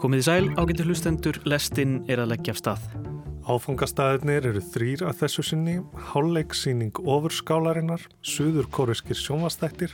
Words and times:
Komið 0.00 0.22
í 0.22 0.24
sæl, 0.24 0.46
ágættur 0.56 0.86
hlustendur, 0.88 1.36
lestinn 1.44 1.98
er 2.08 2.22
að 2.22 2.30
leggja 2.30 2.54
af 2.54 2.60
stað. 2.62 2.84
Áfungastæðinir 3.44 4.46
eru 4.48 4.62
þrýr 4.64 5.02
að 5.04 5.18
þessu 5.18 5.42
sinni, 5.44 5.74
hálfleiksýning 6.14 7.02
ofurskálarinnar, 7.04 8.06
suður 8.24 8.70
kóriskir 8.72 9.18
sjónvastættir 9.20 9.92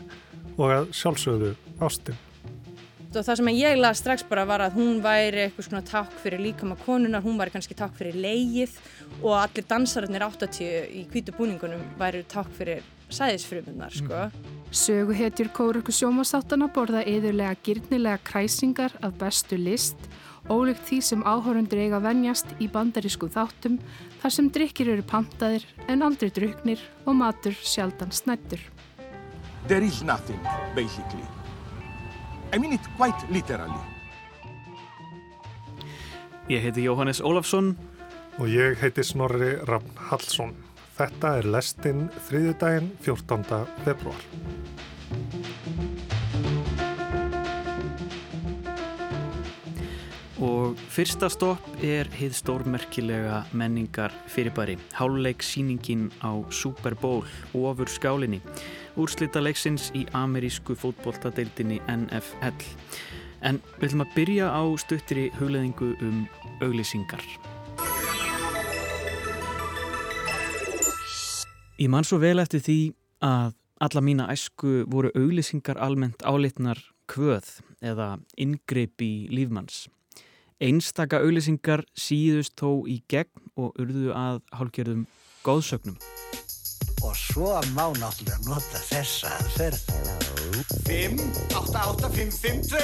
og 0.55 0.71
að 0.77 0.87
sjálfsögðu 0.95 1.51
ástinn. 1.83 2.21
Og 3.09 3.19
það 3.19 3.41
sem 3.41 3.51
ég 3.57 3.81
laði 3.81 3.99
strax 3.99 4.23
bara 4.31 4.45
var 4.47 4.63
að 4.69 4.79
hún 4.79 5.01
væri 5.03 5.49
eitthvað 5.49 5.71
svona 5.73 5.83
takk 5.91 6.15
fyrir 6.23 6.45
líkama 6.45 6.79
konunar, 6.85 7.25
hún 7.27 7.41
væri 7.41 7.57
kannski 7.57 7.75
takk 7.75 7.99
fyrir 7.99 8.15
leið 8.15 8.79
og 9.25 9.33
allir 9.41 9.67
dansarinnir 9.67 10.29
80 10.29 10.71
í 10.87 11.03
kvítu 11.11 11.35
búningunum 11.35 11.83
væri 11.99 12.23
takk 12.31 12.55
fyrir 12.55 12.87
sæðisfrumunar, 13.11 13.99
sko. 13.99 14.29
Mm. 14.31 14.56
Söguhetjur 14.71 15.49
Kóröku 15.55 15.93
sjómasáttana 15.95 16.67
borða 16.75 17.05
yðurlega 17.07 17.55
gyrnilega 17.65 18.19
kræsingar 18.27 18.93
af 19.01 19.15
bestu 19.21 19.57
list, 19.57 19.97
ólíkt 20.51 20.83
því 20.89 20.99
sem 21.07 21.23
áhórundur 21.23 21.79
eiga 21.79 22.01
venjast 22.03 22.51
í 22.59 22.67
bandarísku 22.71 23.29
þáttum 23.31 23.79
þar 24.21 24.35
sem 24.35 24.51
drikkir 24.51 24.91
eru 24.97 25.07
pantaðir 25.07 25.65
en 25.87 26.03
aldrei 26.03 26.33
druknir 26.35 26.83
og 27.07 27.15
matur 27.23 27.55
sjaldan 27.63 28.11
snættur. 28.11 28.59
There 29.69 29.87
is 29.87 30.03
nothing, 30.03 30.43
basically. 30.75 31.25
I 32.53 32.59
mean 32.59 32.73
it 32.73 32.87
quite 32.99 33.19
literally. 33.31 33.83
Ég 36.51 36.63
heiti 36.63 36.87
Jóhannes 36.87 37.23
Ólafsson 37.23 37.77
og 38.39 38.47
ég 38.51 38.79
heiti 38.83 39.03
Snorri 39.03 39.57
Ravn 39.67 39.95
Hallsson. 40.11 40.66
Þetta 40.97 41.31
er 41.37 41.47
lestinn 41.53 42.07
þriðjudaginn 42.25 42.87
14. 43.05 43.43
februar. 43.85 44.23
Og 50.41 50.77
fyrsta 50.93 51.29
stopp 51.33 51.67
er 51.85 52.09
hið 52.17 52.33
stórmerkilega 52.39 53.43
menningar 53.53 54.15
fyrirbæri. 54.33 54.79
Háluleik 54.97 55.45
síningin 55.45 56.07
á 56.25 56.33
Super 56.49 56.97
Bowl 56.97 57.27
ofur 57.53 57.93
skálinni. 57.93 58.41
Úrslita 58.97 59.43
leiksins 59.45 59.91
í 59.93 60.07
amerísku 60.17 60.79
fótboltadeildinni 60.81 61.83
NFL. 61.93 62.73
En 63.45 63.61
við 63.77 63.91
ætlum 63.91 64.07
að 64.07 64.17
byrja 64.17 64.49
á 64.49 64.65
stuttri 64.81 65.29
hugleðingu 65.37 65.93
um 66.01 66.25
auglýsingar. 66.65 67.21
Ég 71.77 71.91
man 71.93 72.07
svo 72.09 72.17
vel 72.17 72.41
eftir 72.41 72.63
því 72.65 72.75
að 73.21 73.51
alla 73.85 74.01
mína 74.01 74.33
æsku 74.33 74.87
voru 74.89 75.11
auglýsingar 75.13 75.77
almennt 75.77 76.23
álitnar 76.25 76.81
kvöð 77.05 77.61
eða 77.85 78.17
ingreip 78.41 78.97
í 79.05 79.29
lífmanns. 79.29 79.85
Einstaka 80.57 81.21
auglýsingar 81.21 81.85
síðust 81.93 82.57
þó 82.57 82.89
í 82.89 83.05
gegn 83.13 83.29
og 83.61 83.77
urðu 83.77 84.09
að 84.17 84.41
hálgjörðum 84.57 85.05
góðsögnum. 85.45 86.01
Og 87.05 87.13
svo 87.13 87.53
má 87.77 87.93
náttúrulega 88.01 88.41
nota 88.49 88.81
þessa 88.89 89.37
aðferð. 89.37 89.85
5, 90.89 91.21
8, 91.61 91.77
8, 91.93 92.09
5, 92.17 92.33
5, 92.41 92.65
2, 92.73 92.81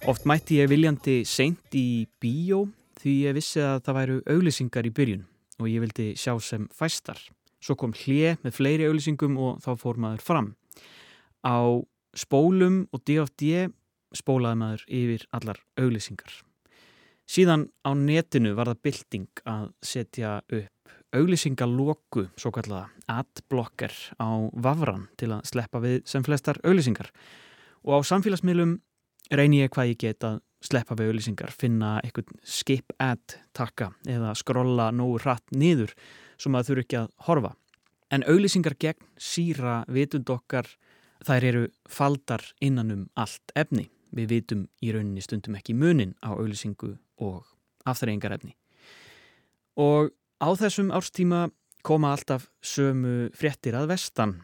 2. 0.00 0.08
Oft 0.08 0.24
mætti 0.24 0.56
ég 0.62 0.72
viljandi 0.72 1.20
seint 1.28 1.68
í 1.76 2.08
bíó 2.16 2.64
því 2.96 3.28
ég 3.28 3.36
vissi 3.36 3.60
að 3.60 3.84
það 3.84 3.98
væru 4.00 4.16
auglýsingar 4.24 4.88
í 4.88 4.96
byrjun 4.96 5.26
og 5.60 5.68
ég 5.70 5.82
vildi 5.84 6.12
sjá 6.18 6.34
sem 6.42 6.68
fæstar. 6.74 7.18
Svo 7.62 7.76
kom 7.78 7.94
hlið 7.96 8.42
með 8.44 8.56
fleiri 8.58 8.88
auðlýsingum 8.88 9.38
og 9.40 9.60
þá 9.64 9.70
fór 9.80 10.00
maður 10.00 10.24
fram. 10.24 10.50
Á 11.42 11.80
spólum 12.16 12.84
og 12.92 13.02
DFD 13.08 13.70
spólaði 14.16 14.60
maður 14.60 14.84
yfir 14.98 15.26
allar 15.36 15.60
auðlýsingar. 15.80 16.42
Síðan 17.26 17.66
á 17.82 17.90
netinu 17.98 18.54
var 18.54 18.70
það 18.70 18.82
bylting 18.86 19.42
að 19.50 19.70
setja 19.82 20.38
upp 20.46 20.92
auðlýsingalóku, 21.16 22.28
svo 22.38 22.52
kallaða 22.54 22.90
adblocker 23.10 23.94
á 24.22 24.30
vafran 24.52 25.06
til 25.18 25.32
að 25.34 25.46
sleppa 25.50 25.80
við 25.82 26.04
sem 26.08 26.24
flestar 26.26 26.60
auðlýsingar. 26.62 27.10
Og 27.86 27.98
á 27.98 28.08
samfélagsmiðlum 28.08 28.78
reyni 29.30 29.62
ég 29.62 29.72
hvað 29.74 29.92
ég 29.92 30.00
get 30.00 30.26
að 30.26 30.40
sleppa 30.66 30.96
við 30.98 31.10
auðlýsingar, 31.10 31.52
finna 31.52 31.96
eitthvað 32.02 32.32
skip 32.46 32.94
ad 33.02 33.36
takka 33.56 33.92
eða 34.08 34.34
skrolla 34.38 34.90
nógu 34.94 35.20
hratt 35.22 35.54
niður 35.54 35.94
sem 36.40 36.52
maður 36.52 36.70
þurfi 36.70 36.86
ekki 36.86 36.98
að 37.00 37.12
horfa. 37.28 37.52
En 38.10 38.24
auðlýsingar 38.26 38.76
gegn 38.78 39.08
síra 39.18 39.80
vitund 39.90 40.30
okkar 40.30 40.68
þær 41.26 41.48
eru 41.48 41.64
faldar 41.90 42.44
innan 42.62 42.92
um 42.94 43.04
allt 43.18 43.54
efni. 43.58 43.88
Við 44.14 44.30
vitum 44.30 44.66
í 44.80 44.92
rauninni 44.94 45.22
stundum 45.24 45.56
ekki 45.58 45.74
munin 45.74 46.14
á 46.22 46.30
auðlýsingu 46.32 46.94
og 47.26 47.42
afþreyingar 47.86 48.36
efni. 48.36 48.54
Og 49.76 50.12
á 50.40 50.48
þessum 50.56 50.92
árstíma 50.94 51.48
koma 51.86 52.14
alltaf 52.14 52.48
sömu 52.64 53.30
fréttir 53.36 53.76
að 53.76 53.90
vestan. 53.94 54.38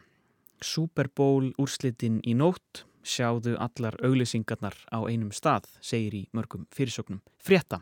Super 0.63 1.09
Bowl 1.11 1.51
úrslitin 1.59 2.21
í 2.23 2.35
nótt 2.37 2.85
sjáðu 3.03 3.53
allar 3.61 3.97
auglýsingarnar 4.03 4.75
á 4.89 4.99
einum 5.05 5.31
stað, 5.35 5.67
segir 5.83 6.15
í 6.17 6.23
mörgum 6.35 6.65
fyrirsögnum. 6.73 7.21
Frétta. 7.43 7.81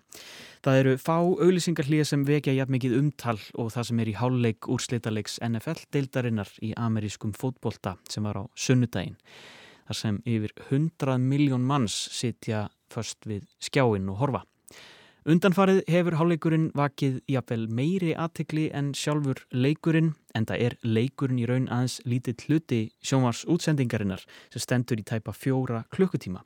Það 0.65 0.79
eru 0.81 0.97
fá 1.01 1.15
auglýsingarlíða 1.21 2.09
sem 2.11 2.25
vekja 2.27 2.55
jafn 2.57 2.75
mikið 2.75 2.97
umtal 2.99 3.37
og 3.55 3.71
það 3.73 3.89
sem 3.89 4.03
er 4.03 4.11
í 4.11 4.17
háluleik 4.19 4.69
úrslitaleiks 4.71 5.39
NFL-deildarinnar 5.47 6.53
í 6.65 6.73
amerískum 6.77 7.33
fótbolta 7.37 7.95
sem 8.09 8.25
var 8.27 8.41
á 8.41 8.43
sunnudaginn. 8.55 9.17
Þar 9.87 9.99
sem 10.01 10.21
yfir 10.25 10.53
100 10.69 11.17
miljón 11.19 11.65
manns 11.67 11.95
sitja 12.13 12.67
först 12.91 13.27
við 13.27 13.47
skjáinn 13.63 14.09
og 14.11 14.21
horfa. 14.21 14.45
Undanfarið 15.21 15.83
hefur 15.85 16.15
háleikurinn 16.17 16.71
vakið 16.73 17.19
jafnvel 17.29 17.67
meiri 17.69 18.15
aðtekli 18.17 18.63
en 18.73 18.87
sjálfur 18.97 19.43
leikurinn 19.53 20.15
en 20.33 20.47
það 20.49 20.63
er 20.65 20.75
leikurinn 20.81 21.37
í 21.37 21.45
raun 21.45 21.67
aðeins 21.69 21.99
lítið 22.09 22.45
hluti 22.47 22.79
sjónvars 23.05 23.43
útsendingarinnar 23.45 24.23
sem 24.25 24.63
stendur 24.65 24.97
í 24.97 25.05
tæpa 25.05 25.35
fjóra 25.37 25.83
klukkutíma. 25.93 26.41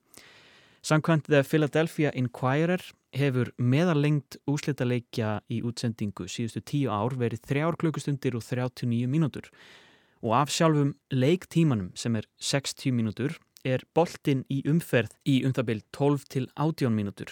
Samkvæmt 0.83 1.31
The 1.31 1.45
Philadelphia 1.47 2.11
Inquirer 2.19 2.83
hefur 3.15 3.53
meðalengt 3.55 4.41
úslitaleikja 4.43 5.37
í 5.47 5.61
útsendingu 5.63 6.27
síðustu 6.27 6.59
tíu 6.59 6.91
ár 6.91 7.15
verið 7.15 7.47
þrjár 7.47 7.79
klukkustundir 7.79 8.35
og 8.35 8.43
39 8.43 9.07
mínútur 9.07 9.47
og 10.19 10.35
af 10.41 10.51
sjálfum 10.51 10.97
leiktímanum 11.15 11.93
sem 11.95 12.19
er 12.19 12.27
60 12.43 12.91
mínútur 12.91 13.39
er 13.63 13.87
boltinn 13.95 14.43
í 14.51 14.65
umferð 14.67 15.15
í 15.23 15.45
umþabild 15.47 15.87
12 15.95 16.31
til 16.35 16.51
18 16.59 16.91
mínútur 16.91 17.31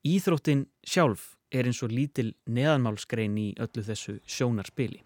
Íþróttin 0.00 0.64
sjálf 0.80 1.34
er 1.52 1.66
eins 1.68 1.82
og 1.84 1.92
lítil 1.92 2.30
neðanmálskrein 2.48 3.34
í 3.36 3.50
öllu 3.60 3.82
þessu 3.84 4.14
sjónarspili. 4.24 5.02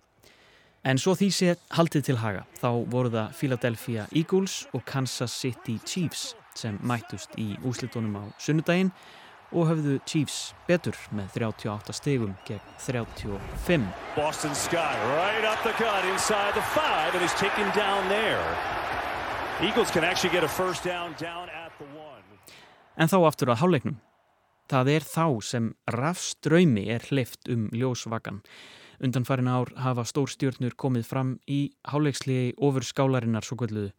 En 0.87 1.01
svo 1.03 1.17
því 1.19 1.29
sé 1.35 1.55
haldið 1.75 2.05
til 2.11 2.17
haga, 2.21 2.45
þá 2.61 2.69
voru 2.93 3.11
það 3.11 3.35
Philadelphia 3.41 4.05
Eagles 4.15 4.69
og 4.77 4.85
Kansas 4.87 5.35
City 5.35 5.81
Chiefs 5.83 6.35
sem 6.55 6.79
mættust 6.87 7.35
í 7.41 7.57
úslitónum 7.67 8.21
á 8.21 8.25
sunnudaginn 8.39 8.93
og 9.51 9.73
höfðu 9.73 9.97
Chiefs 10.07 10.53
betur 10.69 10.95
með 11.11 11.41
38 11.41 11.99
stegum 11.99 12.39
gegn 12.47 12.63
35. 12.87 13.91
Boston 14.15 14.55
Scott 14.55 14.95
right 15.11 15.43
up 15.43 15.59
the 15.67 15.75
cut 15.75 16.07
inside 16.13 16.55
the 16.55 16.67
five 16.71 17.11
and 17.17 17.23
he's 17.25 17.35
taken 17.35 17.67
down 17.75 18.07
there. 18.13 18.47
Eagles 19.59 19.91
can 19.91 20.05
actually 20.05 20.31
get 20.31 20.45
a 20.45 20.49
first 20.49 20.85
down 20.85 21.19
down 21.19 21.49
at 21.51 21.73
the 21.83 21.89
one. 21.99 22.23
En 22.95 23.11
þá 23.11 23.25
aftur 23.27 23.51
að 23.51 23.65
háleiknum. 23.65 24.04
Það 24.71 24.91
er 24.95 25.05
þá 25.05 25.27
sem 25.45 25.71
rafströymi 25.93 26.87
er 26.95 27.05
hlift 27.11 27.51
um 27.53 27.67
ljósvakan. 27.73 28.41
Undan 29.05 29.27
farin 29.29 29.51
ár 29.51 29.73
hafa 29.77 30.05
stórstjórnur 30.09 30.77
komið 30.81 31.09
fram 31.09 31.35
í 31.51 31.75
háleiksliði 31.91 32.55
ofur 32.65 32.87
skálarinnar 32.87 33.45
svo 33.45 33.59
kvöldu 33.61 33.91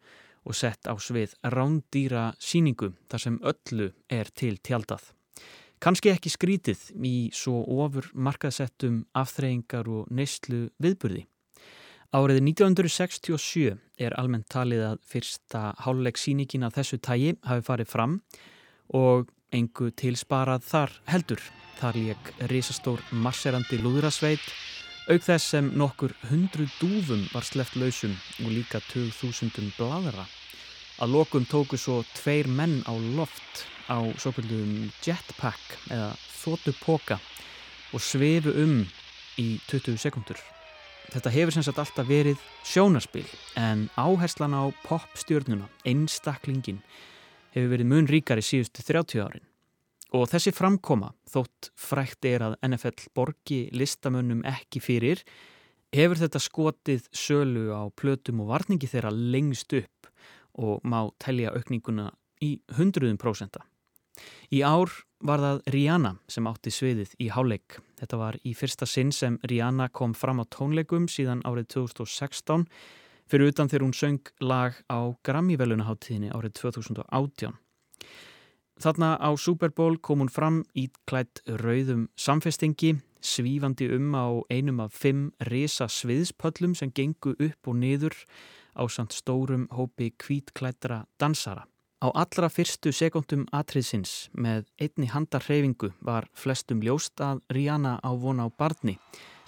og 0.46 0.54
sett 0.54 0.88
á 0.90 0.94
svið 0.98 1.34
rándýra 1.52 2.32
síningu 2.38 2.92
þar 3.10 3.22
sem 3.22 3.38
öllu 3.42 3.92
er 4.10 4.30
til 4.34 4.56
tjaldað. 4.58 5.12
Kanski 5.82 6.10
ekki 6.10 6.32
skrítið 6.32 6.82
í 7.04 7.16
svo 7.36 7.60
ofur 7.84 8.08
markaðsettum 8.14 9.02
afþreyingar 9.14 9.90
og 9.92 10.10
neyslu 10.10 10.70
viðburði. 10.82 11.26
Árið 12.16 12.40
1967 12.40 13.76
er 14.00 14.14
almennt 14.16 14.48
talið 14.48 14.84
að 14.92 15.00
fyrsta 15.10 15.62
háleiksíningin 15.84 16.64
að 16.64 16.78
þessu 16.78 16.98
tægi 17.02 17.32
hafi 17.44 17.66
farið 17.66 17.90
fram 17.92 18.20
og 18.94 19.28
engu 19.56 19.90
tilsparað 19.96 20.64
þar 20.68 20.96
heldur. 21.10 21.42
Þar 21.76 21.98
lék 22.00 22.30
risastór 22.50 23.02
masserandi 23.12 23.78
lúðrasveit, 23.82 24.42
auk 25.12 25.22
þess 25.24 25.52
sem 25.52 25.70
nokkur 25.76 26.14
hundru 26.30 26.66
dúfum 26.80 27.24
var 27.34 27.44
sleft 27.44 27.76
lausum 27.76 28.14
og 28.44 28.52
líka 28.52 28.80
2000 28.90 29.74
bladra. 29.76 30.24
Að 31.00 31.12
lokum 31.12 31.44
tóku 31.44 31.76
svo 31.76 32.00
tveir 32.16 32.48
menn 32.48 32.80
á 32.88 32.96
loft 33.16 33.66
á 33.92 34.00
svo 34.18 34.32
kallum 34.34 34.88
jetpack 35.04 35.76
eða 35.92 36.14
þóttupoka 36.40 37.18
og 37.92 38.02
svefu 38.02 38.54
um 38.64 38.78
í 39.38 39.58
20 39.68 40.00
sekundur. 40.00 40.40
Þetta 41.12 41.30
hefur 41.30 41.54
sem 41.54 41.66
sagt 41.66 41.78
alltaf 41.78 42.08
verið 42.08 42.40
sjónarspil 42.66 43.26
en 43.60 43.86
áherslan 43.94 44.56
á 44.56 44.64
popstjörnuna, 44.88 45.68
einstaklingin, 45.86 46.80
hefur 47.56 47.72
verið 47.72 47.90
mun 47.90 48.08
ríkari 48.10 48.44
síðustu 48.44 48.84
30 48.84 49.22
árin. 49.24 49.46
Og 50.14 50.28
þessi 50.30 50.52
framkoma, 50.54 51.10
þótt 51.28 51.70
frækt 51.74 52.28
er 52.28 52.44
að 52.46 52.58
NFL 52.68 53.08
borgi 53.16 53.60
listamönnum 53.74 54.44
ekki 54.46 54.80
fyrir, 54.84 55.22
hefur 55.96 56.20
þetta 56.20 56.42
skotið 56.42 57.08
sölu 57.16 57.70
á 57.74 57.88
plötum 57.96 58.44
og 58.44 58.52
varningi 58.52 58.88
þeirra 58.90 59.10
lengst 59.10 59.72
upp 59.76 60.10
og 60.56 60.84
má 60.86 61.00
telja 61.22 61.52
aukninguna 61.56 62.10
í 62.44 62.56
hundruðum 62.76 63.18
prósenta. 63.20 63.64
Í 64.52 64.62
ár 64.62 64.92
var 65.26 65.40
það 65.42 65.62
Rihanna 65.72 66.12
sem 66.30 66.46
átti 66.48 66.72
sviðið 66.72 67.16
í 67.20 67.30
háleik. 67.32 67.80
Þetta 68.00 68.20
var 68.20 68.38
í 68.44 68.52
fyrsta 68.56 68.86
sinn 68.88 69.12
sem 69.12 69.38
Rihanna 69.48 69.88
kom 69.92 70.14
fram 70.14 70.40
á 70.40 70.44
tónleikum 70.52 71.08
síðan 71.10 71.42
árið 71.48 71.70
2016 71.76 72.66
fyrir 73.30 73.52
utan 73.52 73.70
þegar 73.70 73.84
hún 73.86 73.96
söng 73.96 74.32
lag 74.40 74.78
á 74.86 74.98
Grammy-velunaháttíðinni 75.26 76.32
árið 76.34 76.56
2018. 76.60 77.54
Þarna 78.76 79.16
á 79.16 79.30
Super 79.40 79.72
Bowl 79.72 79.96
kom 79.98 80.20
hún 80.20 80.32
fram 80.32 80.60
í 80.76 80.90
klætt 81.08 81.40
rauðum 81.48 82.08
samfestingi, 82.16 82.98
svífandi 83.24 83.88
um 83.96 84.12
á 84.12 84.26
einum 84.52 84.82
af 84.84 84.92
fimm 84.92 85.30
risa 85.48 85.88
sviðspöllum 85.88 86.76
sem 86.76 86.92
gengu 86.92 87.32
upp 87.40 87.70
og 87.70 87.78
niður 87.80 88.18
á 88.76 88.84
samt 88.92 89.16
stórum 89.16 89.64
hópi 89.72 90.12
kvítklættra 90.20 91.06
dansara. 91.18 91.64
Á 92.04 92.12
allra 92.12 92.50
fyrstu 92.52 92.92
sekundum 92.92 93.46
atriðsins 93.56 94.28
með 94.36 94.66
einni 94.76 95.08
handarhefingu 95.08 95.94
var 96.04 96.28
flestum 96.36 96.84
ljóst 96.84 97.16
að 97.24 97.40
Rihanna 97.48 97.96
á 98.04 98.10
vona 98.12 98.44
á 98.44 98.48
barni, 98.52 98.98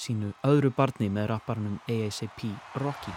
sínu 0.00 0.32
öðru 0.48 0.72
barni 0.72 1.12
með 1.12 1.28
rapparnum 1.34 1.76
ASAP 1.84 2.48
Rocky. 2.80 3.12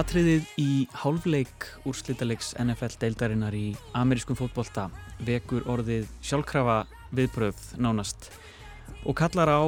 Atriðið 0.00 0.46
í 0.56 0.70
hálfleik 0.96 1.64
úrslitalegs 1.84 2.54
NFL-deildarinnar 2.62 3.52
í 3.52 3.74
amerískum 3.98 4.38
fótbolta 4.38 4.86
vekur 5.26 5.66
orðið 5.68 6.06
sjálfkrafa 6.24 6.76
viðbröð 7.18 7.58
nánast 7.84 8.30
og 9.04 9.18
kallar 9.18 9.52
á 9.52 9.60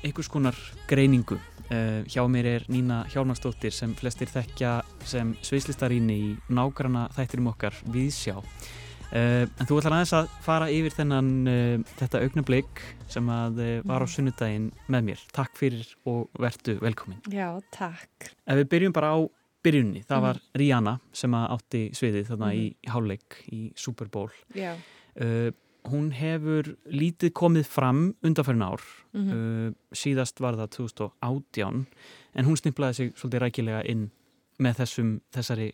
einhvers 0.00 0.30
konar 0.32 0.56
greiningu. 0.88 1.36
Uh, 1.68 2.00
hjá 2.08 2.24
mér 2.32 2.48
er 2.54 2.66
Nína 2.72 3.02
Hjálmarsdóttir 3.12 3.76
sem 3.76 3.92
flestir 3.98 4.32
þekkja 4.32 4.78
sem 5.04 5.36
sveislistaríni 5.44 6.16
í 6.16 6.32
nágrana 6.48 7.10
þættirum 7.18 7.52
okkar 7.52 7.76
viðsjá. 7.84 8.38
Uh, 8.40 9.44
en 9.44 9.68
þú 9.68 9.82
ætlar 9.82 9.98
aðeins 9.98 10.16
að 10.16 10.34
fara 10.48 10.72
yfir 10.72 10.96
þennan 10.96 11.32
uh, 11.44 11.94
þetta 12.00 12.24
augnablík 12.24 12.84
sem 13.12 13.32
að 13.36 13.64
var 13.84 14.00
á 14.00 14.08
sunnudaginn 14.08 14.72
með 14.88 15.08
mér. 15.12 15.30
Takk 15.36 15.56
fyrir 15.60 15.96
og 16.08 16.28
verdu 16.40 16.80
velkomin. 16.80 17.20
Já, 17.28 17.50
takk. 17.74 18.32
Ef 18.48 18.64
við 18.64 18.70
byrjum 18.78 18.96
bara 18.96 19.16
á 19.16 19.18
byrjunni, 19.64 20.04
það 20.04 20.18
mm. 20.18 20.24
var 20.26 20.40
Rihanna 20.60 20.94
sem 21.16 21.36
átti 21.40 21.82
sviðið 21.96 22.30
þarna 22.32 22.48
mm. 22.50 22.56
í 22.56 22.64
mhm. 22.64 22.94
háluleik 22.94 23.38
í 23.52 23.60
Super 23.80 24.10
Bowl 24.12 24.32
yeah. 24.56 24.80
uh, 25.20 25.50
hún 25.90 26.10
hefur 26.16 26.74
lítið 26.88 27.32
komið 27.36 27.68
fram 27.68 28.02
undanfærin 28.24 28.64
ár 28.64 28.82
mm 29.12 29.22
-hmm. 29.22 29.32
uh, 29.68 29.72
síðast 29.92 30.40
var 30.40 30.56
það 30.56 30.70
2018 30.76 31.86
en 32.34 32.44
hún 32.44 32.56
sniplaði 32.56 32.94
sig 32.94 33.12
svolítið 33.16 33.40
rækilega 33.40 33.82
inn 33.84 34.10
með 34.58 34.74
þessum, 34.80 35.20
þessari 35.32 35.72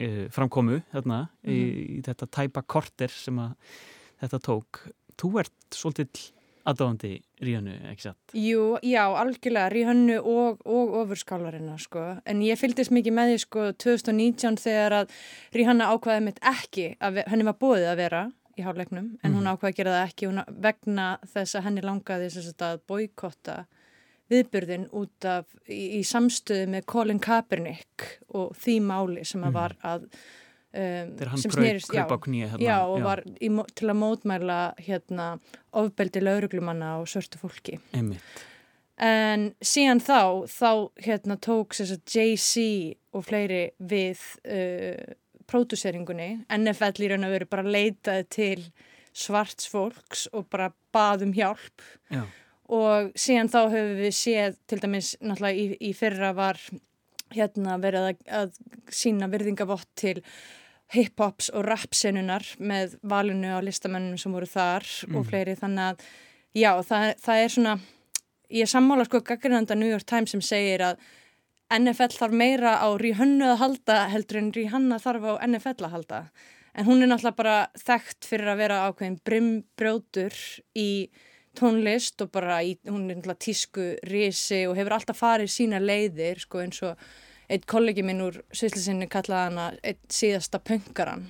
uh, 0.00 0.28
framkomu 0.30 0.82
þarna 0.92 1.28
-hmm. 1.28 1.52
í, 1.52 1.58
mhm. 1.60 1.98
í 1.98 2.02
þetta 2.02 2.26
tæpa 2.26 2.62
korter 2.62 3.08
sem 3.10 3.38
að 3.38 3.52
þetta 4.20 4.38
tók 4.38 4.88
þú 5.16 5.38
ert 5.40 5.52
svolítið 5.74 6.32
aðdáðandi 6.66 7.12
Ríhannu, 7.46 7.74
ekki 7.90 8.06
satt? 8.08 8.34
Jú, 8.36 8.64
já, 8.84 9.02
algjörlega 9.20 9.70
Ríhannu 9.72 10.16
og, 10.20 10.62
og 10.66 10.96
ofurskálarina, 11.02 11.76
sko. 11.80 12.04
En 12.26 12.42
ég 12.44 12.58
fylgdist 12.60 12.94
mikið 12.94 13.16
með 13.16 13.32
því, 13.32 13.38
sko, 13.44 13.68
2019 13.84 14.58
þegar 14.62 14.98
að 15.02 15.14
Ríhanna 15.56 15.90
ákvaði 15.92 16.26
mitt 16.26 16.42
ekki, 16.46 16.88
að 16.98 17.22
henni 17.30 17.46
var 17.48 17.58
bóðið 17.60 17.90
að 17.92 18.02
vera 18.02 18.24
í 18.56 18.64
hálfleiknum, 18.64 19.10
en 19.20 19.30
mm. 19.30 19.36
hún 19.36 19.50
ákvaði 19.52 19.72
að 19.72 19.80
gera 19.80 19.96
það 19.96 20.06
ekki 20.08 20.30
hún, 20.30 20.44
vegna 20.64 21.08
þess 21.34 21.58
að 21.58 21.66
henni 21.68 21.84
langaði 21.84 22.30
sagt, 22.32 22.64
að 22.64 22.80
boykotta 22.88 23.58
viðbyrðin 24.32 24.88
út 24.96 25.28
af 25.28 25.52
í, 25.68 26.00
í 26.00 26.02
samstöðu 26.06 26.70
með 26.72 26.88
Colin 26.90 27.22
Kaepernick 27.22 28.08
og 28.34 28.56
því 28.58 28.80
máli 28.88 29.26
sem 29.28 29.44
að 29.44 29.52
mm. 29.52 29.58
var 29.60 29.76
að 29.86 30.08
Um, 30.76 31.12
Þegar 31.16 31.30
hann 31.32 31.44
kröp 31.88 32.10
á 32.12 32.18
knýja 32.26 32.48
hérna. 32.52 32.64
Já, 32.66 32.76
og 32.84 32.98
já. 33.00 33.04
var 33.06 33.22
í, 33.24 33.48
til 33.72 33.88
að 33.88 33.98
mótmæla 34.02 34.58
hérna, 34.84 35.28
ofbeldi 35.72 36.20
lauruglumanna 36.20 36.96
og 37.00 37.08
sörtu 37.08 37.40
fólki. 37.40 37.78
Einmitt. 37.96 38.42
En 39.00 39.50
síðan 39.64 40.00
þá, 40.00 40.44
þá 40.48 40.70
hérna, 41.04 41.36
tók 41.40 41.76
Jay-Z 41.76 42.66
og 43.16 43.24
fleiri 43.24 43.62
við 43.80 44.20
uh, 44.44 45.16
pródúseringunni. 45.48 46.30
NFL 46.52 47.04
í 47.04 47.10
raun 47.12 47.28
og 47.28 47.34
veru 47.36 47.48
bara 47.48 47.64
leitaði 47.76 48.26
til 48.36 48.66
svarts 49.16 49.68
fólks 49.72 50.26
og 50.36 50.48
bara 50.52 50.72
baðum 50.92 51.32
hjálp. 51.36 51.84
Já. 52.12 52.24
Og 52.72 53.12
síðan 53.16 53.52
þá 53.52 53.60
höfum 53.64 53.96
við 54.02 54.14
séð, 54.18 54.60
til 54.68 54.80
dæmis 54.82 55.14
náttúrulega 55.22 55.56
í, 55.56 55.66
í 55.88 55.92
fyrra 55.96 56.32
var 56.36 56.60
hérna 57.34 57.76
verið 57.82 58.10
að, 58.10 58.22
að 58.40 58.56
sína 58.92 59.28
virðingavott 59.30 59.88
til 59.98 60.20
hip-hops 60.94 61.50
og 61.50 61.66
rap-senunar 61.66 62.46
með 62.62 62.96
valinu 63.02 63.56
á 63.58 63.60
listamennum 63.64 64.18
sem 64.20 64.34
voru 64.34 64.46
þar 64.46 64.86
mm. 65.08 65.18
og 65.18 65.28
fleiri 65.28 65.56
þannig 65.58 65.90
að 65.90 66.08
já 66.56 66.70
það, 66.86 67.06
það 67.24 67.42
er 67.42 67.54
svona 67.56 67.76
ég 68.54 68.70
sammála 68.70 69.06
sko 69.08 69.22
gaggrinanda 69.26 69.74
New 69.78 69.90
York 69.90 70.06
Times 70.06 70.34
sem 70.34 70.44
segir 70.44 70.84
að 70.86 71.00
NFL 71.74 72.14
þarf 72.14 72.36
meira 72.38 72.76
á 72.78 72.88
Ríhannu 72.94 73.48
að 73.50 73.62
halda 73.64 74.02
heldur 74.12 74.38
en 74.38 74.52
Ríhanna 74.54 75.00
þarf 75.02 75.26
á 75.26 75.32
NFL 75.48 75.88
að 75.88 75.96
halda 75.96 76.20
en 76.76 76.86
hún 76.86 77.02
er 77.02 77.10
náttúrulega 77.10 77.40
bara 77.40 77.56
þekkt 77.80 78.28
fyrir 78.28 78.52
að 78.52 78.60
vera 78.62 78.82
ákveðin 78.86 79.18
brimbrjótur 79.26 80.36
í 80.78 80.90
tónlist 81.56 82.20
og 82.22 82.30
bara 82.34 82.60
í, 82.62 82.76
hún 82.86 83.08
er 83.08 83.16
náttúrulega 83.16 83.42
tísku 83.42 83.88
risi 84.06 84.62
og 84.68 84.76
hefur 84.78 84.98
alltaf 84.98 85.18
farið 85.18 85.50
sína 85.50 85.80
leiðir 85.82 86.42
sko 86.44 86.62
eins 86.62 86.82
og 86.86 87.00
eitt 87.48 87.66
kollegi 87.70 88.02
minn 88.02 88.24
úr 88.24 88.40
Svíslisinni 88.54 89.08
kallaði 89.10 89.50
hana 89.50 89.66
eitt 89.86 90.04
síðasta 90.12 90.58
pöngaran 90.62 91.28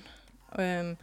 um, 0.57 0.93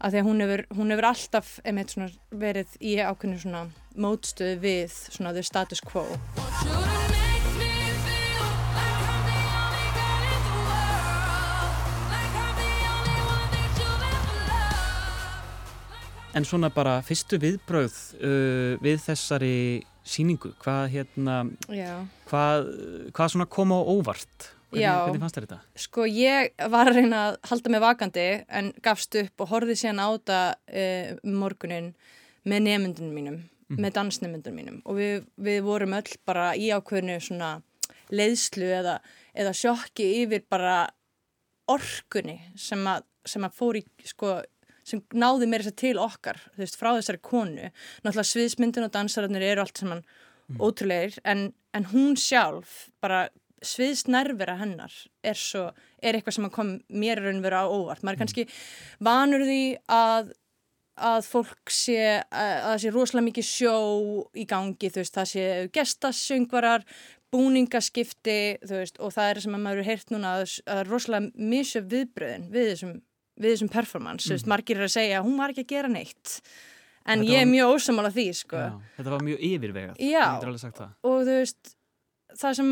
að 0.00 0.14
því 0.14 0.20
að 0.20 0.28
hún 0.28 0.44
hefur, 0.44 0.64
hún 0.78 0.94
hefur 0.94 1.08
alltaf 1.10 1.50
svona, 1.92 2.10
verið 2.32 2.76
í 2.80 2.96
ákveðinu 3.00 3.42
svona 3.42 3.64
mótstöðu 3.94 4.58
við 4.64 4.96
svona 5.12 5.34
the 5.36 5.44
status 5.44 5.84
quo. 5.84 6.06
En 16.34 16.42
svona 16.42 16.66
bara 16.74 16.98
fyrstu 17.06 17.38
viðbröð 17.38 17.98
uh, 18.18 18.80
við 18.82 19.04
þessari 19.04 19.56
síningu, 20.04 20.52
hvað 20.62 20.90
hérna, 20.92 21.38
hvað, 22.28 22.68
hvað 23.16 23.32
svona 23.32 23.48
kom 23.50 23.72
á 23.72 23.80
óvart? 23.80 24.50
Hvernig, 24.74 25.06
hvernig 25.06 25.22
fannst 25.22 25.38
þér 25.38 25.46
þetta? 25.46 25.58
Sko 25.84 26.06
ég 26.10 26.64
var 26.72 26.90
að 26.90 26.98
reyna 26.98 27.20
að 27.28 27.36
halda 27.50 27.72
mig 27.72 27.82
vakandi 27.84 28.26
en 28.60 28.70
gafst 28.84 29.18
upp 29.20 29.44
og 29.44 29.50
horfið 29.52 29.80
síðan 29.80 30.02
á 30.02 30.08
þetta 30.08 30.40
uh, 30.82 31.12
morgunin 31.30 31.92
með 32.44 32.66
nefndunum 32.66 33.14
mínum, 33.14 33.38
mm. 33.70 33.78
með 33.78 33.94
dansnefndunum 33.98 34.58
mínum 34.58 34.80
og 34.84 34.98
við, 34.98 35.28
við 35.46 35.62
vorum 35.66 35.96
öll 35.96 36.18
bara 36.26 36.50
í 36.58 36.68
ákveðinu 36.74 37.20
svona 37.22 37.54
leiðslu 38.14 38.68
eða, 38.80 38.98
eða 39.32 39.54
sjokki 39.56 40.10
yfir 40.24 40.44
bara 40.50 40.82
orkunni 41.70 42.40
sem 42.60 42.82
að, 42.90 43.06
sem 43.24 43.46
að 43.46 43.56
fór 43.56 43.80
í 43.80 43.84
sko 44.04 44.36
sem 44.84 45.02
náði 45.14 45.48
mér 45.48 45.64
þess 45.64 45.74
að 45.74 45.80
til 45.82 45.94
okkar 46.02 46.40
veist, 46.58 46.78
frá 46.80 46.92
þessari 46.92 47.22
konu 47.24 47.70
náttúrulega 47.70 48.30
sviðsmyndin 48.30 48.86
og 48.88 48.92
dansararnir 48.94 49.46
eru 49.52 49.64
allt 49.64 49.80
saman 49.80 50.04
mm. 50.04 50.60
ótrúleir, 50.60 51.18
en, 51.24 51.48
en 51.76 51.88
hún 51.92 52.18
sjálf 52.20 52.90
bara 53.04 53.26
sviðsnervera 53.64 54.58
hennar 54.60 54.92
er 55.24 55.38
svo, 55.40 55.70
er 56.04 56.18
eitthvað 56.18 56.36
sem 56.36 56.48
kom 56.52 56.74
mér 56.92 57.22
raun 57.24 57.42
vera 57.44 57.64
á 57.64 57.66
óvart, 57.66 58.04
maður 58.04 58.14
er 58.14 58.18
mm. 58.18 58.24
kannski 58.24 59.04
vanur 59.08 59.46
því 59.48 59.60
að 59.92 60.34
að 60.94 61.24
fólk 61.26 61.72
sé, 61.74 61.98
að 62.30 62.52
það 62.62 62.76
sé 62.82 62.90
rosalega 62.94 63.26
mikið 63.28 63.46
sjó 63.48 63.78
í 64.38 64.44
gangi, 64.46 64.90
þú 64.94 65.00
veist, 65.00 65.16
það 65.16 65.30
sé 65.32 65.46
gestasöngvarar, 65.74 66.84
búningaskipti, 67.34 68.38
þú 68.62 68.78
veist, 68.78 69.00
og 69.02 69.14
það 69.16 69.30
er 69.30 69.40
sem 69.42 69.56
að 69.56 69.64
maður 69.64 69.80
eru 69.80 69.88
heyrt 69.88 70.12
núna 70.14 70.36
að 70.36 70.44
er 70.76 70.90
rosalega 70.90 71.48
misjöf 71.50 71.88
viðbröðin 71.90 72.46
við 72.54 72.70
þessum 72.70 72.94
við 73.40 73.54
þessum 73.54 73.72
performance, 73.72 74.30
mm. 74.30 74.48
margir 74.50 74.78
er 74.78 74.86
að 74.86 74.94
segja 74.94 75.24
hún 75.24 75.38
var 75.40 75.52
ekki 75.54 75.64
að 75.66 75.74
gera 75.74 75.90
neitt. 75.90 76.38
En 77.04 77.20
þetta 77.20 77.34
ég 77.34 77.42
er 77.44 77.48
mjög 77.50 77.74
ósamal 77.74 78.06
af 78.08 78.14
því 78.16 78.26
sko. 78.38 78.60
já, 78.60 78.76
þetta 78.96 79.12
var 79.12 79.24
mjög 79.26 79.42
yfirvegað 79.48 79.98
já, 80.00 80.22
og 81.04 81.18
þú 81.26 81.34
veist 81.34 81.74
það 82.40 82.56
sem 82.58 82.70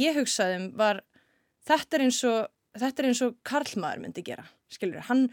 ég 0.00 0.16
hugsaði 0.16 0.60
um 0.60 0.70
var 0.78 1.02
þetta 1.66 1.98
er 1.98 2.06
eins 2.06 2.22
og, 2.28 2.38
þetta 2.78 3.02
er 3.02 3.10
eins 3.10 3.22
og 3.26 3.36
Karlmaður 3.46 4.02
myndi 4.04 4.24
gera, 4.26 4.46
hann, 5.10 5.26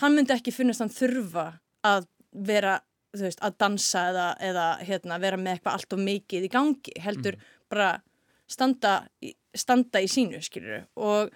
hann 0.00 0.16
myndi 0.16 0.34
ekki 0.34 0.54
finnast 0.54 0.84
hann 0.84 0.92
þurfa 0.92 1.46
að 1.86 2.08
vera, 2.32 2.78
veist, 3.18 3.42
að 3.44 3.58
dansa 3.60 4.06
eða, 4.12 4.26
eða 4.40 4.66
hérna, 4.86 5.20
vera 5.22 5.40
með 5.40 5.58
eitthvað 5.58 5.78
allt 5.78 5.96
og 5.96 6.04
mikið 6.06 6.46
í 6.48 6.52
gangi, 6.52 6.94
heldur 7.02 7.38
bara 7.72 7.94
standa, 8.50 9.02
standa 9.56 10.02
í 10.02 10.08
sínu, 10.10 10.40
skilur, 10.44 10.86
og 10.96 11.32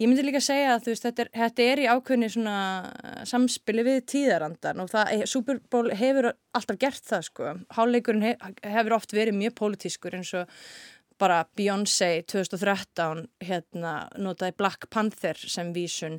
Ég 0.00 0.08
myndi 0.08 0.22
líka 0.24 0.40
segja 0.40 0.78
að 0.78 0.86
veist, 0.88 1.04
þetta 1.04 1.24
er, 1.26 1.28
þetta 1.34 1.64
er 1.68 1.80
í 1.82 1.88
ákveðni 1.92 2.28
svona 2.32 2.60
uh, 2.88 3.18
samspili 3.28 3.82
við 3.84 3.98
tíðarandan 4.08 4.80
og 4.80 4.88
það, 4.94 5.10
eh, 5.12 5.26
Super 5.28 5.58
Bowl 5.72 5.92
hefur 5.92 6.30
alltaf 6.56 6.78
gert 6.80 7.04
það 7.04 7.26
sko. 7.26 7.50
Háleikurinn 7.76 8.24
hef, 8.24 8.46
hefur 8.64 8.96
oft 8.96 9.12
verið 9.12 9.36
mjög 9.36 9.58
pólitískur 9.60 10.16
eins 10.16 10.32
og 10.40 10.56
bara 11.20 11.42
Beyoncé 11.52 12.08
2013 12.32 13.26
hérna 13.44 13.92
notaði 14.16 14.56
Black 14.56 14.88
Panther 14.88 15.36
sem 15.36 15.74
vísun. 15.76 16.16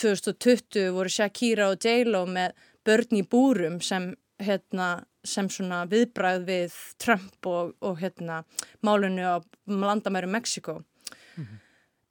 2020 0.00 0.88
voru 0.96 1.12
Shakira 1.12 1.68
og 1.74 1.84
J-Lo 1.84 2.24
með 2.24 2.56
börn 2.88 3.20
í 3.20 3.24
búrum 3.28 3.80
sem 3.84 4.14
hérna 4.40 5.02
sem 5.20 5.52
svona 5.52 5.84
viðbræð 5.90 6.44
við 6.48 6.82
Trump 6.96 7.48
og, 7.50 7.74
og 7.84 8.00
hérna 8.00 8.40
málunni 8.80 9.20
á 9.20 9.36
landamæru 9.68 10.32
Mexiko. 10.32 10.80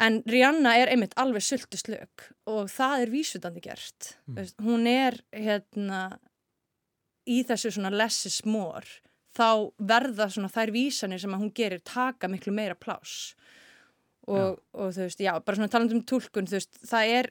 En 0.04 0.22
Rihanna 0.30 0.76
er 0.78 0.92
einmitt 0.94 1.16
alveg 1.18 1.42
sultu 1.42 1.80
slök 1.80 2.30
og 2.46 2.70
það 2.70 3.04
er 3.04 3.12
vísutandi 3.12 3.64
gert. 3.66 4.14
Mm. 4.30 4.52
Hún 4.62 4.90
er 4.92 5.18
hérna 5.34 6.02
í 7.28 7.42
þessu 7.48 7.74
svona 7.74 7.92
less 7.94 8.28
is 8.30 8.44
more 8.46 8.86
þá 9.38 9.74
verða 9.78 10.30
svona 10.32 10.52
þær 10.52 10.74
vísanir 10.74 11.22
sem 11.22 11.34
að 11.34 11.44
hún 11.44 11.54
gerir 11.56 11.84
taka 11.86 12.30
miklu 12.32 12.54
meira 12.56 12.78
pláss 12.78 13.36
og, 14.28 14.58
og 14.76 14.94
þú 14.96 15.06
veist, 15.06 15.22
já, 15.24 15.34
bara 15.40 15.60
svona 15.60 15.72
talandum 15.72 16.02
um 16.02 16.08
túlkun, 16.08 16.50
þú 16.50 16.58
veist, 16.58 16.80
það 16.84 17.12
er 17.20 17.30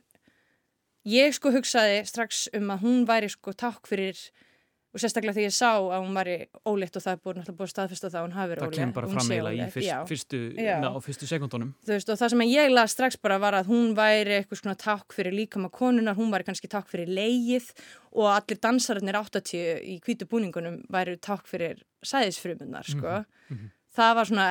ég 1.06 1.34
sko 1.36 1.52
hugsaði 1.54 1.98
strax 2.08 2.46
um 2.56 2.70
að 2.72 2.86
hún 2.86 3.02
væri 3.08 3.30
sko 3.32 3.52
takk 3.52 3.88
fyrir 3.90 4.20
og 4.96 5.02
sérstaklega 5.02 5.36
þegar 5.36 5.46
ég 5.50 5.54
sá 5.56 5.70
að 5.76 6.00
hún 6.00 6.16
væri 6.16 6.36
ólétt 6.64 6.96
og 6.96 7.04
það 7.04 7.12
er 7.12 7.20
búin 7.26 7.40
alltaf 7.42 7.56
búin 7.58 7.70
staðfest 7.72 8.06
að 8.06 8.14
það 8.14 8.20
að 8.20 8.26
hún 8.26 8.36
hafi 8.36 8.50
verið 8.52 8.62
Það 8.62 8.70
ólétt. 8.70 8.80
kemur 8.80 8.96
bara 8.96 9.10
fram 9.12 9.30
eiginlega 9.34 9.66
í 9.66 9.74
fyrst, 9.76 9.88
já. 9.90 9.98
fyrstu, 10.08 10.40
Já. 10.56 10.76
na, 10.80 10.90
á 10.96 10.98
fyrstu 11.04 11.28
sekundunum. 11.30 11.70
Þú 11.84 11.92
veist, 11.94 12.12
og 12.14 12.20
það 12.22 12.32
sem 12.34 12.44
ég 12.48 12.72
las 12.72 12.94
strax 12.96 13.20
bara 13.20 13.38
var 13.42 13.58
að 13.60 13.70
hún 13.70 13.92
væri 13.98 14.38
eitthvað 14.40 14.62
svona 14.62 14.76
takk 14.80 15.12
fyrir 15.16 15.36
líkama 15.36 15.70
konunar, 15.70 16.16
hún 16.16 16.32
væri 16.32 16.48
kannski 16.48 16.70
takk 16.72 16.88
fyrir 16.90 17.12
leið 17.12 17.68
og 18.16 18.30
allir 18.32 18.60
dansararnir 18.64 19.18
80 19.20 19.84
í 19.84 19.98
hvítu 20.00 20.24
búningunum 20.30 20.80
væri 20.90 21.18
takk 21.20 21.44
fyrir 21.46 21.84
sæðisfrumunar, 22.06 22.86
sko. 22.88 23.20
Það 23.96 24.14
var 24.18 24.28
svona 24.28 24.46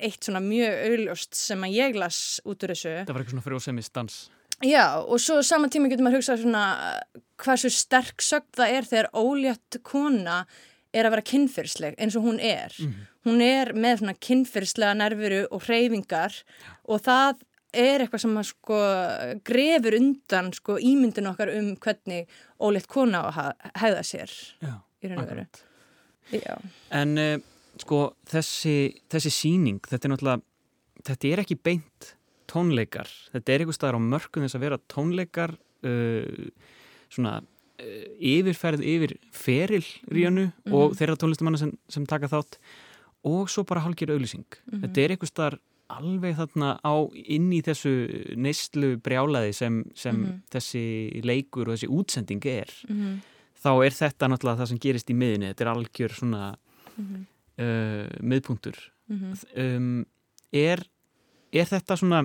eitt 0.00 0.24
svona 0.24 0.40
mjög 0.40 0.76
auðljóst 0.88 1.36
sem 1.36 1.64
að 1.66 1.74
ég 1.76 1.96
las 2.00 2.20
út 2.48 2.62
úr 2.64 2.72
þessu. 2.72 2.92
Það 3.04 3.10
var 3.16 3.20
eitthvað 3.24 3.34
svona 3.34 3.44
frjósemis 3.48 3.90
dans. 3.92 4.20
Já, 4.60 5.00
og 5.00 5.20
svo 5.22 5.38
saman 5.46 5.72
tíma 5.72 5.88
getur 5.88 6.04
maður 6.04 6.20
hugsað 6.20 6.42
svona 6.42 6.64
hversu 7.40 7.70
sterk 7.72 8.20
sögn 8.24 8.50
það 8.58 8.74
er 8.76 8.88
þegar 8.90 9.08
ólétt 9.16 9.78
kona 9.86 10.42
er 10.92 11.06
að 11.06 11.14
vera 11.14 11.28
kynfyrsleg 11.30 11.96
eins 11.96 12.16
og 12.18 12.26
hún 12.26 12.40
er. 12.44 12.74
Hún 13.24 13.40
er 13.44 13.72
með 13.72 14.02
svona 14.02 14.16
kynfyrslega 14.20 14.96
nervuru 14.98 15.44
og 15.48 15.64
hreyfingar 15.64 16.42
og 16.90 17.00
það 17.06 17.40
er 17.72 18.02
eitthvað 18.02 18.24
sem 18.24 18.38
að 18.40 18.48
sko 18.50 18.78
grefur 19.46 19.96
undan 20.00 20.52
sko 20.56 20.76
ímyndin 20.82 21.30
okkar 21.30 21.52
um 21.54 21.72
hvernig 21.80 22.28
ólétt 22.60 22.88
kona 22.90 23.22
hegða 23.78 24.02
sér 24.06 24.32
Já, 24.60 24.74
í 25.00 25.12
raun 25.12 25.22
og 25.22 25.30
veru. 25.30 25.46
En 26.94 27.14
uh, 27.18 27.36
sko 27.80 28.02
þessi, 28.28 28.76
þessi 29.10 29.32
síning, 29.34 29.80
þetta 29.86 30.08
er 30.08 30.14
náttúrulega, 30.14 30.42
þetta 31.06 31.30
er 31.30 31.44
ekki 31.44 31.60
beint 31.62 32.14
tónleikar. 32.50 33.08
Þetta 33.34 33.54
er 33.54 33.64
einhver 33.64 33.76
staðar 33.78 33.98
á 33.98 34.08
mörkum 34.10 34.44
þess 34.46 34.58
að 34.58 34.64
vera 34.66 34.78
tónleikar, 34.90 35.54
uh, 35.86 36.50
svona 37.12 37.38
uh, 37.40 38.04
yfirferð 38.18 38.84
yfir 38.84 39.16
feril 39.32 39.86
ríjanu 40.10 40.48
og 40.74 40.94
þeirra 40.98 41.18
tónlistamanna 41.22 41.62
sem, 41.62 41.74
sem 41.88 42.06
taka 42.10 42.30
þátt 42.32 42.58
og 43.30 43.50
svo 43.52 43.64
bara 43.68 43.82
hálgir 43.84 44.12
auðlýsing. 44.14 44.46
Þetta 44.80 45.02
er 45.02 45.14
einhver 45.16 45.28
staðar 45.30 45.58
alveg 45.90 46.36
þarna 46.38 46.76
á 46.86 46.94
inn 47.12 47.48
í 47.52 47.58
þessu 47.66 47.90
neyslu 48.38 48.92
brjálaði 49.02 49.52
sem, 49.58 49.80
sem 49.98 50.20
þessi 50.54 50.84
leikur 51.26 51.66
og 51.68 51.74
þessi 51.76 51.90
útsending 51.90 52.46
er. 52.46 52.70
Mm 52.88 53.20
þá 53.60 53.72
er 53.84 53.92
þetta 53.92 54.28
náttúrulega 54.32 54.62
það 54.62 54.68
sem 54.70 54.78
gerist 54.80 55.10
í 55.12 55.14
miðinni 55.20 55.50
þetta 55.50 55.64
er 55.66 55.70
algjör 55.74 56.12
svona 56.16 56.44
Mhm. 56.96 57.26
uh, 57.60 58.06
miðpunktur. 58.24 58.76
Um, 59.56 60.06
er, 60.52 60.80
er 61.52 61.68
þetta 61.68 61.96
svona 62.00 62.22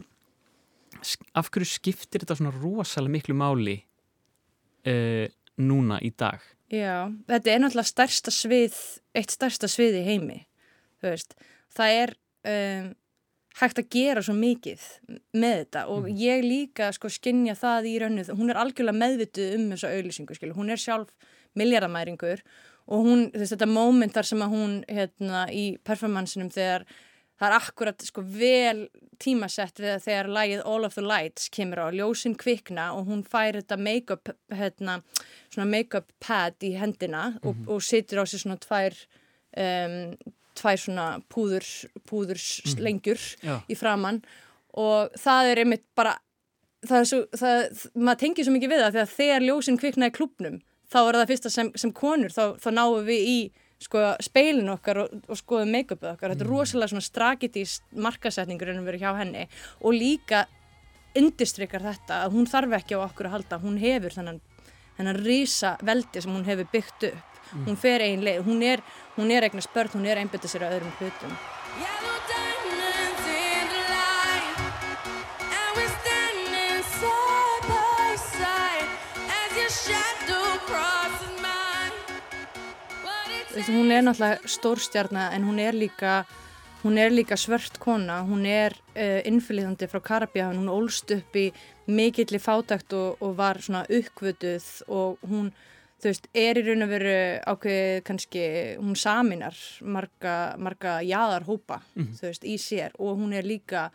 af 1.35 1.49
hverju 1.51 1.69
skiptir 1.69 2.23
þetta 2.23 2.37
svona 2.39 2.53
rosalega 2.55 3.15
miklu 3.17 3.37
máli 3.37 3.77
uh, 4.87 5.25
núna 5.61 5.99
í 6.03 6.11
dag? 6.17 6.43
Já, 6.73 7.07
þetta 7.29 7.51
er 7.51 7.61
náttúrulega 7.61 7.91
stærsta 7.91 8.33
svið, 8.33 8.75
eitt 9.15 9.33
stærsta 9.33 9.69
svið 9.69 9.99
í 9.99 10.05
heimi, 10.07 10.39
þú 10.99 11.11
veist. 11.11 11.35
Það 11.75 11.97
er 12.01 12.13
um, 12.49 12.87
hægt 13.59 13.79
að 13.79 13.89
gera 13.93 14.23
svo 14.25 14.35
mikið 14.37 14.85
með 15.37 15.57
þetta 15.61 15.85
og 15.93 16.07
ég 16.09 16.43
líka 16.43 16.89
sko 16.95 17.11
skinja 17.13 17.55
það 17.59 17.89
í 17.91 17.95
rauninu, 18.03 18.37
hún 18.39 18.51
er 18.51 18.59
algjörlega 18.59 18.99
meðvituð 18.99 19.57
um 19.59 19.67
þessa 19.75 19.91
auðlýsingu, 19.93 20.37
skilu, 20.37 20.57
hún 20.57 20.73
er 20.73 20.81
sjálf 20.81 21.13
miljardamæringur 21.55 22.43
og 22.85 23.05
hún, 23.07 23.27
veist, 23.33 23.53
þetta 23.55 23.69
moment 23.69 24.13
þar 24.13 24.29
sem 24.29 24.43
að 24.43 24.55
hún, 24.57 24.75
hérna, 24.91 25.45
í 25.53 25.65
performansinum 25.87 26.51
þegar 26.53 26.85
það 27.39 27.47
er 27.49 27.57
akkurat 27.57 28.05
sko 28.07 28.23
vel 28.23 28.85
tímasett 29.21 29.79
við 29.79 29.93
að 29.95 30.05
þegar 30.07 30.31
lagið 30.37 30.63
All 30.71 30.87
of 30.87 30.95
the 30.95 31.03
Lights 31.03 31.49
kemur 31.53 31.83
á 31.83 31.87
ljósin 31.95 32.35
kvikna 32.39 32.91
og 32.95 33.09
hún 33.09 33.23
fær 33.27 33.59
þetta 33.59 33.77
make-up 33.79 34.31
hérna, 34.51 34.99
svona 35.53 35.67
make-up 35.71 36.11
pad 36.23 36.63
í 36.65 36.75
hendina 36.79 37.27
og, 37.43 37.59
og 37.67 37.83
situr 37.83 38.23
á 38.23 38.25
sér 38.27 38.43
svona 38.43 38.59
tvær 38.63 38.97
um, 39.55 40.15
tvær 40.55 40.79
svona 40.79 41.07
púður 41.31 41.67
púðurslengjur 42.07 43.21
Já. 43.43 43.59
í 43.67 43.75
framann 43.79 44.21
og 44.75 45.11
það 45.19 45.51
er 45.51 45.63
einmitt 45.63 45.85
bara 45.95 46.15
það 46.85 47.01
er 47.01 47.09
svo, 47.09 47.21
það, 47.35 47.83
maður 47.95 48.21
tengir 48.23 48.47
svo 48.47 48.55
mikið 48.55 48.71
við 48.71 48.83
það 48.83 48.97
þegar 48.97 49.13
þegar 49.15 49.45
ljósin 49.49 49.79
kvikna 49.81 50.09
í 50.11 50.15
klubnum 50.15 50.57
þá 50.91 50.99
er 51.01 51.19
það 51.19 51.29
fyrsta 51.33 51.51
sem, 51.51 51.71
sem 51.79 51.93
konur 51.95 52.33
þá, 52.33 52.43
þá 52.61 52.69
náum 52.75 53.07
við 53.07 53.29
í 53.31 53.37
sko 53.81 54.03
speilin 54.23 54.71
okkar 54.73 55.01
og, 55.03 55.15
og 55.27 55.39
skoðum 55.39 55.73
make-upið 55.75 56.11
okkar. 56.13 56.33
Þetta 56.33 56.45
er 56.45 56.51
rosalega 56.51 56.93
svona 56.93 57.05
strakitís 57.05 57.77
markasetningur 57.91 58.71
en 58.71 58.85
verið 58.87 59.05
hjá 59.05 59.15
henni. 59.19 59.47
Og 59.83 59.97
líka 59.97 60.45
undistrykar 61.15 61.83
þetta 61.85 62.23
að 62.25 62.37
hún 62.37 62.49
þarf 62.51 62.79
ekki 62.79 62.99
á 62.99 63.05
okkur 63.05 63.29
að 63.29 63.37
halda. 63.37 63.61
Hún 63.63 63.77
hefur 63.81 64.15
þennan, 64.15 64.41
þennan 64.99 65.21
rísa 65.21 65.75
veldi 65.85 66.23
sem 66.23 66.33
hún 66.35 66.47
hefur 66.47 66.71
byggt 66.73 67.09
upp. 67.11 67.43
Hún 67.67 67.77
fer 67.77 68.01
einn 68.01 68.25
leið, 68.25 68.41
hún 68.47 68.63
er, 68.65 68.81
er 69.21 69.45
eignast 69.47 69.71
börn, 69.75 69.93
hún 69.93 70.09
er 70.09 70.23
einbyttið 70.23 70.55
sér 70.55 70.65
að 70.65 70.79
öðrum 70.79 70.97
hlutum 70.99 71.37
hún 83.55 83.91
er 83.91 84.03
náttúrulega 84.03 84.49
stórstjarna 84.49 85.29
en 85.35 85.45
hún 85.47 85.59
er 85.59 85.73
líka 85.73 86.25
hún 86.85 86.99
er 87.01 87.11
líka 87.11 87.33
svört 87.37 87.79
kona, 87.81 88.19
hún 88.21 88.45
er 88.45 88.75
uh, 88.93 89.21
innfylgðandi 89.25 89.87
frá 89.89 90.01
Karabíðan, 90.05 90.59
hún 90.59 90.69
ólst 90.69 91.09
upp 91.15 91.37
í 91.39 91.47
mikilli 91.89 92.37
fátækt 92.37 92.93
og, 92.93 93.23
og 93.25 93.33
var 93.39 93.57
svona 93.57 93.81
uppvötuð 93.89 94.67
og 94.93 95.23
hún, 95.25 95.49
þú 95.97 96.11
veist, 96.11 96.29
er 96.37 96.59
í 96.61 96.65
raun 96.67 96.85
og 96.85 96.91
veru 96.93 97.15
ákveðið 97.41 97.97
kannski, 98.05 98.45
hún 98.77 98.99
saminar 99.01 99.57
marga, 99.81 100.35
marga 100.61 100.99
jaðarhópa, 101.01 101.81
þú 102.19 102.29
veist, 102.29 102.45
í 102.45 102.59
sér. 102.61 102.93
Og 103.01 103.17
hún 103.17 103.33
er 103.33 103.49
líka 103.49 103.87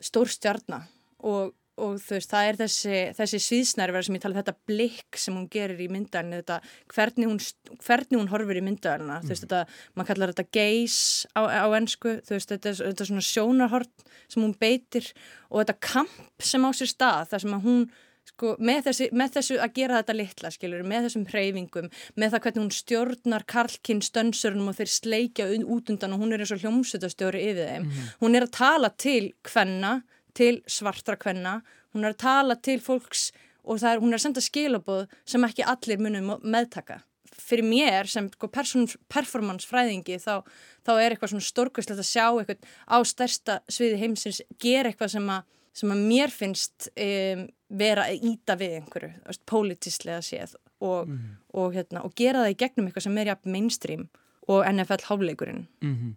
stórstjarna 0.00 0.86
og, 1.20 1.52
og 1.76 1.98
þú 2.00 2.16
veist, 2.16 2.30
það 2.30 2.48
er 2.50 2.58
þessi, 2.60 3.00
þessi 3.18 3.40
sviðsnærverð 3.46 4.08
sem 4.08 4.16
ég 4.16 4.24
tala 4.24 4.38
þetta 4.38 4.54
blikk 4.70 5.20
sem 5.20 5.36
hún 5.36 5.48
gerir 5.52 5.82
í 5.84 5.88
myndalinu, 5.92 6.40
þetta 6.40 6.60
hvernig 6.94 7.30
hún, 7.30 7.42
hvernig 7.84 8.20
hún 8.20 8.32
horfir 8.32 8.60
í 8.60 8.64
myndalina, 8.64 9.20
þú 9.24 9.34
veist, 9.34 9.44
þetta, 9.44 9.62
maður 9.94 10.10
kallar 10.12 10.32
þetta 10.32 10.56
gaze 10.56 11.30
á, 11.36 11.40
á 11.44 11.66
ennsku, 11.76 12.16
þú 12.24 12.38
veist, 12.38 12.54
þetta, 12.54 12.74
þetta 12.80 13.06
er 13.06 13.12
svona 13.12 13.28
sjónarhort 13.28 14.08
sem 14.24 14.42
hún 14.42 14.56
beitir 14.56 15.12
og 15.50 15.62
þetta 15.62 15.78
kamp 15.92 16.50
sem 16.52 16.64
á 16.64 16.70
sér 16.76 16.92
stað, 16.92 17.30
þar 17.32 17.44
sem 17.44 17.56
að 17.58 17.68
hún 17.68 17.86
sko, 18.26 18.54
með, 18.62 18.82
þessi, 18.88 19.08
með 19.16 19.36
þessu 19.36 19.60
að 19.62 19.76
gera 19.76 20.00
þetta 20.00 20.16
litla 20.16 20.52
skilur, 20.54 20.84
með 20.88 21.08
þessum 21.08 21.28
hreyfingum 21.30 21.88
með 22.18 22.34
það 22.34 22.44
hvernig 22.46 22.62
hún 22.64 22.74
stjórnar 22.74 23.46
karlkinn 23.48 24.02
stönsurnum 24.04 24.72
og 24.72 24.78
þeir 24.80 24.92
sleikja 24.92 25.48
út 25.62 25.92
undan 25.92 26.16
og 26.16 26.24
hún 26.24 26.34
er 26.34 26.44
eins 26.44 26.54
og 26.56 26.64
hljómsutastjóri 26.64 27.44
yfir 27.52 27.70
þeim. 27.70 27.88
Hún 28.22 28.38
er 28.38 28.46
að 28.46 28.54
tala 28.58 28.92
til 28.96 29.30
kvenna 29.46 30.00
til 30.36 30.60
svartra 30.70 31.16
kvenna. 31.20 31.60
Hún 31.94 32.04
er 32.04 32.14
að 32.14 32.22
tala 32.22 32.56
til 32.60 32.78
fólks 32.82 33.30
og 33.66 33.82
er, 33.82 34.00
hún 34.02 34.12
er 34.12 34.20
að 34.20 34.26
senda 34.28 34.44
skilaboð 34.44 35.06
sem 35.26 35.44
ekki 35.46 35.66
allir 35.66 36.00
munum 36.02 36.36
meðtaka. 36.44 37.00
Fyrir 37.36 37.66
mér 37.66 38.08
sem 38.08 38.28
sko, 38.32 38.48
person, 38.52 38.86
performance 39.12 39.66
fræðingi 39.68 40.20
þá, 40.22 40.46
þá 40.86 40.92
er 40.94 41.12
eitthvað 41.12 41.34
svona 41.34 41.48
stórkvæslegt 41.48 42.00
að 42.00 42.08
sjá 42.08 42.26
eitthvað 42.30 42.70
á 42.88 42.96
stærsta 43.04 43.58
sviði 43.68 44.00
heimsins 44.00 44.40
gera 44.62 44.92
eitthvað 44.92 45.16
sem 45.18 45.30
að 45.34 45.44
sem 45.76 45.92
að 45.92 46.04
mér 46.08 46.32
finnst 46.32 46.86
um, 46.88 47.42
vera 47.68 48.06
að 48.08 48.22
íta 48.30 48.54
við 48.56 48.78
einhverju, 48.78 49.10
veist, 49.26 49.42
pólitíslega 49.50 50.22
séð 50.24 50.54
og, 50.80 51.10
og, 51.52 51.74
hérna, 51.74 52.00
og 52.06 52.14
gera 52.16 52.44
það 52.44 52.54
í 52.54 52.60
gegnum 52.62 52.88
eitthvað 52.88 53.06
sem 53.08 53.18
er 53.20 53.30
jafn 53.32 53.52
mainstream 53.52 54.06
og 54.48 54.62
NFL 54.70 55.08
háleikurinn. 55.10 55.66
Mm 55.84 56.14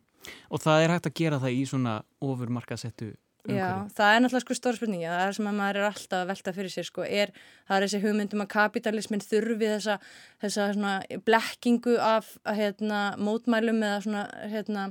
Og 0.52 0.60
það 0.60 0.84
er 0.84 0.92
hægt 0.92 1.08
að 1.08 1.14
gera 1.16 1.38
það 1.40 1.54
í 1.56 1.62
svona 1.66 1.94
ofurmarkasettu 2.20 3.14
Já, 3.58 3.88
það 3.98 4.14
er 4.16 4.22
náttúrulega 4.24 4.44
sko 4.46 4.56
stóra 4.58 4.78
spurningi, 4.80 5.06
það 5.10 5.24
er 5.28 5.36
sem 5.38 5.48
að 5.50 5.58
maður 5.60 5.80
er 5.82 5.88
alltaf 5.90 6.18
að 6.20 6.30
velta 6.32 6.54
fyrir 6.54 6.74
sér 6.74 6.88
sko, 6.88 7.04
er, 7.04 7.32
það 7.68 7.76
er 7.78 7.86
þessi 7.88 8.02
hugmyndum 8.06 8.44
að 8.46 8.50
kapitalismin 8.54 9.24
þurfi 9.26 9.70
þessa, 9.74 10.00
þessa 10.44 10.68
svona 10.74 10.94
blekkingu 11.26 11.96
af 12.00 12.32
hérna, 12.46 13.02
mótmælum 13.18 13.84
eða 13.84 14.02
svona 14.06 14.26
hérna, 14.54 14.88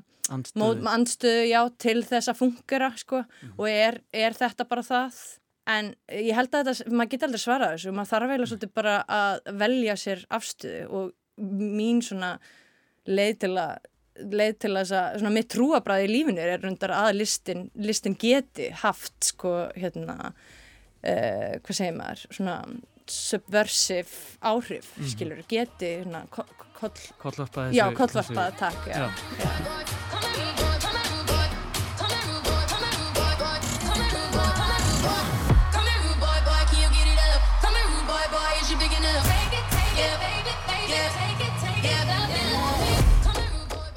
mót, 0.61 0.83
andstöðu, 0.93 1.45
já, 1.49 1.61
til 1.79 2.03
þess 2.05 2.29
að 2.33 2.41
fungera 2.43 2.91
sko, 3.01 3.25
Mhm. 3.43 3.53
og 3.59 3.69
er, 3.69 4.01
er 4.13 4.33
þetta 4.33 4.69
bara 4.69 4.83
það? 4.83 5.21
En 5.69 5.95
ég 6.09 6.35
held 6.35 6.49
að 6.57 6.65
þetta, 6.73 6.91
maður 6.97 7.11
geti 7.13 7.25
aldrei 7.27 7.41
svarað 7.45 7.73
þessu, 7.77 7.93
maður 7.93 8.11
þarf 8.13 8.31
eiginlega 8.31 8.51
svolítið 8.53 8.75
bara 8.75 9.05
að 9.09 9.41
velja 9.61 9.97
sér 10.01 10.23
afstöðu 10.31 10.91
og 10.91 11.13
mín 11.39 12.01
svona 12.03 12.39
leið 13.07 13.39
til 13.39 13.51
að 13.61 13.77
leið 14.19 14.59
til 14.59 14.73
þess 14.77 14.93
að, 14.99 15.19
svona 15.21 15.33
mitt 15.35 15.49
trúabræði 15.55 16.05
í 16.09 16.13
lífinu 16.13 16.41
er 16.43 16.61
rundar 16.65 16.91
að 16.91 17.13
listin, 17.21 17.71
listin 17.77 18.17
geti 18.19 18.71
haft 18.83 19.15
sko 19.33 19.53
hérna 19.77 20.17
uh, 20.33 21.59
hvað 21.63 21.75
segir 21.79 21.97
maður 21.99 22.25
svona 22.31 22.57
subversive 23.09 24.39
áhrif 24.45 24.91
Mhm. 24.99 25.09
skilur, 25.15 25.43
geti 25.49 25.95
hérna 26.03 26.27
ko- 26.31 26.45
koll, 26.79 26.91
Kollvarpa 27.19 27.71
já, 27.73 27.89
þessu- 27.89 27.97
kollvarpa 27.97 28.51
þessu- 28.51 28.59
takk, 28.59 28.87
já, 28.87 28.97
Já. 28.99 29.11
já. 29.39 30.08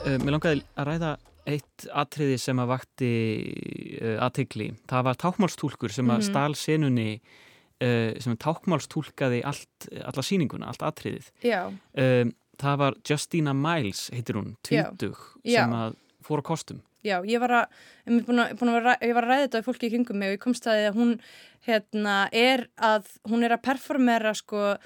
Mér 0.05 0.33
langaði 0.35 0.63
að 0.79 0.87
ræða 0.91 1.11
eitt 1.51 1.85
atriði 1.97 2.37
sem 2.39 2.59
að 2.61 2.69
vakti 2.69 3.11
uh, 4.01 4.17
aðtegli. 4.27 4.67
Það 4.89 5.05
var 5.07 5.15
tákmálstúlkur 5.23 5.93
sem 5.93 6.09
að 6.13 6.21
Mhm. 6.21 6.27
stál 6.29 6.55
senunni 6.55 7.09
uh, 7.81 8.13
sem 8.21 8.37
tákmálstúlkaði 8.37 9.41
allt, 9.45 9.89
alla 10.05 10.21
síninguna, 10.25 10.67
allt 10.69 10.81
atriðið. 10.85 11.31
já, 11.43 11.71
það 12.61 12.77
var 12.77 12.93
Justina 13.09 13.53
Miles, 13.57 14.09
heitir 14.13 14.35
hún, 14.37 14.55
Já. 14.69 14.83
tvítug, 14.93 15.17
Já. 15.43 15.63
sem 15.63 15.73
að 15.73 15.95
fór 16.23 16.39
á 16.41 16.43
kostum. 16.45 16.81
já, 17.03 17.17
ég 17.25 17.39
var 17.41 17.49
að 17.49 17.65
ég 18.05 19.13
var 19.15 19.25
að 19.25 19.29
ræða 19.31 19.47
þetta 19.47 19.57
af 19.57 19.65
fólki 19.65 19.87
í 19.89 19.89
kringum 19.89 20.17
mig 20.21 20.29
og 20.29 20.37
ég 20.37 20.43
komst 20.43 20.67
að 20.69 20.77
því 20.77 20.85
að 20.91 20.99
hún 20.99 21.19
hérna 21.65 22.29
er 22.31 22.67
að 22.77 23.05
hún 23.25 23.43
er 23.43 23.49
að 23.57 23.61
performera 23.65 24.33
sko 24.37 24.77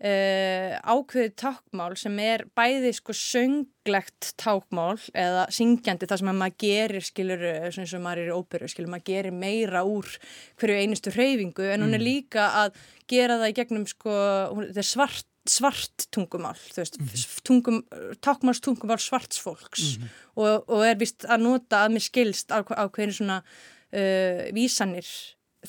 Uh, 0.00 0.78
ákveðið 0.80 1.34
tákmál 1.36 1.92
sem 2.00 2.14
er 2.24 2.46
bæði 2.56 2.94
sko 2.96 3.12
sönglegt 3.12 4.30
tákmál 4.40 4.94
eða 5.12 5.42
syngjandi 5.52 6.06
það 6.08 6.22
sem 6.22 6.30
að 6.30 6.38
maður 6.40 6.54
gerir 6.64 7.04
skilur 7.04 7.42
eins 7.68 7.92
og 7.92 8.00
maður 8.06 8.22
er 8.22 8.30
í 8.30 8.38
óperu 8.38 8.70
skilur 8.72 8.88
maður 8.94 9.10
gerir 9.10 9.36
meira 9.36 9.82
úr 9.84 10.08
hverju 10.56 10.78
einustu 10.80 11.12
hreyfingu 11.12 11.66
en 11.74 11.84
hún 11.84 11.98
er 11.98 12.00
líka 12.00 12.46
að 12.62 12.78
gera 13.12 13.36
það 13.42 13.52
í 13.52 13.56
gegnum 13.58 13.84
sko 13.92 14.14
hún, 14.54 14.70
þetta 14.70 14.80
er 14.80 14.88
svart, 14.88 15.28
svart 15.44 16.06
tungumál 16.16 16.56
veist, 16.78 16.96
tungum, 17.44 17.82
tákmáls 18.24 18.62
tungumál 18.64 18.96
svarts 19.04 19.42
fólks 19.44 19.98
og, 20.32 20.64
og 20.64 20.86
er 20.86 20.96
vist 21.02 21.28
að 21.28 21.44
nota 21.44 21.84
að 21.84 21.98
mér 21.98 22.06
skilst 22.08 22.56
á, 22.56 22.64
á 22.64 22.88
hverju 22.88 23.18
svona 23.20 23.42
uh, 23.44 24.48
vísanir 24.56 25.12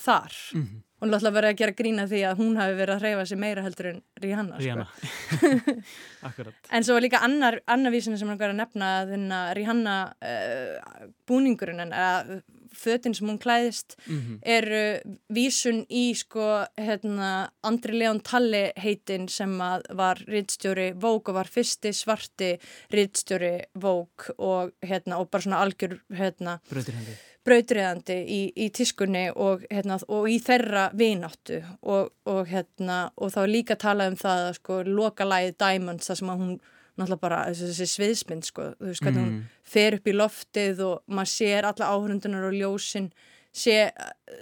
þar. 0.00 0.32
Mhm. 0.56 0.80
Og 1.02 1.10
náttúrulega 1.10 1.34
verið 1.34 1.50
að 1.50 1.58
gera 1.58 1.76
grína 1.82 2.06
því 2.06 2.22
að 2.28 2.38
hún 2.38 2.58
hafi 2.60 2.78
verið 2.78 2.94
að 2.94 3.02
hreyfa 3.02 3.26
sig 3.26 3.40
meira 3.42 3.64
heldur 3.66 3.90
en 3.90 4.00
Rihanna, 4.22 4.60
Rihanna. 4.62 4.86
Sko. 4.86 5.74
Akkurat. 6.28 6.70
en 6.70 6.86
svo 6.86 6.98
líka 7.02 7.18
annar, 7.26 7.58
annar 7.66 7.94
vísinu 7.94 8.18
sem 8.20 8.30
hann 8.30 8.38
var 8.38 8.54
að 8.54 8.60
nefna 8.60 8.90
að 9.00 9.14
þennan 9.16 9.54
Rihanna 9.58 9.96
uh, 10.22 11.06
búningurinn 11.26 11.90
að 11.90 12.36
fötin 12.72 13.14
sem 13.14 13.28
hún 13.28 13.40
klæðist 13.42 13.98
Mm 14.06 14.38
eru 14.42 15.00
vísun 15.32 15.82
í 15.92 16.12
sko 16.16 16.64
hérna 16.80 17.48
Andri 17.66 17.94
Leon 17.98 18.20
Talli 18.24 18.62
heitin 18.80 19.28
sem 19.30 19.52
að 19.62 19.84
var 19.98 20.20
rittstjóri 20.28 20.92
Vogue 20.98 21.32
og 21.32 21.36
var 21.36 21.50
fyrsti 21.52 21.92
svarti 21.96 22.50
rittstjóri 22.92 23.52
Vogue 23.80 24.34
og 24.38 24.72
hérna 24.84 25.20
og 25.20 25.30
bara 25.30 25.46
svona 25.46 25.60
algjör 25.64 25.98
hérna 26.16 26.58
Bröðir 26.70 26.96
hendi. 26.98 27.16
Brautriðandi 27.46 28.18
í, 28.22 28.40
í 28.54 28.68
tískunni 28.74 29.24
og, 29.34 29.64
hérna, 29.70 29.98
og 30.08 30.28
í 30.30 30.36
þeirra 30.42 30.88
vináttu 30.94 31.58
og, 31.80 32.12
og, 32.28 32.44
hérna, 32.50 32.98
og 33.16 33.32
þá 33.34 33.40
líka 33.50 33.76
talað 33.80 34.12
um 34.12 34.20
það 34.20 34.44
að 34.46 34.54
sko, 34.60 34.78
loka 34.86 35.26
lagið 35.26 35.58
Diamonds 35.62 36.10
þar 36.10 36.20
sem 36.20 36.32
að 36.32 36.44
hún 36.44 36.54
náttúrulega 36.92 37.22
bara 37.22 37.40
þessi, 37.50 37.88
sviðsmynd 37.88 38.46
sko, 38.46 38.68
þú 38.78 38.90
veist 38.90 39.04
hvernig 39.04 39.24
hún 39.24 39.36
fer 39.74 39.96
upp 39.96 40.08
í 40.08 40.14
loftið 40.16 40.82
og 40.86 41.14
maður 41.16 41.32
sér 41.32 41.68
alla 41.70 41.90
áhörundunar 41.94 42.48
og 42.50 42.56
ljósin 42.58 43.08
sé, 43.52 43.78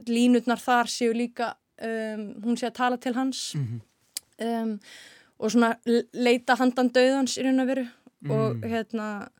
línutnar 0.08 0.60
þar 0.60 0.90
séu 0.90 1.14
líka 1.14 1.54
um, 1.80 2.26
hún 2.44 2.58
sé 2.58 2.68
að 2.68 2.76
tala 2.80 3.00
til 3.00 3.14
hans. 3.16 3.44
Um, 4.40 4.76
og 5.40 5.52
svona 5.52 5.74
leita 6.12 6.56
handan 6.60 6.90
döðans 6.92 7.38
í 7.40 7.44
raun 7.46 7.62
og 7.62 7.70
veru 7.70 7.86
og 8.28 8.64
hérna 8.68 9.30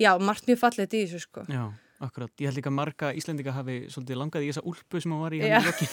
já, 0.00 0.14
margt 0.16 0.46
mjög 0.48 0.62
fallið 0.62 0.96
í 0.96 1.02
þessu 1.04 1.20
sko. 1.26 1.44
Já, 1.50 1.66
akkurat. 2.00 2.32
Ég 2.40 2.48
held 2.50 2.58
líka 2.60 2.72
marga 2.74 3.12
Íslendinga 3.16 3.54
hafi 3.56 3.78
svolítið 3.92 4.20
langað 4.20 4.46
í 4.46 4.50
þessa 4.52 4.64
úlpu 4.70 5.00
sem 5.02 5.14
hún 5.14 5.24
var 5.24 5.36
í 5.36 5.40
hann 5.44 5.56
í 5.56 5.66
lokin. 5.68 5.90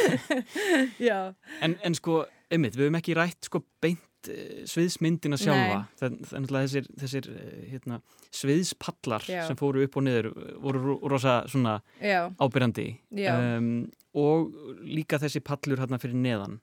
já, 1.08 1.18
En, 1.60 1.76
en 1.84 1.96
sko, 1.98 2.22
einmitt, 2.50 2.76
við 2.78 2.88
höfum 2.88 3.00
ekki 3.00 3.16
rætt 3.18 3.50
sko 3.50 3.62
beint 3.82 4.02
uh, 4.28 4.64
sviðsmyndina 4.68 5.38
sjálfa. 5.40 5.78
Er 6.02 6.10
náttúrulega 6.10 6.66
þessir, 6.66 6.90
þessir 7.00 7.30
uh, 7.32 7.70
hérna, 7.72 8.00
sviðspallar 8.30 9.24
Já. 9.28 9.46
sem 9.48 9.56
fóru 9.58 9.84
upp 9.86 9.96
og 9.96 10.04
niður 10.06 10.30
voru 10.62 10.82
ro- 10.84 11.00
rosa 11.08 11.40
svona 11.50 11.78
já, 12.02 12.26
ábyrjandi. 12.40 12.88
Um, 13.30 13.72
og 14.10 14.48
líka 14.82 15.20
þessi 15.22 15.38
pallur 15.46 15.78
hérna 15.78 15.94
fyrir 16.02 16.16
neðan. 16.18 16.56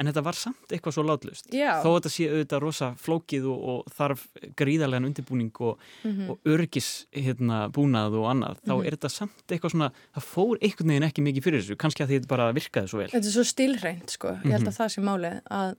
En 0.00 0.08
þetta 0.08 0.22
var 0.24 0.32
samt 0.38 0.70
eitthvað 0.72 0.94
svo 0.96 1.02
látlust. 1.04 1.50
Þó 1.52 1.90
að 1.90 1.96
þetta 1.98 2.12
sé 2.14 2.28
auðvitað 2.30 2.62
rosa 2.64 2.88
flókið 2.96 3.48
og, 3.52 3.66
og 3.68 3.90
þarf 3.98 4.22
gríðarlegan 4.56 5.04
undirbúning 5.10 5.50
og, 5.60 5.76
Mhm. 6.08 6.30
og 6.32 6.38
örgis 6.48 7.04
hérna, 7.12 7.66
búnað 7.68 8.16
og 8.16 8.30
annað, 8.32 8.62
þá 8.64 8.74
er 8.86 8.96
þetta 8.96 9.10
samt 9.12 9.44
eitthvað 9.52 9.74
svona, 9.76 9.90
það 10.16 10.24
fór 10.32 10.56
einhvern 10.62 10.88
veginn 10.94 11.08
ekki 11.10 11.26
mikið 11.28 11.44
fyrir 11.44 11.60
þessu, 11.66 11.76
kannski 11.84 12.04
að 12.06 12.14
þetta 12.16 12.28
bara 12.32 12.48
virkaði 12.56 12.88
svo 12.88 12.98
vel. 13.02 13.10
þetta 13.12 13.26
er 13.28 13.36
svo 13.36 13.44
stilrænt 13.44 14.16
sko, 14.16 14.32
ég 14.40 14.56
held 14.56 14.68
að 14.72 14.78
það 14.80 14.94
sé 14.96 15.04
málið 15.04 15.36
að 15.52 15.76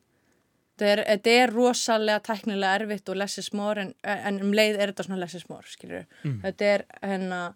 þetta 0.77 0.89
er, 0.93 1.03
þetta 1.09 1.35
er 1.43 1.53
rosalega 1.53 2.23
tæknilega 2.27 2.81
erfitt 2.83 3.09
og 3.09 3.17
less 3.17 3.41
is 3.41 3.53
more 3.53 3.81
en, 3.81 3.93
en 4.03 4.41
um 4.45 4.53
leið 4.53 4.77
er 4.77 4.93
þetta 4.93 5.07
svona 5.07 5.29
more 5.49 5.65
skilur. 5.67 6.05
Mhm. 6.23 6.41
þetta 6.45 6.73
er 6.73 6.85
hennar 7.01 7.55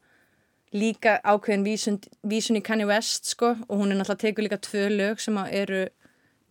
líka 0.72 1.20
ákveðin 1.28 1.66
vísun, 1.68 1.98
vísun 2.24 2.58
í 2.58 2.64
Kanye 2.64 2.88
West 2.88 3.28
sko 3.34 3.56
og 3.68 3.76
hún 3.78 3.92
er 3.92 4.00
náttúrulega 4.00 4.24
tekur 4.24 4.46
líka 4.46 4.58
tvö 4.58 4.88
lög 4.90 5.20
sem 5.20 5.36
að 5.36 5.54
eru 5.64 5.82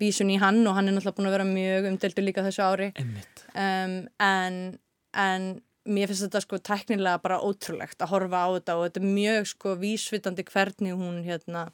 vísun 0.01 0.33
í 0.33 0.39
hann 0.41 0.61
og 0.67 0.77
hann 0.77 0.89
er 0.89 0.97
náttúrulega 0.97 1.17
búin 1.17 1.31
að 1.31 1.37
vera 1.39 1.49
mjög 1.49 1.89
umdeldur 1.91 2.27
líka 2.27 2.45
þessu 2.45 2.65
ári 2.65 2.91
um, 3.01 3.97
en, 4.21 4.79
en 5.17 5.49
mér 5.89 6.11
finnst 6.11 6.27
þetta 6.27 6.43
sko 6.45 6.61
tæknilega 6.69 7.23
bara 7.25 7.41
ótrúlegt 7.41 8.05
að 8.05 8.13
horfa 8.13 8.45
á 8.45 8.49
þetta 8.59 8.77
og 8.77 8.85
þetta 8.87 9.01
er 9.01 9.15
mjög 9.17 9.51
sko 9.55 9.77
vísvitandi 9.81 10.47
hvernig 10.53 11.01
hún 11.01 11.23
hérna 11.25 11.71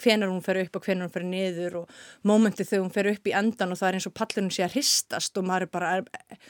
hvenar 0.00 0.30
hún 0.30 0.42
fer 0.44 0.60
upp 0.62 0.78
og 0.78 0.86
hvenar 0.86 1.06
hún 1.06 1.14
fer 1.14 1.26
niður 1.26 1.78
og 1.82 1.98
mómentið 2.28 2.70
þegar 2.70 2.84
hún 2.84 2.94
fer 2.94 3.10
upp 3.12 3.30
í 3.30 3.34
endan 3.42 3.74
og 3.74 3.80
það 3.80 3.88
er 3.88 3.98
eins 3.98 4.08
og 4.10 4.16
pallurinn 4.18 4.54
sé 4.54 4.66
að 4.66 4.78
hristast 4.78 5.38
og 5.40 5.46
maður 5.48 5.66
er 5.66 5.72
bara 5.76 5.92
er, 5.98 6.40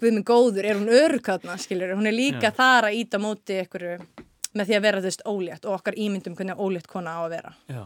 við 0.00 0.16
minn 0.16 0.26
góður, 0.26 0.66
er 0.66 0.80
hún 0.80 0.92
örkatna 1.02 1.56
skilur, 1.60 1.94
hún 1.98 2.10
er 2.10 2.16
líka 2.16 2.50
Já. 2.50 2.56
þar 2.56 2.90
að 2.90 2.98
íta 3.02 3.22
móti 3.22 3.60
einhverju 3.60 3.96
með 4.50 4.66
því 4.66 4.76
að 4.76 4.84
vera 4.88 5.04
veist 5.04 5.24
ólétt 5.30 5.66
og 5.66 5.78
okkar 5.78 5.98
ímyndum 6.00 6.36
hvernig 6.38 6.58
ólétt 6.58 6.90
kona 6.90 7.18
á 7.18 7.20
að 7.24 7.32
vera 7.36 7.54
Já. 7.70 7.82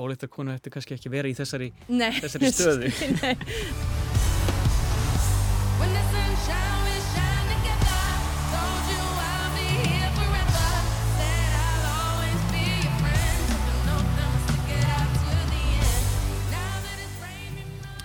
Óleitt 0.00 0.24
að 0.24 0.32
konu 0.32 0.54
eftir 0.54 0.72
kannski 0.72 0.96
ekki 0.96 1.10
vera 1.12 1.28
í 1.28 1.34
þessari, 1.36 1.72
þessari 1.90 2.52
stöðu. 2.54 2.92
Nei. 3.20 4.19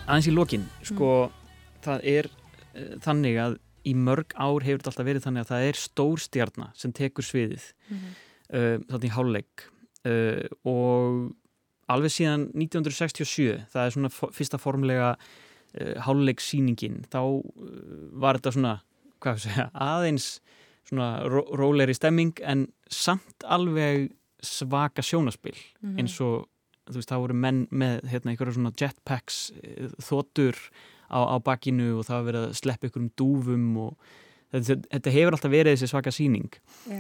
Aðeins 0.06 0.30
í 0.30 0.34
lokin, 0.36 0.66
sko, 0.86 1.12
það 1.86 2.10
er 2.12 2.30
uh, 2.30 2.92
þannig 3.06 3.40
að 3.42 3.58
í 3.86 3.94
mörg 3.98 4.34
ár 4.34 4.66
hefur 4.66 4.82
þetta 4.82 4.92
alltaf 4.92 5.08
verið 5.08 5.26
þannig 5.26 5.46
að 5.46 5.50
það 5.52 5.68
er 5.70 5.80
stór 5.80 6.22
stjarnar 6.22 6.72
sem 6.78 6.94
tekur 6.96 7.26
sviðið 7.26 7.72
mm 7.90 8.14
þannig 8.46 9.08
í 9.10 9.14
hálfleik 9.16 9.64
uh, 10.06 10.46
og 10.70 11.34
alveg 11.92 12.14
síðan 12.14 12.48
1967, 12.54 13.66
það 13.74 13.82
er 13.88 13.94
svona 13.96 14.12
fyrsta 14.14 14.60
formlega 14.62 15.12
uh, 15.16 15.96
hálfleiksýningin, 16.06 17.04
þá 17.10 17.22
uh, 17.26 17.42
var 18.22 18.40
þetta 18.40 18.56
svona, 18.56 18.76
segja, 19.42 19.70
aðeins 19.74 20.30
svona 20.86 21.26
ró 21.30 21.42
rólegri 21.58 21.96
stemming 21.98 22.38
en 22.46 22.68
samt 22.94 23.46
alveg 23.50 24.12
svaka 24.46 25.02
sjónaspil 25.02 25.56
eins 25.98 26.20
og 26.22 26.46
þú 26.90 27.00
veist, 27.00 27.12
það 27.12 27.24
voru 27.24 27.38
menn 27.46 27.64
með 27.72 28.06
hérna, 28.12 28.34
einhverja 28.34 28.58
svona 28.58 28.74
jetpacks 28.80 29.40
eh, 29.62 29.92
þotur 30.04 30.60
á, 31.10 31.20
á 31.34 31.36
bakinu 31.44 32.00
og 32.00 32.08
það 32.08 32.18
var 32.18 32.28
verið 32.30 32.48
að 32.48 32.58
sleppa 32.62 32.90
einhverjum 32.90 33.12
dúfum 33.20 33.68
og 33.86 34.10
þetta, 34.54 34.80
þetta 34.94 35.16
hefur 35.18 35.38
alltaf 35.38 35.54
verið 35.54 35.76
þessi 35.76 35.92
svaka 35.92 36.14
síning 36.16 36.60
Já. 36.90 37.00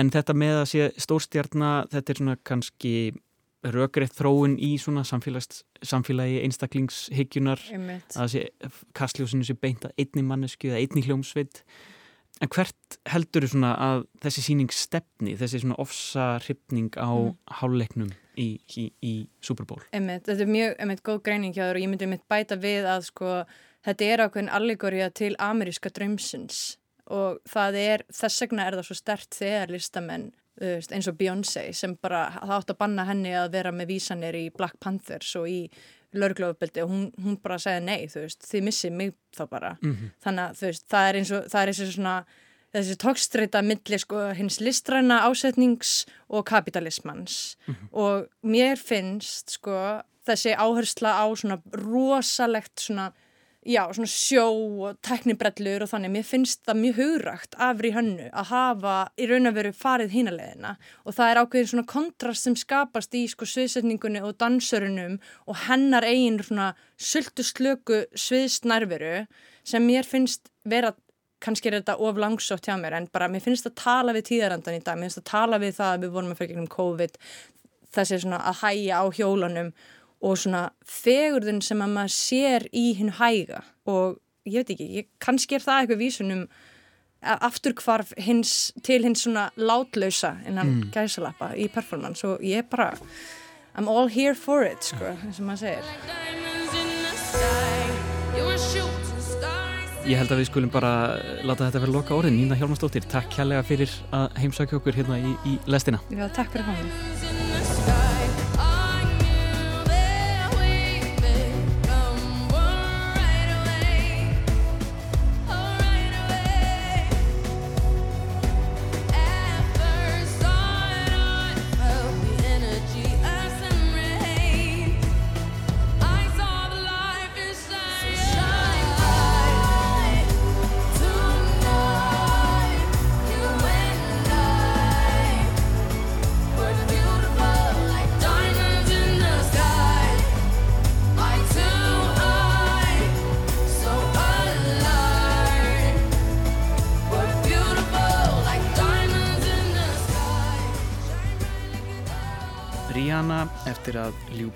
en 0.00 0.12
þetta 0.14 0.36
með 0.38 0.60
að 0.62 0.68
sé 0.72 0.90
stórstjarnar 1.06 1.90
þetta 1.94 2.14
er 2.14 2.22
svona 2.22 2.38
kannski 2.50 2.94
rökreitt 3.66 4.14
þróun 4.14 4.54
í 4.62 4.76
svona 4.78 5.02
samfélagi 5.02 6.42
einstaklingshyggjunar 6.44 7.62
Einmitt. 7.74 8.14
að 8.14 8.34
sé 8.36 8.42
kastljósinu 8.96 9.46
sé 9.46 9.56
beint 9.58 9.88
að 9.88 9.96
einni 9.98 10.22
mannesku 10.26 10.70
eða 10.70 10.82
einni 10.84 11.02
hljómsveit 11.08 11.64
en 12.42 12.48
hvert 12.54 12.98
heldur 13.10 13.42
þú 13.46 13.50
svona 13.52 13.72
að 13.82 14.02
þessi 14.22 14.44
síning 14.46 14.70
stefni, 14.74 15.36
þessi 15.40 15.62
svona 15.64 15.78
ofsa 15.82 16.26
hrifning 16.44 16.90
á 16.94 17.10
Mm. 17.10 17.36
háluleiknum 17.60 18.10
í, 18.38 18.60
í, 18.78 18.84
í 19.02 19.14
Super 19.42 19.66
Bowl 19.66 19.82
Einmitt, 19.92 20.26
þetta 20.28 20.44
er 20.46 20.52
mjög 20.52 20.76
einmitt, 20.78 21.02
góð 21.02 21.22
greining 21.26 21.54
hjá 21.56 21.64
þér 21.66 21.78
og 21.80 21.82
ég 21.82 21.90
myndi 21.90 22.06
einmitt 22.06 22.28
bæta 22.30 22.56
við 22.60 22.86
að 22.86 23.06
sko, 23.10 23.32
þetta 23.86 24.04
er 24.12 24.22
ákveðin 24.26 24.52
allegória 24.54 25.10
til 25.10 25.34
ameríska 25.38 25.90
draumsins 25.90 26.76
og 27.10 27.38
það 27.48 27.80
er, 27.82 28.04
þess 28.12 28.42
vegna 28.44 28.66
er 28.68 28.76
það 28.78 28.86
svo 28.90 28.94
stert 29.00 29.34
þegar 29.38 29.72
listamenn 29.72 30.30
eins 30.58 31.06
og 31.06 31.14
Beyoncé 31.14 31.68
sem 31.72 31.92
bara, 32.02 32.24
það 32.34 32.54
átt 32.56 32.70
að 32.74 32.78
banna 32.80 33.04
henni 33.06 33.30
að 33.38 33.52
vera 33.54 33.70
með 33.72 33.92
vísanir 33.92 34.34
í 34.34 34.48
Black 34.50 34.74
Panthers 34.82 35.36
og 35.38 35.46
í 35.46 35.60
lörglöfubeldi 36.14 36.82
og 36.82 36.90
hún, 36.90 37.06
hún 37.22 37.38
bara 37.42 37.58
segði 37.58 37.84
nei, 37.84 38.06
þú 38.08 38.24
veist, 38.24 38.44
þið 38.48 38.62
missið 38.68 38.92
mig 38.92 39.14
þá 39.36 39.42
bara. 39.50 39.76
Mhm. 39.82 40.12
þannig 40.24 40.44
að 40.48 40.60
þú 40.60 40.66
veist, 40.70 40.84
það 40.88 41.08
er 41.08 41.18
eins 41.20 41.32
og 41.32 41.48
það 41.52 41.62
er 41.62 41.72
eins 41.72 41.80
og 41.80 41.92
svona 41.92 42.14
þessi 42.74 42.96
tókstreita 43.00 43.62
milli 43.64 43.98
sko 43.98 44.22
hins 44.36 44.58
listræna 44.60 45.22
ásetnings 45.24 46.06
og 46.28 46.44
kapitalismans 46.44 47.56
og 47.92 48.28
mér 48.44 48.76
finnst 48.76 49.56
sko 49.56 50.02
þessi 50.28 50.52
áhersla 50.52 51.14
á 51.16 51.26
svona 51.32 51.62
rosalegt 51.72 52.76
svona 52.84 53.12
já, 53.68 53.82
svona 53.92 54.08
sjó 54.08 54.44
og 54.86 54.98
teknibrellur 55.04 55.84
og 55.84 55.90
þannig, 55.90 56.12
mér 56.14 56.26
finnst 56.26 56.62
það 56.66 56.80
mjög 56.82 57.00
hugrægt 57.02 57.56
afri 57.68 57.90
hönnu 57.92 58.28
að 58.32 58.50
hafa 58.52 58.94
í 59.20 59.26
raun 59.28 59.50
og 59.50 59.56
veru 59.58 59.72
farið 59.76 60.14
hínaleðina 60.14 60.76
og 61.04 61.16
það 61.16 61.32
er 61.32 61.40
ákveðin 61.42 61.70
svona 61.72 61.88
kontrast 61.92 62.48
sem 62.48 62.56
skapast 62.56 63.18
í 63.18 63.26
sko 63.28 63.48
sviðsetningunni 63.48 64.22
og 64.24 64.38
dansörunum 64.40 65.18
og 65.46 65.60
hennar 65.66 66.06
eigin 66.08 66.40
svona 66.40 66.70
sultu 66.96 67.44
slöku 67.44 68.06
sviðsnærveru 68.16 69.26
sem 69.68 69.84
mér 69.84 70.08
finnst 70.08 70.48
vera 70.64 70.94
kannski 71.44 71.70
er 71.70 71.78
þetta 71.78 71.98
of 72.02 72.18
langsótt 72.18 72.66
hjá 72.66 72.74
mér 72.80 72.96
en 72.98 73.10
bara 73.12 73.28
mér 73.30 73.44
finnst 73.44 73.68
að 73.68 73.76
tala 73.82 74.16
við 74.16 74.30
tíðarandan 74.32 74.80
í 74.80 74.82
dag, 74.82 74.96
mér 74.98 75.10
finnst 75.10 75.22
að 75.22 75.30
tala 75.30 75.60
við 75.62 75.76
það 75.76 75.92
að 75.92 76.02
við 76.06 76.16
vorum 76.16 76.32
að 76.32 76.40
fyrir 76.40 76.54
gegnum 76.54 76.72
COVID. 76.72 77.20
Þessi 77.94 78.18
svona 78.24 78.40
að 78.50 78.58
hæja 78.64 78.98
á 79.00 79.04
hjólunum 79.16 79.70
og 80.24 80.38
svona 80.40 80.68
fegurðun 80.86 81.60
sem 81.64 81.82
að 81.84 81.94
maður 81.94 82.14
sér 82.16 82.66
í 82.74 82.88
hinn 82.98 83.14
hæga. 83.20 83.62
Og 83.88 84.18
ég 84.48 84.62
veit 84.64 84.74
ekki, 84.74 84.88
ég, 85.00 85.08
kannski 85.22 85.58
er 85.58 85.64
það 85.64 85.82
eitthvað 85.82 86.02
vísunum 86.02 86.44
afturkvarf 87.18 88.12
hins, 88.22 88.72
til 88.86 89.02
hins 89.02 89.24
svona 89.26 89.48
látlausa 89.58 90.36
innan 90.46 90.68
mm. 90.70 90.88
gæsalappa 90.94 91.52
í 91.58 91.68
performance. 91.72 92.26
Og 92.26 92.42
ég 92.46 92.68
bara 92.70 92.92
I'm 93.78 93.88
all 93.88 94.08
here 94.10 94.34
for 94.34 94.64
it, 94.66 94.82
sko, 94.82 95.14
eins 95.22 95.38
og 95.38 95.46
maður 95.46 95.66
segir. 95.66 95.84
Ég 100.08 100.16
held 100.16 100.30
að 100.32 100.40
við 100.40 100.46
skulum 100.48 100.70
bara 100.72 100.92
láta 101.44 101.66
þetta 101.66 101.82
vera 101.84 101.94
loka 101.98 102.16
orðin 102.16 102.38
Nína 102.38 102.56
Hjálmarsdóttir, 102.56 103.04
takk 103.12 103.28
kærlega 103.34 103.66
fyrir 103.68 103.92
að 104.16 104.38
heimsækja 104.40 104.80
okkur 104.80 104.96
hérna 104.96 105.20
í, 105.20 105.34
í 105.44 105.58
lestina. 105.68 106.00
Já, 106.08 106.26
takk 106.32 106.54
fyrir 106.54 106.70
komið 106.70 106.86
in 106.86 107.27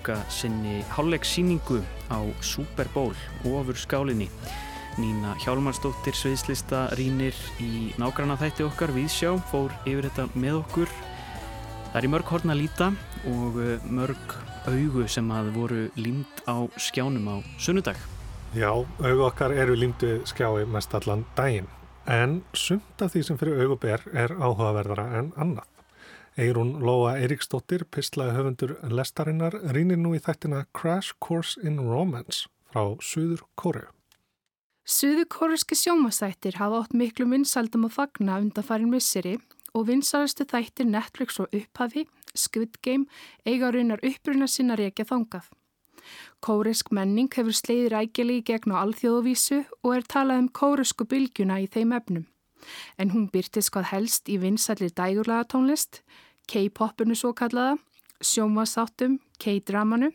ljúka 0.03 0.19
sinni 0.29 0.83
hálfleiksýningu 0.91 1.79
á 2.11 2.19
Super 2.41 2.87
Bowl 2.93 3.15
ofur 3.45 3.75
skálinni. 3.75 4.27
Nína 4.99 5.33
Hjálmarsdóttir 5.39 6.13
sviðslista 6.13 6.89
rínir 6.97 7.33
í 7.63 7.95
nágranna 7.97 8.35
þætti 8.35 8.65
okkar 8.67 8.91
Víðsjá 8.91 9.31
fór 9.47 9.71
yfir 9.87 10.09
þetta 10.09 10.27
með 10.35 10.59
okkur. 10.59 10.91
Það 11.93 11.95
er 11.95 12.03
í 12.03 12.11
mörg 12.11 12.27
horn 12.27 12.51
að 12.51 12.59
líta 12.59 12.91
og 13.31 13.59
eh, 13.63 13.79
mörg 13.87 14.35
augu 14.67 15.07
sem 15.07 15.31
að 15.31 15.51
voru 15.55 15.87
límt 15.95 16.43
á 16.51 16.67
skjánum 16.75 17.31
á 17.31 17.35
sunnudag. 17.57 17.95
Já, 18.53 18.75
augu 18.75 19.23
okkar 19.23 19.55
eru 19.55 19.77
límdu 19.79 20.19
skjái 20.27 20.67
mest 20.67 20.93
allan 20.99 21.23
daginn. 21.37 21.71
En 22.11 22.41
sumt 22.51 22.99
af 22.99 23.15
því 23.15 23.23
sem 23.23 23.39
fyrir 23.39 23.63
augu 23.63 23.79
ber 23.79 24.03
er 24.11 24.35
áhugaverðara 24.35 25.13
en 25.21 25.31
annað. 25.39 25.72
Eirún 26.33 26.79
Lóa 26.81 27.19
Eiríksdóttir, 27.21 27.83
pislaði 27.85 28.33
höfundur 28.33 28.71
lestarinnar, 28.89 29.53
rínir 29.75 29.99
nú 30.01 30.15
í 30.17 30.21
þættina 30.23 30.63
Crash 30.73 31.13
Course 31.21 31.61
in 31.61 31.77
Romance 31.77 32.47
frá 32.73 32.95
Suður 33.05 33.43
Kóreu. 33.53 33.91
Suðu 34.83 35.27
kóruski 35.29 35.77
sjómasættir 35.77 36.57
hafa 36.57 36.81
átt 36.81 36.97
miklu 36.97 37.29
vinsaldum 37.29 37.85
að 37.85 37.93
fagna 37.99 38.39
undan 38.41 38.65
farin 38.65 38.89
misseri 38.89 39.37
og 39.77 39.85
vinsalastu 39.91 40.49
þættir 40.49 40.89
Netflix 40.89 41.37
og 41.39 41.53
upphafi, 41.53 42.07
Squid 42.33 42.81
Game, 42.81 43.05
eiga 43.45 43.69
raunar 43.69 44.01
uppruna 44.01 44.49
sinna 44.49 44.75
reykja 44.75 45.05
þangað. 45.05 45.45
Kóresk 46.41 46.89
menning 46.91 47.29
hefur 47.29 47.53
sleiðir 47.53 47.99
ægjali 48.01 48.41
í 48.41 48.45
gegn 48.49 48.73
á 48.73 48.81
alþjóðuvísu 48.81 49.63
og 49.85 49.95
er 49.95 50.09
talað 50.09 50.41
um 50.43 50.49
kóresku 50.49 51.05
bylgjuna 51.05 51.61
í 51.61 51.69
þeim 51.69 51.93
efnum. 51.95 52.25
En 52.97 53.13
hún 53.13 53.29
byrtist 53.33 53.73
hvað 53.73 53.91
helst 53.91 54.29
í 54.29 54.39
vinsallir 54.41 54.93
dægurlaga 54.95 55.47
tónlist, 55.53 56.01
K-popunu 56.47 57.15
svo 57.15 57.31
kallaða, 57.33 57.77
sjómasáttum, 58.23 59.19
K-dramanu, 59.39 60.11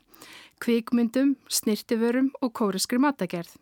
kvikmyndum, 0.61 1.37
snirtiförum 1.49 2.33
og 2.43 2.53
kóreskri 2.53 2.99
matagerð. 3.01 3.57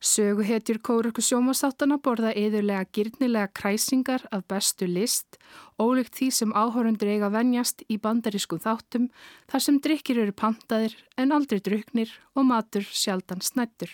Söguhetjur 0.00 0.78
kóröku 0.84 1.22
sjómasáttana 1.24 1.96
borða 2.02 2.30
yðurlega 2.36 2.86
gyrnilega 2.94 3.48
kræsingar 3.56 4.26
af 4.30 4.44
bestu 4.50 4.86
list, 4.86 5.38
ólíkt 5.80 6.18
því 6.18 6.28
sem 6.38 6.52
áhórundur 6.52 7.10
eiga 7.10 7.30
venjast 7.32 7.82
í 7.88 7.98
bandarískum 7.98 8.60
þáttum 8.62 9.08
þar 9.50 9.64
sem 9.66 9.80
drikkir 9.82 10.20
eru 10.22 10.36
pantaðir 10.36 10.94
en 11.16 11.34
aldrei 11.34 11.58
druknir 11.58 12.12
og 12.36 12.46
matur 12.52 12.86
sjaldan 12.86 13.42
snættur. 13.42 13.90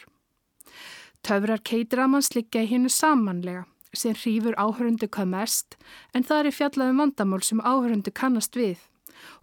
Töfrar 1.23 1.63
keitramans 1.63 2.35
liggja 2.35 2.67
í 2.67 2.73
hinnu 2.75 2.91
samanlega 2.91 3.65
sem 3.93 4.17
hrýfur 4.17 4.57
áhörundu 4.57 5.09
hvað 5.09 5.33
mest 5.35 5.77
en 6.15 6.25
það 6.25 6.47
er 6.47 6.57
fjallað 6.59 6.93
um 6.93 7.03
vandamál 7.05 7.43
sem 7.45 7.61
áhörundu 7.61 8.13
kannast 8.15 8.57
við 8.57 8.81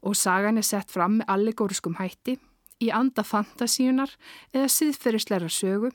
og 0.01 0.17
sagan 0.17 0.57
er 0.59 0.67
sett 0.67 0.91
fram 0.91 1.19
með 1.19 1.33
allegóriskum 1.35 1.99
hætti 1.99 2.38
í 2.83 2.89
anda 2.95 3.23
fantasíunar 3.27 4.12
eða 4.53 4.71
síðferðisleira 4.71 5.49
sögu 5.51 5.91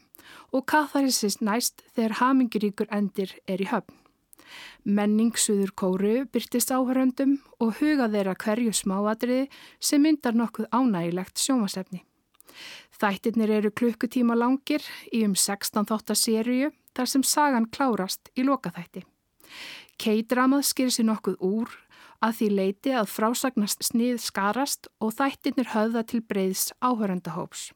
og 0.53 0.65
katharisist 0.71 1.43
næst 1.45 1.85
þegar 1.95 2.19
hamingiríkur 2.21 2.91
endir 2.93 3.35
er 3.49 3.63
í 3.63 3.69
höfn. 3.71 4.01
Menning 4.85 5.33
suður 5.41 5.73
kóru 5.81 6.15
byrtist 6.31 6.71
áhöröndum 6.71 7.39
og 7.59 7.79
huga 7.81 8.11
þeirra 8.13 8.37
hverju 8.39 8.75
smáatriði 8.77 9.49
sem 9.81 10.05
myndar 10.05 10.37
nokkuð 10.37 10.69
ánægilegt 10.71 11.41
sjómasefni. 11.41 12.05
Þættirnir 13.01 13.51
eru 13.51 13.73
klukkutíma 13.75 14.37
langir 14.39 14.85
í 15.11 15.25
um 15.27 15.35
16 15.35 15.89
þáttaseríu 15.91 16.71
þar 16.95 17.11
sem 17.11 17.25
sagan 17.27 17.69
klárast 17.71 18.31
í 18.39 18.47
lokaþætti. 18.47 19.05
Keitramað 20.01 20.67
skýr 20.71 20.91
sér 20.95 21.09
nokkuð 21.11 21.41
úr 21.45 21.73
að 22.25 22.39
því 22.39 22.49
leiti 22.59 22.95
að 22.97 23.13
frásagnast 23.13 23.85
snið 23.85 24.21
skarast 24.23 24.89
og 25.03 25.15
þættirnir 25.19 25.71
höfða 25.75 26.05
til 26.09 26.23
breyðs 26.25 26.73
áhöröndahóps. 26.81 27.73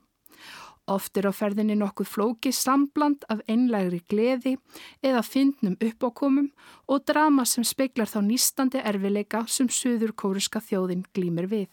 Oft 0.89 1.19
er 1.21 1.27
á 1.29 1.33
ferðinni 1.35 1.75
nokkuð 1.77 2.09
flóki 2.09 2.51
sambland 2.55 3.25
af 3.29 3.43
einlægri 3.45 3.99
gleði 4.09 4.55
eða 5.05 5.21
fyndnum 5.21 5.75
uppákomum 5.85 6.49
og 6.89 7.03
drama 7.05 7.45
sem 7.45 7.67
speiklar 7.67 8.09
þá 8.09 8.23
nýstandi 8.25 8.81
erfileika 8.81 9.43
sem 9.47 9.69
söður 9.69 10.15
kóruska 10.17 10.63
þjóðin 10.65 11.05
glýmir 11.13 11.49
við. 11.51 11.69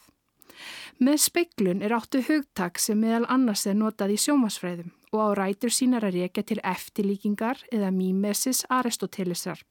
Með 1.00 1.22
speiklun 1.24 1.82
er 1.84 1.96
áttu 1.96 2.20
hugtak 2.28 2.78
sem 2.80 3.00
meðal 3.00 3.24
annars 3.32 3.64
er 3.66 3.76
notað 3.76 4.14
í 4.16 4.20
sjómasfræðum 4.20 4.92
og 5.16 5.24
á 5.24 5.28
rætur 5.40 5.72
sínar 5.72 6.04
að 6.06 6.20
reyka 6.20 6.44
til 6.46 6.60
eftirlíkingar 6.62 7.64
eða 7.72 7.90
mímesis 7.90 8.62
Aristotelesar. 8.68 9.64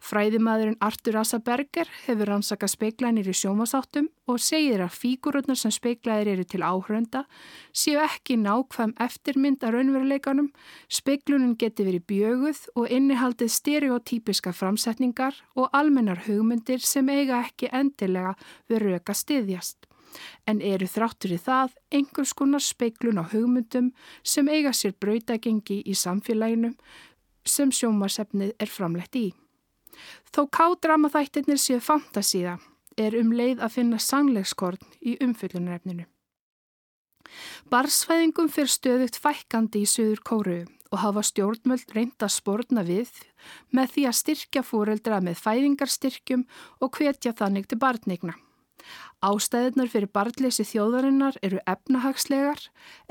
Fræðimaðurinn 0.00 0.78
Artur 0.80 1.18
Asa 1.20 1.38
Berger 1.44 1.88
hefur 2.06 2.30
rannsakað 2.30 2.72
speiklænir 2.74 3.28
í 3.28 3.34
sjómasáttum 3.36 4.08
og 4.30 4.40
segir 4.40 4.80
að 4.80 4.96
fígururnar 4.96 5.58
sem 5.60 5.74
speiklaðir 5.74 6.32
eru 6.34 6.46
til 6.48 6.62
áhrönda 6.64 7.26
séu 7.82 8.00
ekki 8.00 8.38
nákvæm 8.40 8.94
eftirmynd 9.04 9.66
að 9.66 9.76
raunveruleikanum, 9.76 10.48
speiklunin 10.88 11.58
geti 11.60 11.84
verið 11.88 12.06
bjöguð 12.14 12.62
og 12.74 12.88
innihaldið 12.88 13.52
stereotypiska 13.58 14.54
framsetningar 14.56 15.36
og 15.56 15.68
almennar 15.76 16.24
hugmyndir 16.24 16.80
sem 16.80 17.12
eiga 17.12 17.44
ekki 17.44 17.68
endilega 17.68 18.36
við 18.70 18.86
röka 18.86 19.16
styðjast. 19.16 19.89
En 20.48 20.62
eru 20.64 20.88
þráttur 20.90 21.34
í 21.36 21.38
það 21.40 21.76
einhvers 21.94 22.32
konar 22.36 22.64
speiklun 22.64 23.20
á 23.22 23.24
hugmyndum 23.30 23.92
sem 24.22 24.48
eiga 24.48 24.72
sér 24.76 24.96
brautagengi 24.98 25.80
í 25.86 25.94
samfélaginu 25.94 26.74
sem 27.46 27.70
sjómasefnið 27.72 28.54
er 28.58 28.70
framlegt 28.70 29.16
í. 29.16 29.26
Þó 30.34 30.46
kádrama 30.54 31.10
þættirnir 31.12 31.60
séu 31.60 31.80
fantasíða 31.82 32.58
er 33.00 33.16
um 33.18 33.32
leið 33.32 33.62
að 33.64 33.76
finna 33.78 33.98
sangleikskorn 34.02 34.82
í 35.00 35.16
umfyllunarefninu. 35.24 36.06
Barsfæðingum 37.70 38.50
fyrir 38.50 38.72
stöðugt 38.72 39.18
fækkandi 39.22 39.84
í 39.84 39.88
Suður 39.88 40.22
Kóru 40.26 40.60
og 40.90 40.98
hafa 40.98 41.22
stjórnmöld 41.26 41.92
reynda 41.94 42.28
spórna 42.28 42.82
við 42.86 43.12
með 43.76 43.94
því 43.94 44.06
að 44.10 44.18
styrkja 44.20 44.62
fóreldra 44.66 45.20
með 45.22 45.42
fæðingarstyrkjum 45.44 46.46
og 46.82 46.98
hvetja 46.98 47.34
þannig 47.38 47.70
til 47.70 47.78
barnigna. 47.78 48.34
Ástæðunar 49.20 49.90
fyrir 49.92 50.08
barnleysi 50.14 50.64
þjóðarinnar 50.64 51.36
eru 51.44 51.60
efnahagslegar 51.68 52.62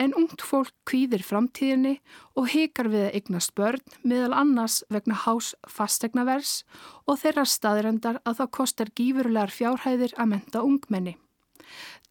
en 0.01 0.15
ungt 0.17 0.41
fólk 0.41 0.73
kvíðir 0.89 1.21
framtíðinni 1.25 1.99
og 2.33 2.49
hekar 2.53 2.89
við 2.89 3.05
að 3.07 3.15
eignast 3.19 3.53
börn 3.59 3.95
meðal 4.01 4.33
annars 4.41 4.79
vegna 4.89 5.19
hás 5.25 5.53
fastegnavers 5.69 6.63
og 7.05 7.21
þeirra 7.21 7.45
staðrendar 7.45 8.21
að 8.25 8.41
það 8.41 8.53
kostar 8.57 8.93
gífurlegar 8.97 9.53
fjárhæðir 9.53 10.17
að 10.17 10.31
menta 10.33 10.65
ungmenni. 10.65 11.15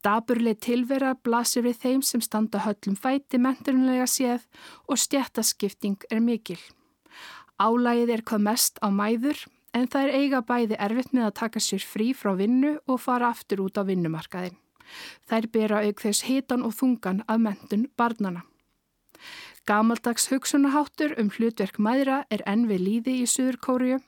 Daburleg 0.06 0.60
tilvera 0.62 1.16
blasir 1.26 1.64
við 1.66 1.80
þeim 1.82 2.02
sem 2.06 2.22
standa 2.22 2.62
höllum 2.62 2.94
fæti 2.94 3.40
menturunlega 3.42 4.06
séð 4.06 4.46
og 4.86 5.00
stjættaskipting 5.02 6.06
er 6.12 6.22
mikil. 6.22 6.60
Álægið 7.58 8.12
er 8.14 8.22
hvað 8.22 8.44
mest 8.46 8.78
á 8.78 8.94
mæður 8.94 9.42
en 9.74 9.88
er 10.00 10.14
eiga 10.14 10.40
bæði 10.42 10.78
erfitt 10.78 11.12
með 11.12 11.28
að 11.28 11.36
taka 11.42 11.60
sér 11.60 11.84
frí 11.84 12.12
frá 12.14 12.34
vinnu 12.36 12.78
og 12.86 13.00
fara 13.00 13.32
aftur 13.32 13.64
út 13.66 13.78
á 13.78 13.82
vinnumarkaðin. 13.88 14.56
Þær 15.28 15.50
bera 15.52 15.82
auk 15.84 16.00
þess 16.00 16.24
hitan 16.28 16.64
og 16.64 16.72
þungan 16.78 17.24
af 17.28 17.40
mentun 17.40 17.88
barnana. 17.96 18.44
Gamaldags 19.68 20.30
hugsunaháttur 20.30 21.12
um 21.20 21.28
hlutverk 21.28 21.76
mæðra 21.76 22.22
er 22.32 22.40
enn 22.48 22.64
við 22.70 22.84
líði 22.86 23.16
í 23.20 23.26
Suður 23.28 23.58
Kóriu 23.60 23.98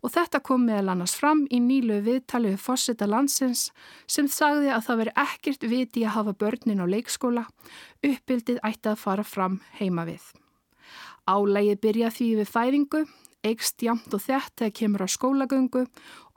og 0.00 0.12
þetta 0.14 0.40
kom 0.40 0.64
meðal 0.64 0.94
annars 0.94 1.12
fram 1.18 1.42
í 1.52 1.58
nýlu 1.60 1.98
viðtali 2.06 2.54
við 2.54 2.62
fósita 2.64 3.08
landsins 3.10 3.66
sem 4.08 4.30
sagði 4.32 4.70
að 4.72 4.86
það 4.86 5.02
veri 5.02 5.14
ekkert 5.24 5.66
viti 5.68 6.06
að 6.06 6.14
hafa 6.16 6.34
börnin 6.44 6.80
á 6.80 6.86
leikskóla, 6.88 7.44
uppbyldið 8.00 8.62
ætti 8.64 8.92
að 8.94 9.02
fara 9.04 9.26
fram 9.26 9.60
heima 9.76 10.06
við. 10.08 10.24
Álægið 11.28 11.82
byrja 11.84 12.08
því 12.16 12.30
við 12.40 12.48
fæðingu, 12.56 13.04
eigst 13.46 13.82
jamt 13.82 14.14
og 14.14 14.22
þett 14.22 14.54
þegar 14.58 14.74
kemur 14.78 15.04
á 15.04 15.08
skólagöngu 15.10 15.82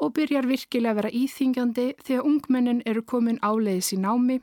og 0.02 0.14
byrjar 0.18 0.50
virkilega 0.50 0.94
að 0.94 1.00
vera 1.00 1.14
íþingjandi 1.22 1.86
þegar 2.02 2.28
ungmennin 2.30 2.82
eru 2.86 3.04
komin 3.06 3.40
áleiðis 3.46 3.94
í 3.96 4.02
námi 4.02 4.40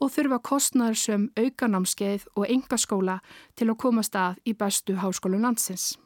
og 0.00 0.12
þurfa 0.14 0.40
kostnæður 0.50 1.00
sem 1.02 1.28
aukanámskeið 1.36 2.26
og 2.36 2.48
engaskóla 2.48 3.20
til 3.54 3.70
að 3.70 3.80
komast 3.84 4.16
að 4.16 4.40
í 4.46 4.54
bestu 4.54 4.96
háskólum 5.02 5.44
landsins. 5.44 5.96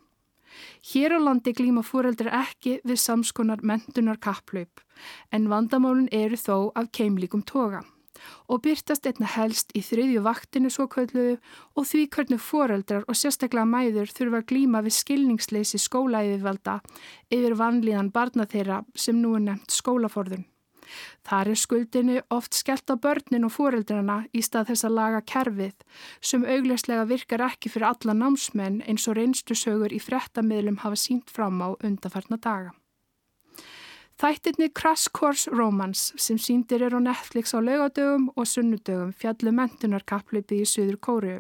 Hér 0.90 1.14
á 1.14 1.18
landi 1.22 1.54
glíma 1.54 1.84
fóreldrar 1.86 2.34
ekki 2.42 2.80
við 2.82 2.98
samskonar 2.98 3.62
mentunar 3.62 4.18
kapplaup 4.18 4.82
en 5.30 5.48
vandamálun 5.52 6.10
eru 6.10 6.36
þó 6.40 6.72
af 6.74 6.90
keimlíkum 6.96 7.46
toga 7.46 7.84
og 8.48 8.62
byrtast 8.66 9.06
einna 9.06 9.28
helst 9.36 9.74
í 9.76 9.82
þriðju 9.84 10.24
vaktinu 10.26 10.70
svo 10.72 10.86
kvöldluðu 10.92 11.38
og 11.76 11.88
því 11.90 12.04
hvernig 12.14 12.44
foreldrar 12.44 13.08
og 13.08 13.18
sérstaklega 13.18 13.68
mæður 13.68 14.14
þurfa 14.14 14.42
að 14.42 14.48
glíma 14.52 14.84
við 14.86 14.98
skilningsleysi 15.00 15.82
skólaæðivalda 15.82 16.80
yfir 17.32 17.58
vanlíðan 17.58 18.14
barna 18.14 18.46
þeirra 18.46 18.84
sem 18.94 19.20
nú 19.20 19.36
er 19.38 19.46
nefnt 19.48 19.76
skólaforðun. 19.76 20.46
Þar 21.26 21.52
er 21.52 21.60
skuldinu 21.60 22.16
oft 22.34 22.56
skellt 22.58 22.90
á 22.90 22.96
börnin 22.98 23.46
og 23.46 23.54
foreldrana 23.54 24.24
í 24.34 24.42
stað 24.42 24.72
þess 24.72 24.88
að 24.88 24.96
laga 24.98 25.22
kerfið 25.32 25.86
sem 26.32 26.46
augljóslega 26.56 27.06
virkar 27.12 27.46
ekki 27.46 27.72
fyrir 27.72 27.92
alla 27.92 28.16
námsmenn 28.24 28.82
eins 28.90 29.06
og 29.06 29.18
reynslusögur 29.20 29.94
í 29.94 30.02
frettamiðlum 30.02 30.82
hafa 30.84 30.98
sínt 30.98 31.30
fram 31.30 31.62
á 31.62 31.68
undarfarna 31.78 32.40
daga. 32.40 32.79
Þættirni 34.20 34.68
Crash 34.76 35.08
Course 35.16 35.48
Romance 35.48 36.12
sem 36.20 36.36
síndir 36.36 36.82
er 36.84 36.92
á 36.92 37.00
Netflix 37.00 37.54
á 37.56 37.58
laugadögum 37.64 38.26
og 38.36 38.44
sunnudögum 38.44 39.14
fjallu 39.16 39.48
mentunarkaplipið 39.56 40.60
í 40.60 40.66
Suður 40.68 40.98
Kóru 41.00 41.36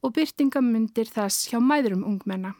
og 0.00 0.14
byrtingamundir 0.16 1.10
þess 1.12 1.50
hjá 1.50 1.60
mæðurum 1.60 2.06
ungmenna. 2.08 2.54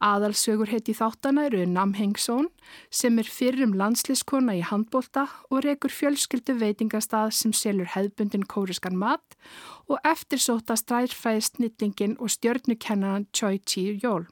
Aðalsögur 0.00 0.72
heiti 0.72 0.94
þáttana 0.96 1.44
eru 1.50 1.66
Nam 1.68 1.92
Hengsón 1.98 2.48
sem 2.88 3.20
er 3.20 3.28
fyrrum 3.28 3.76
landsliskona 3.76 4.56
í 4.56 4.64
handbólta 4.64 5.26
og 5.50 5.66
rekur 5.66 5.92
fjölskyldu 5.92 6.56
veitingastað 6.56 7.34
sem 7.42 7.52
selur 7.52 7.92
hefðbundin 7.92 8.48
kóriskan 8.48 8.96
mat 8.96 9.36
og 9.84 10.00
eftirsóta 10.00 10.80
stræðfæðist 10.80 11.60
nýtlingin 11.60 12.16
og 12.16 12.32
stjörnukennaran 12.32 13.28
Choi 13.36 13.60
Chi-jól. 13.60 14.30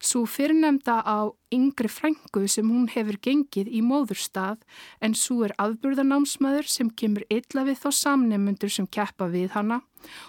Svo 0.00 0.24
fyrirnemda 0.28 1.00
á 1.02 1.28
yngri 1.54 1.90
frængu 1.90 2.46
sem 2.48 2.68
hún 2.70 2.86
hefur 2.92 3.18
gengið 3.24 3.68
í 3.68 3.82
móðurstað 3.84 4.62
en 5.04 5.16
svo 5.18 5.44
er 5.48 5.54
afburðanámsmaður 5.64 6.70
sem 6.70 6.90
kemur 6.90 7.26
illa 7.32 7.66
við 7.68 7.82
þá 7.82 7.90
samnefnundur 8.02 8.72
sem 8.72 8.86
keppa 8.86 9.28
við 9.32 9.52
hana 9.56 9.82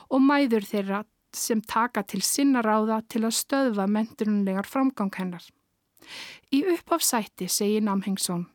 og 0.10 0.26
mæður 0.26 0.68
þeirra 0.72 1.04
sem 1.36 1.62
taka 1.62 2.04
til 2.04 2.22
sinna 2.26 2.64
ráða 2.66 3.04
til 3.08 3.26
að 3.28 3.38
stöðva 3.38 3.86
menturunlegar 3.88 4.66
framgang 4.66 5.14
hennar. 5.18 5.44
Í 6.50 6.64
uppafsætti 6.74 7.50
segir 7.52 7.86
Namhengsson, 7.86 8.48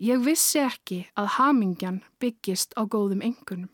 ég 0.00 0.22
vissi 0.24 0.62
ekki 0.62 1.04
að 1.20 1.34
hamingjan 1.36 2.02
byggist 2.22 2.72
á 2.80 2.88
góðum 2.88 3.20
engunum. 3.26 3.73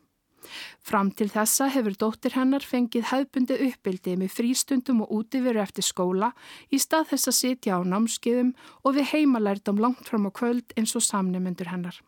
Fram 0.83 1.11
til 1.17 1.29
þessa 1.33 1.71
hefur 1.75 1.97
dóttir 2.01 2.37
hennar 2.39 2.65
fengið 2.67 3.09
hefbundi 3.13 3.59
uppbildi 3.69 4.17
með 4.21 4.35
frístundum 4.37 5.03
og 5.05 5.15
útiveru 5.21 5.63
eftir 5.63 5.87
skóla 5.87 6.33
í 6.71 6.81
stað 6.83 7.13
þess 7.15 7.33
að 7.33 7.39
sitja 7.41 7.79
á 7.79 7.81
námskiðum 7.85 8.55
og 8.85 8.97
við 8.99 9.11
heimalærdum 9.15 9.83
langt 9.83 10.07
fram 10.09 10.29
á 10.29 10.31
kvöld 10.31 10.77
eins 10.77 10.97
og 10.97 11.07
samnefnendur 11.07 11.71
hennar. 11.73 12.01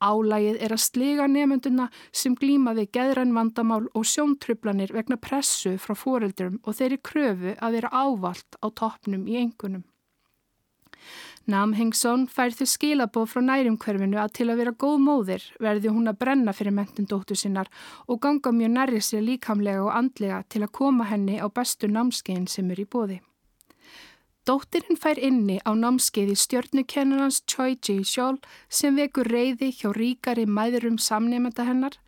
Álægið 0.00 0.62
er 0.64 0.72
að 0.74 0.82
sliga 0.84 1.26
nefnenduna 1.28 1.88
sem 2.22 2.36
glýma 2.38 2.72
við 2.78 2.90
geðræn 2.96 3.34
vandamál 3.36 3.84
og 3.92 4.06
sjóntrublanir 4.08 4.94
vegna 4.96 5.18
pressu 5.20 5.76
frá 5.82 5.94
fóreldurum 6.02 6.60
og 6.64 6.78
þeirri 6.78 7.00
kröfu 7.10 7.54
að 7.58 7.76
vera 7.76 7.92
ávalt 7.92 8.60
á 8.64 8.66
toppnum 8.80 9.26
í 9.28 9.36
engunum. 9.42 9.84
Nam 11.50 11.72
Hengsson 11.74 12.28
fær 12.30 12.52
þau 12.54 12.66
skilaboð 12.68 13.30
frá 13.32 13.40
nærumhverfinu 13.42 14.18
að 14.22 14.34
til 14.38 14.44
að 14.52 14.60
vera 14.60 14.72
góð 14.82 14.98
móðir 15.02 15.46
verði 15.64 15.90
hún 15.90 16.10
að 16.10 16.18
brenna 16.20 16.52
fyrir 16.54 16.76
mentun 16.76 17.08
dóttu 17.10 17.34
sinnar 17.38 17.70
og 18.06 18.20
ganga 18.22 18.52
mjög 18.54 18.70
nærri 18.76 19.00
sér 19.02 19.24
líkamlega 19.26 19.82
og 19.82 19.96
andlega 19.96 20.44
til 20.52 20.62
að 20.62 20.72
koma 20.78 21.08
henni 21.10 21.40
á 21.42 21.50
bestu 21.50 21.90
námskeiðin 21.90 22.46
sem 22.52 22.70
er 22.70 22.84
í 22.84 22.86
bóði. 22.86 23.18
Dóttirinn 24.46 25.00
fær 25.00 25.18
inni 25.18 25.58
á 25.66 25.74
námskeiði 25.74 26.38
stjörnukennarans 26.44 27.42
Choi 27.50 27.74
Ji-sjól 27.74 28.38
sem 28.68 28.94
vekur 29.00 29.32
reyði 29.34 29.72
hjá 29.80 29.90
ríkari 29.96 30.46
mæðurum 30.46 31.02
samnefnda 31.02 31.66
hennar. 31.66 31.98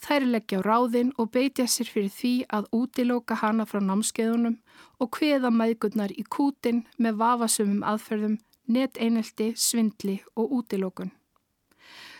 Þær 0.00 0.30
leggja 0.32 0.64
á 0.64 0.66
ráðinn 0.70 1.12
og 1.20 1.34
beitja 1.36 1.68
sér 1.68 1.92
fyrir 1.92 2.16
því 2.16 2.34
að 2.48 2.72
útilóka 2.80 3.42
hana 3.44 3.68
frá 3.68 3.82
námskeiðunum 3.84 4.56
og 5.00 5.16
hveða 5.20 5.52
mæðgurnar 5.52 6.16
í 6.16 6.24
kútin 6.24 6.86
með 6.96 7.20
vafasumum 7.20 7.84
aðferðum 7.84 8.40
neteinelti, 8.66 9.52
svindli 9.56 10.20
og 10.36 10.52
útilókun. 10.60 11.12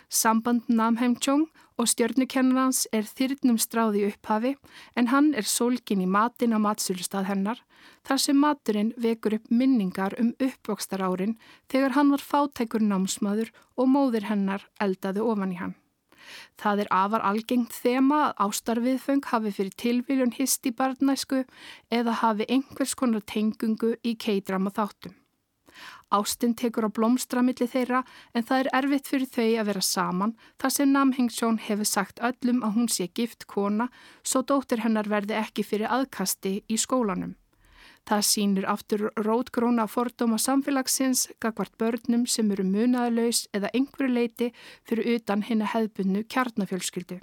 Samband 0.09 0.69
Namheim 0.69 1.17
Chong 1.19 1.49
og 1.77 1.89
stjörnukennarans 1.91 2.85
er 2.95 3.03
þyrnum 3.03 3.57
stráði 3.59 4.05
upphafi 4.07 4.53
en 4.95 5.09
hann 5.11 5.33
er 5.35 5.43
sólkin 5.43 6.01
í 6.01 6.07
matin 6.07 6.55
á 6.55 6.59
matsölustað 6.63 7.27
hennar 7.27 7.59
þar 8.07 8.21
sem 8.23 8.39
maturinn 8.39 8.93
vekur 8.95 9.35
upp 9.37 9.51
minningar 9.51 10.15
um 10.21 10.31
uppvokstar 10.39 11.03
árin 11.03 11.35
þegar 11.67 11.97
hann 11.99 12.15
var 12.15 12.23
fátækur 12.23 12.87
námsmaður 12.87 13.51
og 13.75 13.91
móðir 13.91 14.29
hennar 14.31 14.63
eldaði 14.79 15.27
ofan 15.27 15.51
í 15.51 15.59
hann. 15.59 15.75
Það 16.59 16.83
er 16.83 16.89
afar 16.91 17.23
algengt 17.27 17.75
þema 17.75 18.23
að 18.29 18.47
ástarviðföng 18.47 19.23
hafi 19.31 19.53
fyrir 19.59 19.77
tilviljun 19.83 20.35
hist 20.39 20.65
í 20.67 20.75
barnæsku 20.75 21.43
eða 21.91 22.19
hafi 22.23 22.47
einhvers 22.47 22.95
konar 22.95 23.23
tengungu 23.27 23.95
í 24.03 24.15
keidrama 24.15 24.71
þáttum. 24.71 25.15
Ástin 26.07 26.53
tekur 26.55 26.87
á 26.87 26.89
blómstramilli 26.95 27.67
þeirra 27.67 28.03
en 28.33 28.45
það 28.47 28.61
er 28.61 28.69
erfitt 28.79 29.09
fyrir 29.11 29.27
þau 29.27 29.47
að 29.59 29.67
vera 29.69 29.81
saman 29.83 30.35
þar 30.61 30.73
sem 30.75 30.93
Namhengsjón 30.93 31.57
hefur 31.65 31.89
sagt 31.89 32.21
öllum 32.23 32.61
að 32.63 32.77
hún 32.77 32.87
sé 32.87 33.09
gift 33.11 33.43
kona 33.51 33.89
svo 34.23 34.45
dóttir 34.47 34.85
hennar 34.85 35.09
verði 35.11 35.35
ekki 35.35 35.67
fyrir 35.67 35.91
aðkasti 35.91 36.61
í 36.71 36.79
skólanum. 36.79 37.35
Það 38.07 38.23
sýnir 38.23 38.65
aftur 38.71 39.09
rótgróna 39.19 39.83
fordóma 39.91 40.37
samfélagsins 40.39 41.27
gagvart 41.43 41.75
börnum 41.75 42.23
sem 42.25 42.51
eru 42.55 42.63
munaðalaus 42.63 43.49
eða 43.51 43.73
einhverju 43.75 44.13
leiti 44.13 44.53
fyrir 44.87 45.17
utan 45.17 45.43
hinna 45.43 45.67
hefðbunnu 45.73 46.23
kjarnafjölskyldu. 46.31 47.19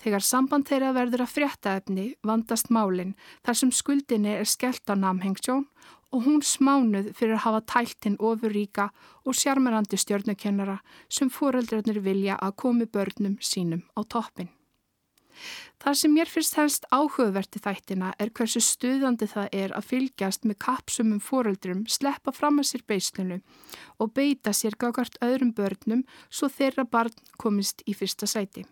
Þegar 0.00 0.24
samband 0.24 0.68
þeirra 0.70 0.94
verður 0.94 1.24
að 1.26 1.32
frétta 1.34 1.74
efni 1.80 2.06
vandast 2.26 2.70
málinn 2.70 3.16
þar 3.42 3.58
sem 3.58 3.72
skuldinni 3.74 4.36
er 4.38 4.48
skellt 4.48 4.86
á 4.86 4.94
namhengsjón 4.94 5.66
og 6.10 6.24
hún 6.26 6.40
smánuð 6.42 7.12
fyrir 7.16 7.36
að 7.38 7.44
hafa 7.46 7.60
tæltinn 7.72 8.18
ofurríka 8.18 8.88
og 9.24 9.36
sjarmerandi 9.38 9.98
stjörnukennara 10.00 10.80
sem 11.08 11.30
fóreldrarnir 11.30 12.00
vilja 12.02 12.38
að 12.38 12.56
komi 12.64 12.86
börnum 12.86 13.36
sínum 13.40 13.84
á 13.94 14.00
toppin. 14.02 14.50
Það 15.80 15.94
sem 15.96 16.12
mér 16.12 16.28
finnst 16.28 16.56
helst 16.58 16.88
áhugaverti 16.92 17.62
þættina 17.64 18.10
er 18.20 18.32
hversu 18.36 18.60
stuðandi 18.60 19.28
það 19.30 19.54
er 19.62 19.72
að 19.76 19.86
fylgjast 19.92 20.44
með 20.44 20.58
kapsumum 20.66 21.22
fóreldrum, 21.24 21.86
sleppa 21.88 22.34
fram 22.36 22.60
að 22.60 22.68
sér 22.72 22.84
beislunu 22.90 23.40
og 23.98 24.12
beita 24.12 24.52
sér 24.52 24.76
gagart 24.76 25.16
öðrum 25.24 25.54
börnum 25.56 26.04
svo 26.28 26.50
þeirra 26.52 26.84
barn 26.84 27.16
komist 27.40 27.80
í 27.86 27.96
fyrsta 27.96 28.28
sæti. 28.28 28.66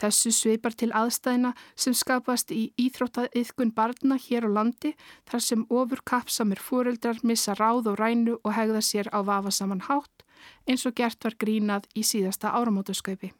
Þessu 0.00 0.32
sveipar 0.34 0.74
til 0.76 0.90
aðstæðina 0.92 1.54
sem 1.76 1.94
skapast 1.96 2.50
í 2.54 2.72
íþróttaiðkun 2.80 3.72
barna 3.76 4.18
hér 4.20 4.48
á 4.48 4.50
landi 4.58 4.94
þar 5.30 5.44
sem 5.48 5.64
ofur 5.70 6.02
kapsamir 6.04 6.60
fóreldrar 6.60 7.22
missa 7.22 7.54
ráð 7.58 7.92
og 7.92 7.98
rænu 8.00 8.36
og 8.42 8.52
hegða 8.56 8.82
sér 8.82 9.10
á 9.14 9.22
vafasaman 9.22 9.86
hátt 9.88 10.24
eins 10.68 10.84
og 10.86 10.94
gert 10.98 11.24
var 11.24 11.38
grínað 11.40 11.88
í 11.96 12.04
síðasta 12.04 12.52
áramótaskaupi. 12.52 13.32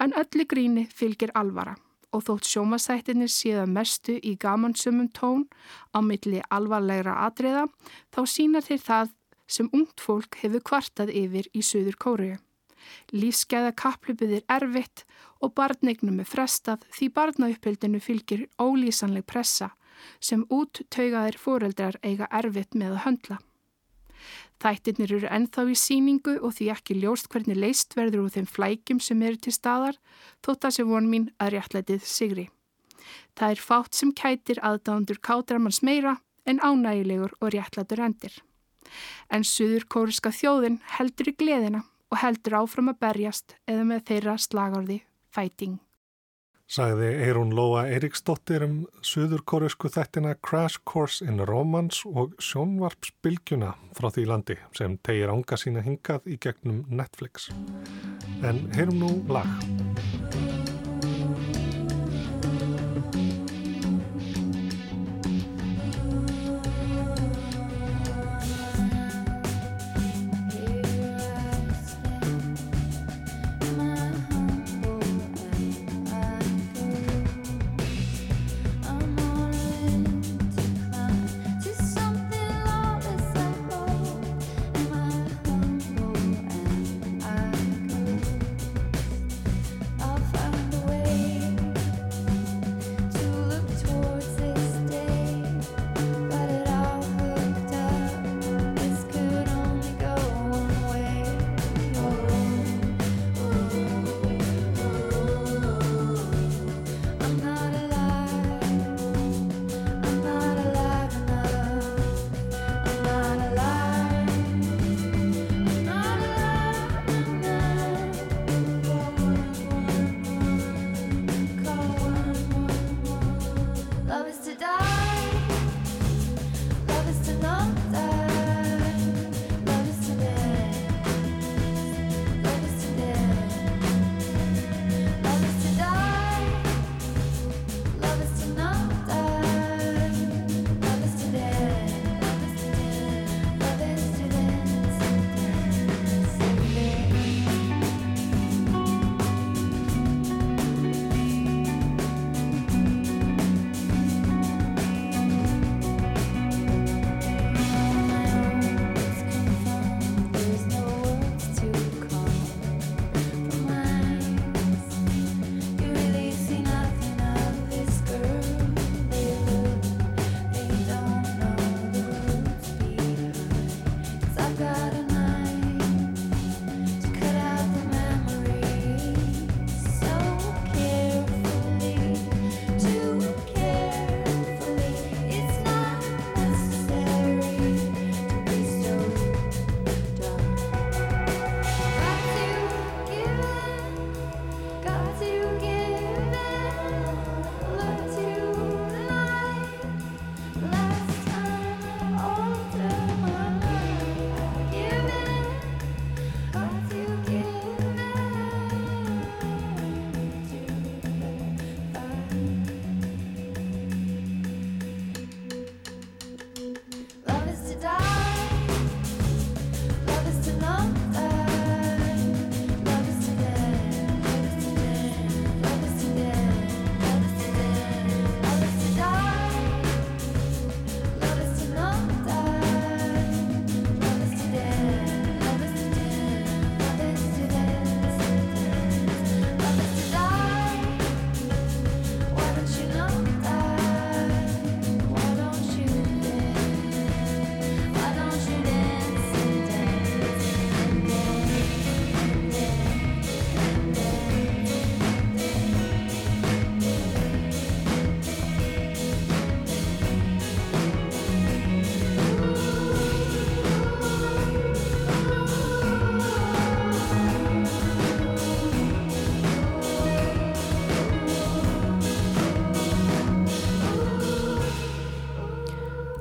En 0.00 0.14
öllu 0.16 0.46
gríni 0.48 0.86
fylgir 0.94 1.32
alvara 1.34 1.76
og 2.14 2.24
þótt 2.24 2.48
sjómasættinir 2.48 3.30
séða 3.32 3.66
mestu 3.68 4.16
í 4.24 4.34
gamansumum 4.40 5.10
tón 5.12 5.44
á 5.92 5.98
milli 6.00 6.40
alvarlegra 6.48 7.18
atriða 7.26 7.66
þá 8.14 8.20
sína 8.34 8.64
þeir 8.64 8.84
það 8.84 9.14
sem 9.48 9.70
ungt 9.72 10.00
fólk 10.04 10.40
hefur 10.42 10.64
kvartað 10.70 11.12
yfir 11.22 11.48
í 11.56 11.64
Suður 11.64 11.96
Kóriu. 12.00 12.36
Lífsgæða 13.12 13.72
kapplupið 13.78 14.38
er 14.38 14.46
erfitt 14.58 15.04
og 15.40 15.54
barnignum 15.58 16.20
er 16.22 16.28
frestað 16.28 16.86
því 16.94 17.10
barnauppildinu 17.16 18.00
fylgir 18.02 18.46
ólýsanleg 18.60 19.26
pressa 19.26 19.72
sem 20.22 20.44
út 20.54 20.82
taugaðir 20.94 21.38
fóreldrar 21.42 21.98
eiga 22.02 22.28
erfitt 22.40 22.76
með 22.78 22.96
að 22.96 23.04
höndla. 23.06 23.38
Þættirnir 24.58 25.12
eru 25.14 25.28
ennþá 25.30 25.64
í 25.70 25.74
síningu 25.78 26.34
og 26.42 26.56
því 26.56 26.70
ekki 26.74 26.96
ljóst 26.98 27.28
hvernig 27.30 27.58
leist 27.58 27.94
verður 27.98 28.24
úr 28.24 28.32
þeim 28.34 28.48
flækjum 28.50 29.02
sem 29.02 29.20
eru 29.22 29.38
til 29.38 29.54
staðar, 29.54 29.98
þótt 30.42 30.66
að 30.66 30.74
sé 30.76 30.86
von 30.86 31.10
mín 31.10 31.28
að 31.38 31.52
réttlætið 31.54 32.06
sigri. 32.06 32.48
Það 33.38 33.54
er 33.54 33.62
fátt 33.62 33.94
sem 33.94 34.10
kætir 34.12 34.58
aðdándur 34.66 35.20
kátramanns 35.22 35.80
meira 35.86 36.16
en 36.44 36.58
ánægilegur 36.58 37.36
og 37.38 37.54
réttlætur 37.54 38.02
endir. 38.02 38.34
En 39.30 39.46
suður 39.46 39.86
kóriska 39.86 40.32
þjóðin 40.34 40.80
heldur 40.96 41.30
í 41.30 41.36
gleðina 41.38 41.84
og 42.08 42.22
heldur 42.22 42.62
áfram 42.62 42.92
að 42.92 43.02
berjast 43.04 43.58
eða 43.68 43.84
með 43.90 44.06
þeirra 44.10 44.38
slagorði 44.40 45.02
Fighting. 45.34 45.78
Sagði 46.68 47.08
Eirún 47.24 47.54
Lóa 47.56 47.86
Eiríksdóttir 47.88 48.66
um 48.66 48.74
suðurkórisku 49.00 49.88
þættina 49.88 50.34
Crash 50.44 50.82
Course 50.84 51.24
in 51.24 51.40
Romance 51.48 52.04
og 52.04 52.36
sjónvarpsbylgjuna 52.44 53.72
frá 53.96 54.10
því 54.12 54.26
landi 54.28 54.58
sem 54.76 54.98
tegir 55.00 55.32
ánga 55.32 55.56
sína 55.56 55.80
hingað 55.86 56.28
í 56.28 56.36
gegnum 56.36 56.84
Netflix. 56.92 57.48
En 58.44 58.66
heyrum 58.76 59.00
nú 59.00 59.12
lag. 59.32 60.17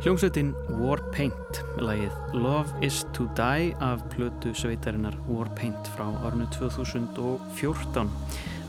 Hljómsveitin 0.07 0.53
Warpaint 0.79 1.57
með 1.75 1.81
lagið 1.83 2.35
Love 2.39 2.77
is 2.87 3.01
to 3.11 3.25
Die 3.35 3.73
af 3.83 4.05
plötu 4.13 4.53
sveitarinnar 4.55 5.17
Warpaint 5.27 5.89
frá 5.97 6.05
árinu 6.23 6.47
2014. 6.53 8.13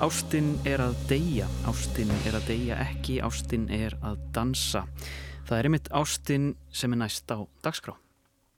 Ástin 0.02 0.50
er 0.66 0.82
að 0.82 0.98
deyja, 1.06 1.46
ástin 1.70 2.10
er 2.26 2.40
að 2.40 2.50
deyja 2.50 2.80
ekki, 2.88 3.20
ástin 3.22 3.70
er 3.70 3.94
að 4.02 4.18
dansa. 4.34 4.82
Það 5.46 5.56
er 5.60 5.70
einmitt 5.70 5.94
ástin 5.94 6.50
sem 6.74 6.98
er 6.98 7.04
næst 7.04 7.30
á 7.30 7.38
dagskrá. 7.62 7.94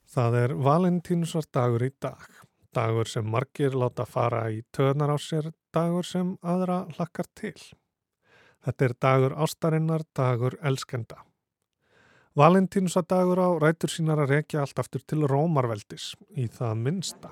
Það 0.09 0.41
er 0.47 0.59
valentínusar 0.65 1.53
dagur 1.53 1.85
í 1.85 1.93
dag. 2.01 2.29
Dagur 2.73 3.13
sem 3.13 3.29
margir 3.29 3.77
láta 3.77 4.09
fara 4.09 4.47
í 4.49 4.65
töðnar 4.73 5.13
á 5.13 5.19
sér, 5.21 5.53
dagur 5.69 6.09
sem 6.09 6.39
aðra 6.41 6.87
hlakkar 6.97 7.29
til. 7.37 7.59
Þetta 8.65 8.89
er 8.89 9.03
dagur 9.05 9.37
ástarinnar, 9.37 10.09
dagur 10.17 10.57
elskenda. 10.65 11.27
Valentínusadagur 12.39 13.41
á 13.43 13.49
rætur 13.59 13.91
sínar 13.91 14.21
að 14.23 14.37
rekja 14.37 14.61
allt 14.63 14.79
aftur 14.79 15.03
til 15.03 15.25
Rómarveldis 15.27 16.13
í 16.39 16.45
það 16.47 16.77
minnsta. 16.79 17.31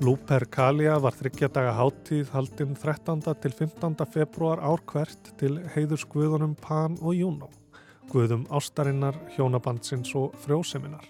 Lupercalia 0.00 0.98
var 1.00 1.16
þryggjadaga 1.16 1.72
háttíð 1.76 2.34
haldinn 2.34 2.76
13. 2.76 3.24
til 3.40 3.52
15. 3.52 3.96
februar 4.04 4.60
ár 4.60 4.84
hvert 4.92 5.32
til 5.40 5.56
heiðurs 5.72 6.04
guðunum 6.04 6.52
Pan 6.60 6.98
og 7.00 7.16
Juno, 7.16 7.48
guðum 8.12 8.44
ástarinnar, 8.52 9.16
hjónabandsins 9.36 10.12
og 10.16 10.36
frjóseminar. 10.44 11.08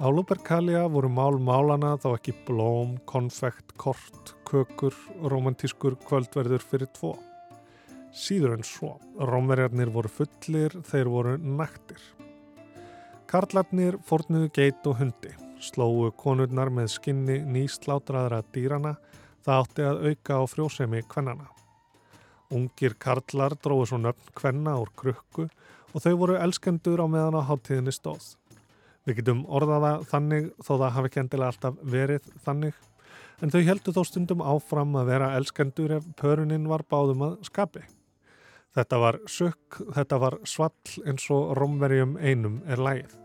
Á 0.00 0.08
Lupercalia 0.08 0.86
voru 0.88 1.10
mál 1.12 1.36
málana 1.36 1.90
þá 2.00 2.14
ekki 2.14 2.32
blóm, 2.46 2.94
konfekt, 3.04 3.74
kort, 3.76 4.30
kökur, 4.48 4.96
romantískur 5.28 5.98
kvöldverður 6.06 6.64
fyrir 6.64 6.88
tvo. 6.96 7.10
Síður 8.08 8.54
en 8.54 8.64
svo, 8.64 8.94
rómverjarnir 9.20 9.92
voru 9.92 10.08
fullir, 10.08 10.78
þeir 10.88 11.12
voru 11.12 11.36
naktir. 11.36 12.00
Karlarnir 13.28 14.00
fórnuðu 14.08 14.48
geit 14.56 14.88
og 14.88 14.96
hundi, 15.02 15.34
slóu 15.60 16.08
konurnar 16.16 16.72
með 16.72 16.94
skinni 16.96 17.36
nýslátraðra 17.44 18.40
dýrana, 18.56 18.96
það 19.44 19.64
átti 19.66 19.88
að 19.90 20.04
auka 20.08 20.40
á 20.40 20.42
frjósemi 20.48 21.04
kvennana. 21.12 21.52
Ungir 22.48 22.96
karlar 22.96 23.52
dróðu 23.60 23.92
svo 23.92 24.00
nöfn 24.00 24.32
kvenna 24.32 24.80
úr 24.80 24.96
krukku 24.96 25.50
og 25.92 26.00
þau 26.00 26.14
voru 26.24 26.40
elskendur 26.40 27.04
á 27.04 27.06
meðan 27.06 27.36
á 27.36 27.44
háttíðinni 27.52 27.92
stóð. 27.92 28.39
Við 29.08 29.20
getum 29.20 29.44
orðaða 29.48 29.92
þannig 30.10 30.50
þó 30.60 30.72
það 30.74 30.90
hafi 30.96 31.10
ekki 31.10 31.20
endilega 31.22 31.54
alltaf 31.54 31.78
verið 31.94 32.26
þannig, 32.44 32.74
en 33.40 33.52
þau 33.54 33.62
heldur 33.70 33.96
þó 33.96 34.02
stundum 34.04 34.44
áfram 34.44 34.92
að 35.00 35.08
vera 35.14 35.32
elskendur 35.38 35.96
ef 35.96 36.10
pöruninn 36.20 36.68
var 36.68 36.84
báðum 36.84 37.24
að 37.30 37.38
skapi. 37.48 37.86
Þetta 38.76 39.00
var 39.02 39.18
sökk, 39.26 39.80
þetta 39.96 40.20
var 40.22 40.36
svall 40.46 41.00
eins 41.08 41.24
og 41.34 41.56
romverjum 41.58 42.14
einum 42.20 42.60
er 42.70 42.82
lægið. 42.82 43.16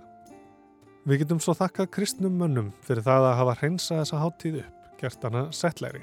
Við 1.06 1.22
getum 1.22 1.44
svo 1.44 1.54
þakkað 1.54 1.92
kristnum 2.00 2.40
mönnum 2.40 2.72
fyrir 2.88 3.06
það 3.06 3.28
að 3.28 3.40
hafa 3.42 3.60
hreinsað 3.60 4.02
þessa 4.02 4.24
háttíð 4.24 4.60
upp, 4.64 4.90
gert 5.04 5.28
hana 5.28 5.46
settlegri. 5.54 6.02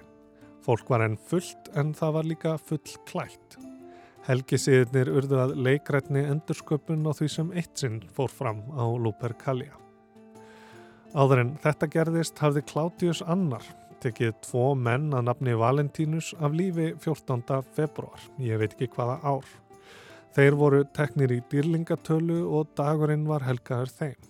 Fólk 0.62 0.92
var 0.92 1.02
enn 1.08 1.18
fullt 1.18 1.72
en 1.74 1.90
það 1.98 2.18
var 2.20 2.28
líka 2.30 2.54
full 2.68 2.84
klætt. 3.08 3.71
Helgisiðirnir 4.26 5.10
urðu 5.10 5.38
að 5.42 5.54
leikrætni 5.58 6.22
endursköpun 6.30 7.06
á 7.08 7.12
því 7.16 7.28
sem 7.34 7.54
eitt 7.58 7.74
sinn 7.80 8.00
fór 8.14 8.30
fram 8.30 8.62
á 8.78 8.86
Lupercalia. 8.86 9.74
Áður 11.12 11.42
en 11.42 11.54
þetta 11.62 11.88
gerðist 11.90 12.38
hafði 12.40 12.62
Claudius 12.70 13.22
annar 13.26 13.66
tekið 14.02 14.34
tvo 14.42 14.72
menn 14.78 15.12
að 15.14 15.26
nafni 15.28 15.54
Valentínus 15.58 16.32
af 16.42 16.54
lífi 16.56 16.92
14. 17.02 17.62
februar, 17.76 18.22
ég 18.42 18.58
veit 18.60 18.74
ekki 18.74 18.90
hvaða 18.96 19.18
ár. 19.22 19.48
Þeir 20.32 20.56
voru 20.58 20.84
teknir 20.96 21.34
í 21.34 21.40
dýrlingatölu 21.52 22.40
og 22.56 22.70
dagurinn 22.78 23.26
var 23.28 23.44
helgaður 23.46 23.92
þeim. 23.98 24.28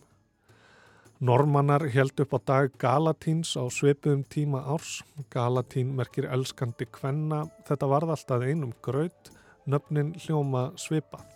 Normannar 1.22 1.84
held 1.94 2.18
upp 2.24 2.32
á 2.34 2.40
dag 2.50 2.72
Galatíns 2.82 3.52
á 3.54 3.62
svipuðum 3.70 4.24
tíma 4.26 4.64
árs. 4.66 5.04
Galatín 5.30 5.92
merkir 5.94 6.26
elskandi 6.26 6.88
kvenna, 6.90 7.44
þetta 7.68 7.90
varð 7.92 8.16
alltaf 8.16 8.42
einum 8.42 8.74
graut, 8.82 9.30
nöfnin 9.66 10.14
hljóma 10.24 10.70
svipað. 10.80 11.26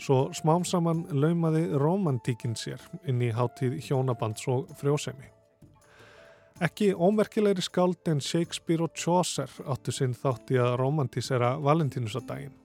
Svo 0.00 0.30
smám 0.32 0.64
saman 0.64 1.04
laumaði 1.12 1.66
romantíkin 1.76 2.56
sér 2.56 2.80
inn 3.04 3.20
í 3.20 3.32
hátíð 3.36 3.76
hjónabands 3.84 4.46
og 4.48 4.70
frjósemi. 4.80 5.28
Ekki 6.60 6.90
ómerkilegri 6.92 7.62
skáld 7.64 8.08
en 8.08 8.20
Shakespeare 8.20 8.84
og 8.84 8.96
Chaucer 8.96 9.48
áttu 9.64 9.92
sinn 9.96 10.12
þátt 10.16 10.52
í 10.52 10.58
að 10.60 10.74
romantísera 10.80 11.54
valentínusadaginn. 11.60 12.56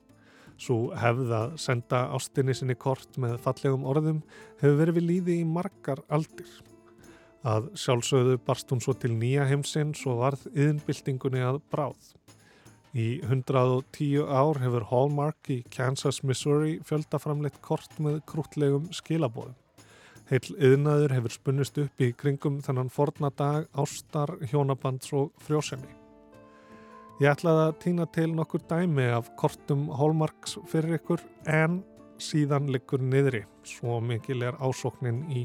Svo 0.59 0.93
hefð 0.95 1.31
að 1.35 1.55
senda 1.59 2.05
ástinni 2.15 2.55
sinni 2.55 2.75
kort 2.79 3.15
með 3.19 3.37
fallegum 3.43 3.83
orðum 3.87 4.21
hefur 4.61 4.79
verið 4.79 4.97
við 4.99 5.07
líði 5.09 5.37
í 5.41 5.47
margar 5.47 6.03
aldir. 6.07 6.51
Að 7.43 7.67
sjálfsögðu 7.79 8.37
barst 8.47 8.71
hún 8.71 8.83
svo 8.83 8.95
til 8.99 9.11
nýja 9.15 9.43
heimsins 9.47 10.03
og 10.07 10.23
varð 10.23 10.47
yðinbyltingunni 10.53 11.43
að 11.43 11.59
bráð. 11.71 12.15
Í 12.95 13.19
110 13.27 14.23
ár 14.23 14.55
hefur 14.63 14.85
Hallmark 14.87 15.49
í 15.51 15.57
Kansas, 15.67 16.21
Missouri 16.23 16.77
fjöldaframleitt 16.87 17.57
kort 17.59 17.97
með 17.99 18.21
krútlegum 18.29 18.85
skilabóðum. 18.95 19.57
Heil 20.29 20.53
yðnaður 20.55 21.11
hefur 21.17 21.33
spunnist 21.35 21.75
upp 21.83 22.01
í 22.01 22.13
kringum 22.15 22.61
þennan 22.63 22.87
forna 22.89 23.33
dag 23.35 23.65
ástar, 23.75 24.31
hjónabands 24.47 25.11
og 25.11 25.33
frjósemi. 25.43 25.91
Ég 27.19 27.33
ætlaði 27.33 27.65
að 27.65 27.75
týna 27.83 28.05
til 28.15 28.29
nokkur 28.31 28.63
dæmi 28.69 29.09
af 29.17 29.27
kortum 29.39 29.89
Hallmarks 29.99 30.55
fyrir 30.71 30.95
ykkur 30.95 31.23
en 31.51 31.81
síðan 32.15 32.69
liggur 32.71 33.03
niðri 33.03 33.43
svo 33.67 33.97
mikil 33.99 34.39
er 34.47 34.55
ásóknin 34.63 35.25
í 35.35 35.43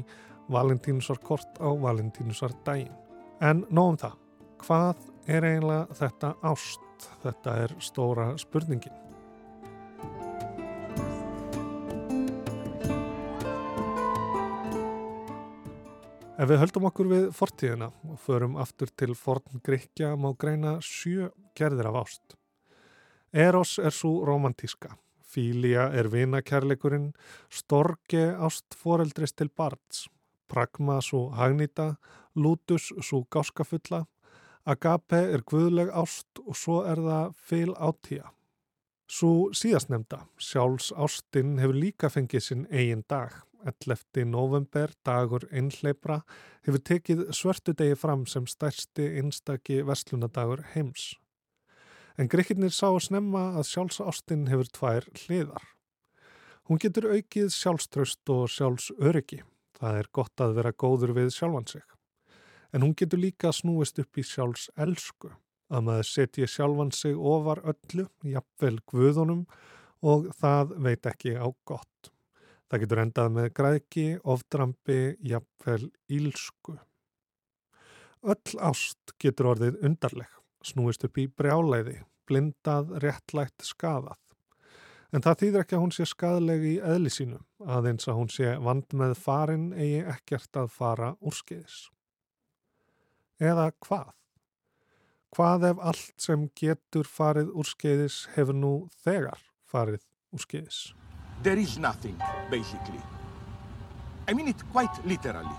valentínusarkort 0.51 1.59
á 1.59 1.67
valentínusardaginn. 1.83 2.95
En 3.43 3.65
nógum 3.67 3.99
það, 3.99 4.15
hvað 4.63 5.03
er 5.27 5.49
eiginlega 5.51 5.99
þetta 5.99 6.31
ást? 6.47 6.90
Þetta 7.23 7.55
er 7.65 7.75
stóra 7.83 8.31
spurningin. 8.41 8.97
Ef 16.41 16.49
við 16.49 16.57
höldum 16.57 16.85
okkur 16.89 17.09
við 17.11 17.25
fortíðina 17.37 17.91
og 18.09 18.17
förum 18.23 18.55
aftur 18.57 18.89
til 18.97 19.13
forn 19.13 19.59
Gríkja 19.61 20.15
má 20.17 20.31
greina 20.33 20.79
sjö 20.81 21.27
gerðir 21.53 21.91
af 21.91 21.99
ást. 21.99 22.33
Eros 23.31 23.75
er 23.77 23.93
svo 23.93 24.23
romantíska, 24.25 24.95
Fília 25.21 25.85
er 25.93 26.09
vinakærleikurinn, 26.09 27.11
Storge 27.47 28.31
ást 28.41 28.73
foreldris 28.73 29.35
til 29.37 29.51
barns, 29.53 30.07
Pragma 30.49 30.97
svo 31.05 31.29
hagnýta, 31.37 31.93
Lútus 32.35 32.89
svo 33.05 33.21
gáskafulla, 33.29 34.07
Agape 34.69 35.17
er 35.33 35.41
guðleg 35.41 35.89
ást 35.89 36.37
og 36.45 36.53
svo 36.53 36.83
er 36.85 36.99
það 37.01 37.31
fyl 37.49 37.71
átíja. 37.81 38.27
Svo 39.11 39.49
síðastnemda, 39.57 40.27
sjálfs 40.37 40.91
ástinn 40.93 41.57
hefur 41.59 41.75
líka 41.75 42.11
fengið 42.13 42.43
sinn 42.45 42.67
eigin 42.69 43.01
dag. 43.09 43.41
11. 43.65 44.25
november, 44.29 44.93
dagur 45.05 45.47
einhleipra, 45.51 46.21
hefur 46.65 46.81
tekið 46.85 47.23
svörtu 47.35 47.73
degi 47.77 47.97
fram 47.97 48.27
sem 48.29 48.45
stærsti 48.49 49.09
einstaki 49.19 49.81
verslunadagur 49.85 50.63
heims. 50.75 51.15
En 52.17 52.29
greikinnir 52.29 52.73
sá 52.73 52.89
snemma 53.01 53.51
að 53.57 53.69
sjálfsástin 53.71 54.47
hefur 54.51 54.69
tvær 54.77 55.07
hliðar. 55.23 55.65
Hún 56.69 56.81
getur 56.81 57.09
aukið 57.11 57.49
sjálfströst 57.55 58.29
og 58.29 58.45
sjálfsöryggi. 58.53 59.41
Það 59.81 59.97
er 60.03 60.11
gott 60.13 60.45
að 60.45 60.55
vera 60.59 60.73
góður 60.77 61.15
við 61.17 61.33
sjálfan 61.33 61.67
sig. 61.67 61.85
En 62.71 62.85
hún 62.85 62.95
getur 62.95 63.19
líka 63.19 63.51
snúist 63.51 63.99
upp 63.99 64.17
í 64.17 64.23
sjálfs 64.23 64.69
elsku, 64.79 65.33
að 65.71 65.85
maður 65.87 66.07
setji 66.07 66.47
sjálfan 66.47 66.93
sig 66.95 67.17
ofar 67.17 67.59
öllu, 67.73 68.07
jafnvel 68.23 68.77
guðunum 68.87 69.45
og 70.01 70.31
það 70.39 70.75
veit 70.85 71.09
ekki 71.11 71.35
á 71.35 71.47
gott. 71.67 72.11
Það 72.71 72.83
getur 72.85 73.01
endað 73.03 73.33
með 73.35 73.49
græðki, 73.59 74.05
ofdrambi, 74.23 75.01
jafnvel 75.27 75.89
ílsku. 76.07 76.77
Öll 78.21 78.59
ást 78.63 79.15
getur 79.19 79.51
orðið 79.51 79.81
undarleg, 79.83 80.31
snúist 80.63 81.03
upp 81.03 81.19
í 81.19 81.27
brjáleiði, 81.27 81.97
blindað, 82.29 82.93
réttlætt, 83.03 83.65
skadað. 83.65 84.19
En 85.11 85.25
það 85.25 85.41
þýðir 85.41 85.63
ekki 85.65 85.75
að 85.75 85.81
hún 85.83 85.91
sé 85.91 86.05
skadleg 86.07 86.61
í 86.63 86.75
eðli 86.79 87.11
sínu, 87.11 87.41
aðeins 87.67 88.07
að 88.07 88.19
hún 88.21 88.29
sé 88.31 88.53
vand 88.63 88.93
með 88.95 89.17
farin 89.19 89.71
eigi 89.75 90.05
ekkert 90.13 90.61
að 90.61 90.69
fara 90.71 91.09
úrskeiðis. 91.19 91.89
Eða 93.41 93.71
hvað? 93.81 94.11
Hvað 95.33 95.63
ef 95.71 95.79
allt 95.89 96.21
sem 96.21 96.43
getur 96.59 97.07
farið 97.07 97.49
úrskeiðis 97.57 98.27
hefur 98.35 98.57
nú 98.57 98.73
þegar 99.01 99.39
farið 99.71 100.03
úrskeiðis? 100.35 100.91
There 101.41 101.57
is 101.57 101.79
nothing, 101.79 102.19
basically. 102.51 103.01
I 104.29 104.33
mean 104.33 104.47
it 104.47 104.61
quite 104.71 104.93
literally. 105.05 105.57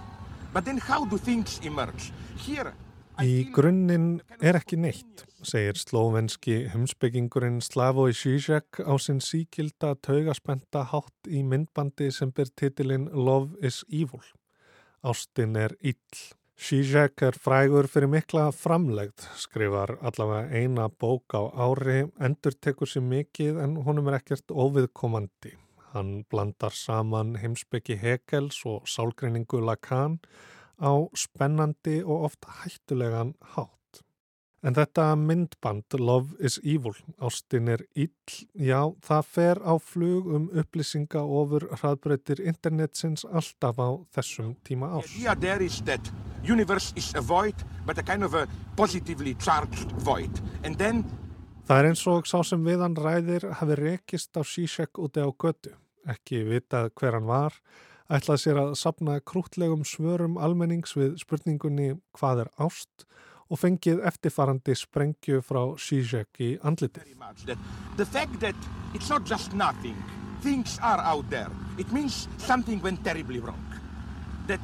But 0.53 0.65
then 0.65 0.79
how 0.79 1.05
do 1.05 1.19
things 1.19 1.59
emerge? 1.65 2.13
Here, 2.37 2.73
Í 3.21 3.51
grunninn 3.53 4.23
er 4.41 4.57
ekki 4.57 4.79
neitt, 4.81 5.27
segir 5.45 5.77
slóvenski 5.77 6.71
humsbyggingurinn 6.73 7.59
Slavoj 7.61 8.15
Žižek 8.17 8.81
á 8.89 8.97
sinn 8.97 9.21
síkilda 9.21 9.93
taugaspenta 10.01 10.87
hátt 10.89 11.29
í 11.29 11.43
myndbandi 11.45 12.09
sem 12.11 12.33
ber 12.33 12.49
titilinn 12.57 13.11
Love 13.13 13.59
is 13.61 13.83
Evil. 13.91 14.25
Ástin 15.05 15.59
er 15.61 15.77
ill. 15.85 16.23
Žižek 16.63 17.25
er 17.27 17.35
frægur 17.43 17.89
fyrir 17.91 18.07
mikla 18.07 18.43
framlegð, 18.55 19.25
skrifar 19.35 19.97
allavega 20.07 20.61
eina 20.61 20.85
bók 21.03 21.35
á 21.35 21.43
ári, 21.65 22.05
endur 22.23 22.55
tekur 22.55 22.87
sér 22.87 23.03
mikið 23.03 23.59
en 23.65 23.75
honum 23.83 24.13
er 24.13 24.21
ekkert 24.21 24.55
óviðkomandi. 24.55 25.57
Hann 25.91 26.13
blandar 26.31 26.77
saman 26.79 27.35
heimsbyggi 27.43 27.99
Hegels 27.99 28.61
og 28.71 28.87
sálgreiningu 28.87 29.59
Lacan 29.59 30.21
á 30.79 30.93
spennandi 31.19 31.99
og 32.07 32.29
oft 32.31 32.47
hættulegan 32.63 33.35
hátt. 33.57 33.82
En 34.63 34.77
þetta 34.77 35.17
myndband 35.19 35.97
Love 35.99 36.37
is 36.39 36.61
Evil, 36.63 36.95
ástin 37.19 37.67
er 37.73 37.81
ill, 37.99 38.13
já 38.55 38.79
það 39.03 39.25
fer 39.27 39.59
á 39.59 39.75
flug 39.83 40.29
um 40.37 40.45
upplýsinga 40.55 41.19
ofur 41.19 41.67
hraðbreytir 41.81 42.39
internetsins 42.47 43.25
alltaf 43.27 43.81
á 43.83 43.91
þessum 44.15 44.53
tíma 44.63 44.87
The 44.93 45.01
árs. 45.01 45.17
idea 45.19 45.35
there 45.35 45.65
is 45.67 45.81
that 45.83 46.13
universe 46.47 46.93
is 46.95 47.11
a 47.15 47.21
void, 47.21 47.59
but 47.87 47.99
a 47.99 48.03
kind 48.07 48.23
of 48.23 48.35
a 48.35 48.47
positively 48.77 49.35
charged 49.35 49.91
void. 50.07 50.31
And 50.63 50.79
then 50.79 51.03
Það 51.67 51.79
er 51.79 51.89
eins 51.91 52.07
og 52.11 52.27
sá 52.27 52.39
sem 52.47 52.63
við 52.63 52.81
hann 52.83 52.95
ræðir 52.99 53.49
hafi 53.59 53.75
rekist 53.79 54.35
á 54.39 54.43
Zizek 54.47 54.99
úti 54.99 55.23
á 55.23 55.31
götu, 55.31 55.75
ekki 56.07 56.45
vitað 56.47 56.93
hver 56.99 57.15
hann 57.19 57.27
var, 57.27 57.55
ætlað 58.11 58.41
sér 58.43 58.59
að 58.63 58.73
sapna 58.79 59.19
krútlegum 59.21 59.83
svörum 59.87 60.39
almennings 60.39 60.95
við 60.99 61.19
spurningunni 61.23 61.97
hvað 62.19 62.45
er 62.47 62.51
ást 62.63 63.07
og 63.07 63.09
fengið 63.59 64.03
eftirfarandi 64.09 64.75
sprengju 64.79 65.43
frá 65.45 65.63
Zizek 65.79 66.41
í 66.41 66.55
andlitið. 66.63 67.03
very 67.03 67.19
much 67.19 67.45
that 67.47 67.59
the 67.97 68.07
fact 68.07 68.41
that 68.41 68.55
it's 68.95 69.09
not 69.09 69.25
just 69.25 69.53
nothing, 69.53 69.97
things 70.43 70.79
are 70.83 71.01
out 71.01 71.29
there. 71.31 71.51
It 71.79 71.93
means 71.93 72.29
something 72.39 72.81
went 72.83 73.05
terribly 73.05 73.41
wrong. 73.41 73.65
That 74.47 74.61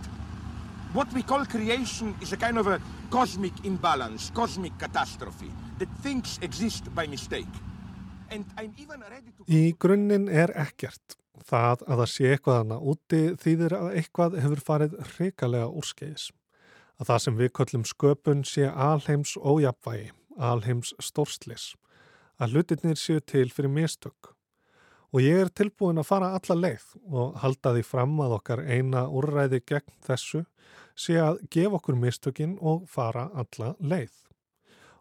what 0.92 1.12
we 1.12 1.22
call 1.22 1.44
creation 1.46 2.14
is 2.20 2.32
a 2.32 2.36
kind 2.36 2.58
of 2.58 2.66
a 2.66 2.80
cosmic 3.10 3.52
imbalance, 3.64 4.30
cosmic 4.34 4.78
catastrophe, 4.78 5.50
that 5.78 5.88
things 6.02 6.38
exist 6.42 6.94
by 6.94 7.06
mistake. 7.06 7.54
And 8.30 8.44
I'm 8.58 8.74
even 8.76 9.00
ready 9.00 9.32
to... 9.36 9.44
Í 9.48 9.72
grunninn 9.80 10.28
er 10.28 10.52
ekkert. 10.56 11.16
Það 11.48 11.84
að 11.86 12.00
það 12.00 12.10
sé 12.12 12.30
eitthvað 12.34 12.58
hana 12.58 12.78
úti 12.92 13.20
þýðir 13.40 13.74
að 13.78 13.92
eitthvað 14.00 14.40
hefur 14.42 14.62
farið 14.66 14.96
hrikalega 15.14 15.70
úrskeiðis. 15.70 16.28
Að 16.98 17.10
það 17.12 17.20
sem 17.24 17.36
við 17.38 17.52
köllum 17.54 17.84
sköpun 17.86 18.40
sé 18.46 18.66
alheims 18.66 19.36
ójapvægi, 19.38 20.10
alheims 20.34 20.94
stórslis. 20.98 21.70
Að 22.42 22.56
hlutirnir 22.56 22.98
séu 22.98 23.22
til 23.22 23.48
fyrir 23.54 23.70
mistök. 23.70 24.34
Og 25.14 25.22
ég 25.24 25.40
er 25.40 25.50
tilbúin 25.54 26.00
að 26.02 26.08
fara 26.10 26.34
alla 26.36 26.56
leið 26.58 26.86
og 27.06 27.38
halda 27.40 27.72
því 27.76 27.84
fram 27.86 28.18
að 28.20 28.34
okkar 28.36 28.64
eina 28.66 29.06
úrræði 29.08 29.62
gegn 29.64 29.94
þessu 30.04 30.42
sé 30.98 31.16
að 31.22 31.38
gefa 31.54 31.78
okkur 31.78 31.96
mistökin 31.96 32.58
og 32.60 32.84
fara 32.90 33.28
alla 33.32 33.72
leið. 33.78 34.12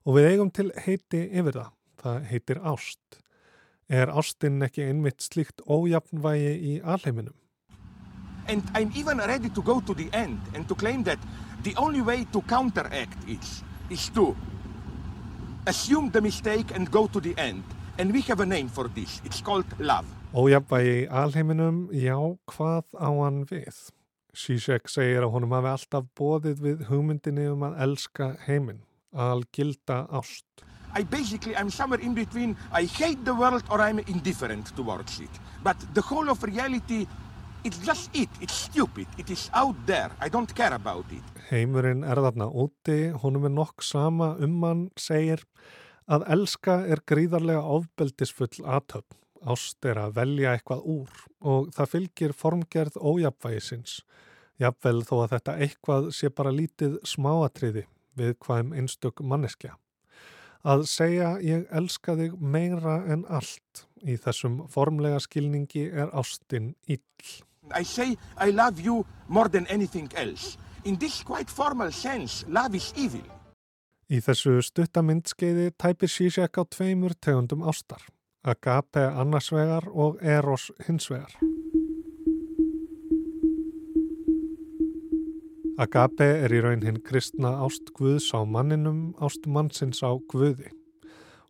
Og 0.07 0.15
við 0.15 0.29
eigum 0.31 0.51
til 0.53 0.69
heiti 0.85 1.25
yfir 1.27 1.57
það. 1.59 1.73
Það 1.97 2.29
heitir 2.29 2.61
ást. 2.61 3.19
Er 3.89 4.11
ástin 4.13 4.61
ekki 4.63 4.85
einmitt 4.85 5.25
slíkt 5.25 5.63
ójafnvægi 5.65 6.53
í 6.53 6.77
alheiminum? 6.83 7.35
And 8.47 8.63
I'm 8.75 8.93
even 8.95 9.17
ready 9.17 9.49
to 9.49 9.61
go 9.61 9.81
to 9.81 9.93
the 9.93 10.07
end 10.13 10.39
and 10.55 10.67
to 10.69 10.75
claim 10.75 11.03
that 11.03 11.19
the 11.67 11.75
only 11.75 12.01
way 12.01 12.23
to 12.31 12.41
counteract 12.43 13.19
it 13.27 13.45
is 13.89 14.09
to 14.15 14.35
assume 15.67 16.09
the 16.11 16.21
mistake 16.21 16.71
and 16.75 16.89
go 16.89 17.07
to 17.07 17.19
the 17.19 17.33
end. 17.37 17.63
And 17.97 18.13
we 18.13 18.21
have 18.21 18.39
a 18.39 18.45
name 18.45 18.69
for 18.69 18.87
this. 18.87 19.21
It's 19.25 19.41
called 19.41 19.67
love. 19.79 20.07
Ójafnvægi 20.33 21.07
alheiminum, 21.09 21.89
já, 21.91 22.15
hvað 22.47 22.85
á 22.95 23.09
hann 23.23 23.43
við? 23.49 23.75
Zizek 24.35 24.87
segir 24.91 25.25
að 25.25 25.33
honum 25.33 25.55
hafi 25.57 25.71
alltaf 25.73 26.07
bóðið 26.19 26.63
við 26.63 26.87
hugmyndinni 26.91 27.47
um 27.51 27.63
að 27.67 27.79
elska 27.87 28.27
heiminn, 28.45 28.83
algilda 29.11 30.05
ást. 30.07 30.45
I 30.95 31.03
basically, 31.03 31.55
I'm 31.55 31.69
somewhere 31.69 31.99
in 31.99 32.13
between. 32.13 32.55
I 32.71 32.85
hate 32.85 33.25
the 33.25 33.33
world 33.33 33.63
or 33.69 33.81
I'm 33.81 33.99
indifferent 33.99 34.75
towards 34.75 35.19
it. 35.19 35.33
But 35.63 35.77
the 35.93 36.01
whole 36.01 36.29
of 36.29 36.43
reality, 36.43 37.07
it's 37.63 37.79
just 37.85 38.15
it. 38.15 38.29
It's 38.41 38.53
stupid. 38.53 39.07
It 39.17 39.29
is 39.29 39.49
out 39.53 39.75
there. 39.85 40.11
I 40.21 40.29
don't 40.29 40.53
care 40.55 40.73
about 40.73 41.05
it. 41.11 41.23
Heimurinn 41.49 42.03
er 42.03 42.19
þarna 42.19 42.49
úti, 42.51 43.11
honum 43.21 43.47
er 43.47 43.53
nokk 43.55 43.83
sama 43.85 44.33
um 44.43 44.57
hann, 44.63 44.83
segir 44.99 45.43
að 46.07 46.25
elska 46.35 46.81
er 46.87 47.03
gríðarlega 47.07 47.63
ofbeldisfull 47.77 48.63
aðtöfn. 48.63 49.15
Ást 49.47 49.85
er 49.85 49.99
að 50.01 50.15
velja 50.17 50.55
eitthvað 50.55 50.85
úr 50.91 51.19
og 51.45 51.69
það 51.75 51.91
fylgir 51.93 52.33
formgerð 52.35 52.97
ójafnvægisins. 52.97 53.99
Jafnvel 54.57 55.03
þó 55.05 55.15
að 55.23 55.35
þetta 55.35 55.57
eitthvað 55.63 56.07
sé 56.17 56.31
bara 56.33 56.55
lítið 56.55 56.97
smáatriði 57.05 57.85
við 58.17 58.33
hvaðum 58.43 58.73
einstök 58.73 59.21
manneskja. 59.21 59.75
Að 60.67 60.87
segja 60.89 61.35
ég 61.43 61.67
elska 61.71 62.17
þig 62.17 62.39
meira 62.41 63.03
en 63.07 63.23
allt 63.29 63.86
í 64.03 64.17
þessum 64.21 64.63
formlega 64.69 65.19
skilningi 65.23 65.87
er 65.91 66.11
ástin 66.13 66.73
ill. 66.87 67.01
I 67.75 67.83
say 67.83 68.17
I 68.37 68.51
love 68.51 68.79
you 68.79 69.05
more 69.27 69.49
than 69.49 69.67
anything 69.67 70.09
else. 70.15 70.57
In 70.85 70.97
this 70.97 71.23
quite 71.23 71.49
formal 71.49 71.91
sense, 71.91 72.45
love 72.47 72.75
is 72.75 72.93
evil. 72.95 73.25
Í 74.07 74.21
þessu 74.23 74.61
stuttamindskeiði 74.63 75.73
tæpir 75.75 76.07
Zizek 76.07 76.55
á 76.55 76.63
tveimur 76.63 77.11
tegundum 77.19 77.65
ástar, 77.67 77.99
agape 78.47 79.03
annars 79.03 79.51
vegar 79.51 79.89
og 79.91 80.21
eros 80.23 80.69
hins 80.87 81.09
vegar. 81.11 81.33
Agape 85.77 86.25
er 86.45 86.55
í 86.55 86.63
raun 86.63 86.81
hinn 86.87 87.03
kristna 87.05 87.51
ást 87.61 87.91
Guðs 87.99 88.31
á 88.33 88.41
manninum, 88.47 89.11
ást 89.21 89.43
mannsins 89.45 89.99
á 90.01 90.15
Guði. 90.31 90.71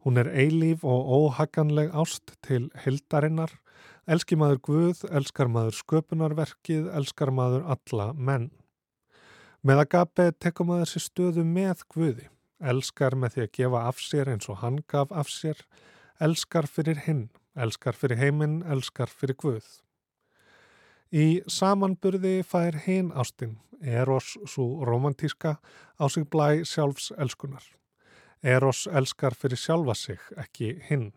Hún 0.08 0.16
er 0.16 0.30
eilíf 0.32 0.86
og 0.88 1.10
óhaganleg 1.12 1.90
ást 1.92 2.32
til 2.48 2.70
hildarinnar, 2.80 3.52
elski 4.08 4.38
maður 4.40 4.62
Guð, 4.64 5.02
elskar 5.12 5.50
maður 5.52 5.76
sköpunarverkið, 5.82 6.86
elskar 6.96 7.28
maður 7.36 7.66
alla 7.74 8.06
menn. 8.16 8.46
Með 9.68 9.82
agape 9.82 10.30
tekum 10.40 10.70
maður 10.72 10.94
sér 10.94 11.04
stöðu 11.04 11.44
með 11.44 11.84
Guði, 11.92 12.30
elskar 12.72 13.18
með 13.20 13.36
því 13.36 13.44
að 13.44 13.52
gefa 13.60 13.82
af 13.90 14.00
sér 14.00 14.32
eins 14.32 14.48
og 14.48 14.62
hann 14.62 14.78
gaf 14.88 15.12
af 15.12 15.28
sér, 15.28 15.60
elskar 16.24 16.72
fyrir 16.72 17.02
hinn, 17.04 17.26
elskar 17.60 18.00
fyrir 18.00 18.22
heiminn, 18.22 18.62
elskar 18.64 19.12
fyrir 19.12 19.36
Guð. 19.44 19.68
Í 21.12 21.42
samanburði 21.52 22.38
fær 22.48 22.80
hinn 22.86 23.12
ástin, 23.12 23.58
Eros 23.84 24.38
svo 24.48 24.86
romantíska, 24.88 25.58
á 26.00 26.06
sig 26.08 26.32
blæ 26.32 26.64
sjálfs 26.64 27.12
elskunar. 27.20 27.68
Eros 28.44 28.88
elskar 28.88 29.34
fyrir 29.34 29.58
sjálfa 29.58 29.96
sig, 29.98 30.20
ekki 30.38 30.76
hinn. 30.90 31.12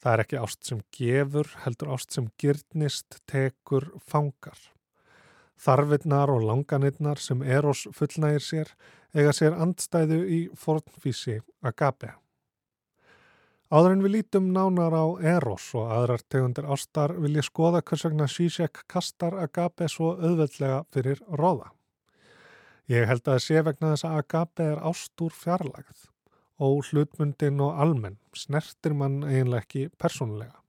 Það 0.00 0.12
er 0.12 0.22
ekki 0.24 0.40
ást 0.40 0.66
sem 0.68 0.80
gefur, 0.96 1.48
heldur 1.64 1.92
ást 1.94 2.12
sem 2.12 2.28
gyrnist, 2.40 3.20
tekur, 3.28 3.90
fangar. 4.00 4.58
Þarfinnar 5.60 6.32
og 6.32 6.44
langanirnar 6.48 7.20
sem 7.20 7.42
Eros 7.42 7.86
fullnægir 7.96 8.44
sér 8.44 8.72
eiga 9.12 9.32
sér 9.36 9.56
andstæðu 9.60 10.20
í 10.24 10.40
fornfísi 10.56 11.40
agape. 11.60 12.14
Áður 13.70 13.94
en 13.94 14.04
við 14.04 14.14
lítum 14.16 14.48
nánar 14.54 14.96
á 14.96 15.06
Eros 15.36 15.68
og 15.78 15.92
aðrar 15.94 16.24
tegundir 16.28 16.66
ástar 16.66 17.14
vil 17.20 17.36
ég 17.36 17.46
skoða 17.46 17.84
hvers 17.84 18.06
vegna 18.08 18.28
Zizek 18.28 18.82
kastar 18.90 19.36
agape 19.38 19.88
svo 19.88 20.16
auðveldlega 20.16 20.84
fyrir 20.92 21.20
róða. 21.28 21.70
Ég 22.90 23.06
held 23.06 23.28
að 23.28 23.44
sé 23.44 23.60
vegna 23.62 23.92
þess 23.92 24.08
að 24.08 24.16
agape 24.24 24.72
er 24.72 24.80
ást 24.90 25.22
úr 25.22 25.36
fjarlagð 25.36 26.09
og 26.60 26.84
hlutmundin 26.90 27.60
og 27.64 27.78
almenn 27.80 28.18
snertir 28.36 28.94
mann 28.94 29.22
eiginlega 29.24 29.64
ekki 29.64 29.86
persónulega. 30.00 30.60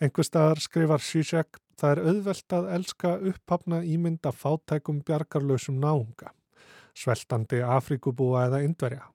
Einhver 0.00 0.26
staðar 0.26 0.62
skrifar 0.62 1.02
Zizek 1.02 1.58
það 1.78 1.92
er 1.92 2.00
auðvelt 2.10 2.54
að 2.54 2.68
elska 2.76 3.12
upphafna 3.30 3.82
ímynda 3.86 4.32
fátækum 4.34 5.02
bjargarlausum 5.06 5.78
náunga, 5.82 6.32
sveltandi 6.94 7.62
Afrikubúa 7.62 8.46
eða 8.48 8.62
Indverja. 8.66 9.08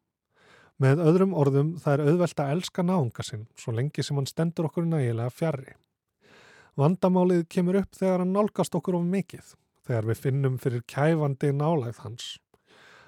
Með 0.83 1.03
öðrum 1.05 1.35
orðum 1.37 1.73
það 1.79 1.93
er 1.93 2.05
auðvelt 2.11 2.43
að 2.43 2.53
elska 2.57 2.83
náunga 2.83 3.25
sinn 3.25 3.47
svo 3.59 3.75
lengi 3.75 4.03
sem 4.03 4.19
hann 4.19 4.29
stendur 4.29 4.69
okkur 4.69 4.87
nægilega 4.89 5.31
fjarrri. 5.31 5.75
Vandamálið 6.79 7.45
kemur 7.53 7.77
upp 7.83 7.93
þegar 7.95 8.23
hann 8.23 8.33
nálgast 8.33 8.75
okkur 8.75 8.97
of 8.97 9.05
mikið, 9.05 9.53
þegar 9.85 10.07
við 10.09 10.23
finnum 10.23 10.55
fyrir 10.59 10.85
kæfandi 10.89 11.51
nálægð 11.53 12.01
hans. 12.03 12.31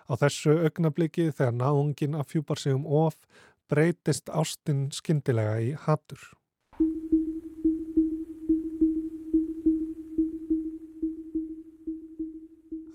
Á 0.05 0.13
þessu 0.21 0.59
augnabliki 0.67 1.31
þegar 1.33 1.55
náungin 1.57 2.17
afhjúpar 2.19 2.61
sig 2.61 2.75
um 2.77 2.85
of 2.85 3.15
breytist 3.69 4.29
ástin 4.29 4.89
skyndilega 4.93 5.57
í 5.65 5.71
hattur. 5.85 6.21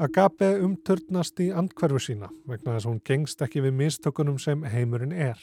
Agape 0.01 0.55
umturnast 0.65 1.41
í 1.45 1.51
andkverfu 1.53 1.99
sína 2.01 2.31
vegna 2.49 2.77
þess 2.77 2.87
að 2.87 2.93
hún 2.93 3.03
gengst 3.05 3.43
ekki 3.45 3.65
við 3.67 3.75
mistökunum 3.83 4.39
sem 4.41 4.63
heimurinn 4.65 5.13
er. 5.13 5.41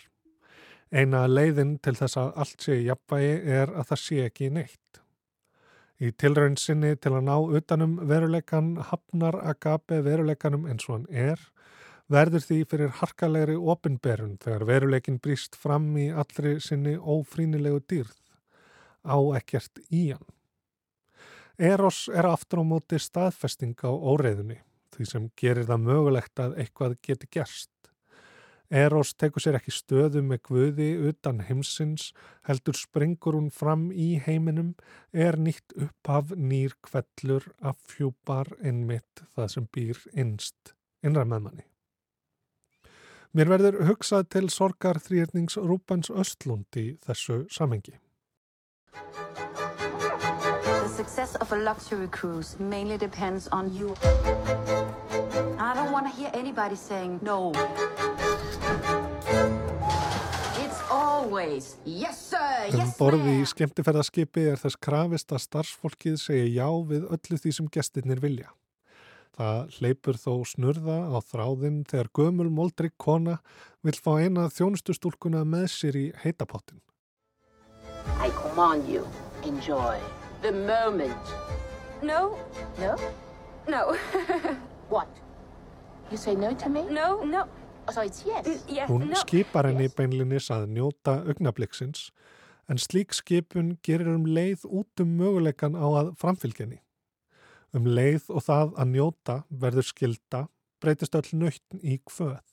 Eina 0.90 1.28
leiðin 1.28 1.76
til 1.84 1.94
þess 2.00 2.18
að 2.18 2.32
allt 2.42 2.64
sé 2.64 2.80
í 2.80 2.88
jafnvægi 2.88 3.36
er 3.60 3.76
að 3.76 3.92
það 3.92 4.02
sé 4.06 4.24
ekki 4.24 4.50
neitt. 4.56 5.02
Í 5.98 6.12
tilraun 6.14 6.60
sinni 6.62 6.92
til 7.02 7.16
að 7.18 7.24
ná 7.26 7.36
utanum 7.58 7.96
veruleikan 8.06 8.76
hafnar 8.92 9.40
Agape 9.50 10.04
veruleikanum 10.06 10.68
eins 10.70 10.86
og 10.86 11.00
hann 11.00 11.08
er, 11.10 11.40
verður 12.14 12.44
því 12.46 12.58
fyrir 12.70 12.94
harkalegri 13.00 13.56
opinberun 13.58 14.36
þegar 14.44 14.66
veruleikin 14.70 15.18
brýst 15.24 15.58
fram 15.58 15.90
í 15.98 16.12
allri 16.14 16.60
sinni 16.62 16.94
ófrínilegu 16.98 17.82
dýrð, 17.90 18.14
á 19.10 19.18
ekkert 19.40 19.82
í 19.90 20.12
hann. 20.12 20.28
Eros 21.58 22.06
er 22.14 22.30
aftur 22.30 22.62
á 22.62 22.70
móti 22.70 23.02
staðfesting 23.02 23.74
á 23.82 23.90
óreiðunni, 23.90 24.60
því 24.94 25.10
sem 25.10 25.30
gerir 25.34 25.66
það 25.66 25.88
mögulegt 25.90 26.44
að 26.46 26.60
eitthvað 26.62 27.00
geti 27.02 27.32
gerst. 27.34 27.74
Eros 28.68 29.14
tekur 29.16 29.40
sér 29.40 29.56
ekki 29.62 29.72
stöðu 29.72 30.20
með 30.28 30.42
guði 30.50 30.88
utan 31.10 31.40
heimsins, 31.48 32.10
heldur 32.44 32.76
springur 32.76 33.38
hún 33.38 33.48
fram 33.54 33.88
í 33.96 34.18
heiminum, 34.26 34.74
er 35.14 35.40
nýtt 35.40 35.72
upphaf 35.78 36.34
nýr 36.36 36.76
kvellur 36.84 37.48
af 37.64 37.80
fjúpar 37.88 38.52
innmitt 38.60 39.24
það 39.38 39.54
sem 39.54 39.70
býr 39.72 40.04
innst, 40.12 40.76
innra 41.00 41.24
með 41.24 41.46
manni. 41.48 41.68
Mér 43.32 43.54
verður 43.54 43.86
hugsað 43.88 44.28
til 44.36 44.50
sorgar 44.52 45.00
þrýrnings 45.00 45.56
Rúbens 45.62 46.12
Östlund 46.12 46.80
í 46.80 46.90
þessu 47.06 47.46
samengi. 47.54 47.96
The 51.08 51.24
success 51.24 51.36
of 51.36 51.54
a 51.54 51.56
luxury 51.56 52.08
cruise 52.10 52.60
mainly 52.60 52.98
depends 52.98 53.48
on 53.48 53.74
you. 53.74 53.96
I 55.58 55.72
don't 55.74 55.94
want 55.94 56.06
to 56.06 56.12
hear 56.12 56.30
anybody 56.34 56.76
saying 56.76 57.22
no. 57.22 57.54
It's 60.64 60.82
always 60.92 61.78
yes 61.86 62.20
sir, 62.20 62.68
Um 62.74 62.80
yes 62.82 62.98
borði 63.00 63.38
í 63.38 63.38
ma'am. 63.38 63.48
skemmtiferðaskipi 63.54 64.44
er 64.52 64.60
þess 64.60 64.76
krafist 64.84 65.32
að 65.32 65.46
starfsfólkið 65.46 66.20
segja 66.20 66.52
já 66.58 66.68
við 66.92 67.08
öllu 67.08 67.40
því 67.40 67.56
sem 67.56 67.72
gestirnir 67.72 68.20
vilja. 68.20 68.52
Það 69.40 69.80
hleypur 69.80 70.20
þó 70.20 70.34
snurða 70.44 71.00
á 71.08 71.18
þráðinn 71.24 71.86
þegar 71.88 72.12
gömul 72.20 72.52
moldrik 72.52 72.98
kona 73.00 73.40
vil 73.80 73.96
fá 73.96 74.20
eina 74.20 74.52
þjónustustúlkuna 74.52 75.48
með 75.48 75.72
sér 75.72 76.04
í 76.04 76.06
heitapottin. 76.20 76.84
I 78.20 78.28
command 78.36 78.90
you, 78.92 79.08
enjoy 79.48 79.96
the 80.42 80.52
moment. 80.52 81.18
No, 82.04 82.38
No? 82.80 82.96
no, 83.68 83.96
What? 84.90 85.08
You 86.12 86.18
say 86.18 86.36
no 86.36 86.54
to 86.54 86.70
me? 86.70 86.84
no, 86.90 87.24
no, 87.24 87.46
So 87.92 88.02
it's 88.02 88.24
yes. 88.26 88.64
yes, 88.68 88.90
Hún 88.90 89.10
no. 89.10 89.16
skipar 89.16 89.66
henni 89.68 89.88
beinlinis 89.90 90.50
að 90.52 90.68
njóta 90.76 91.18
augnabliksins 91.28 92.10
en 92.70 92.78
slík 92.78 93.14
skipun 93.16 93.78
gerir 93.84 94.10
um 94.12 94.26
leið 94.28 94.66
út 94.68 95.00
um 95.04 95.14
möguleikan 95.20 95.76
á 95.80 95.88
að 96.02 96.10
framfylgjenni. 96.20 96.82
Um 97.74 97.88
leið 97.88 98.28
og 98.30 98.44
það 98.44 98.74
að 98.76 98.92
njóta 98.92 99.38
verður 99.50 99.88
skilda 99.88 100.42
breytist 100.84 101.16
öll 101.16 101.32
nöytn 101.40 101.80
í 101.84 101.98
kvöð. 102.08 102.44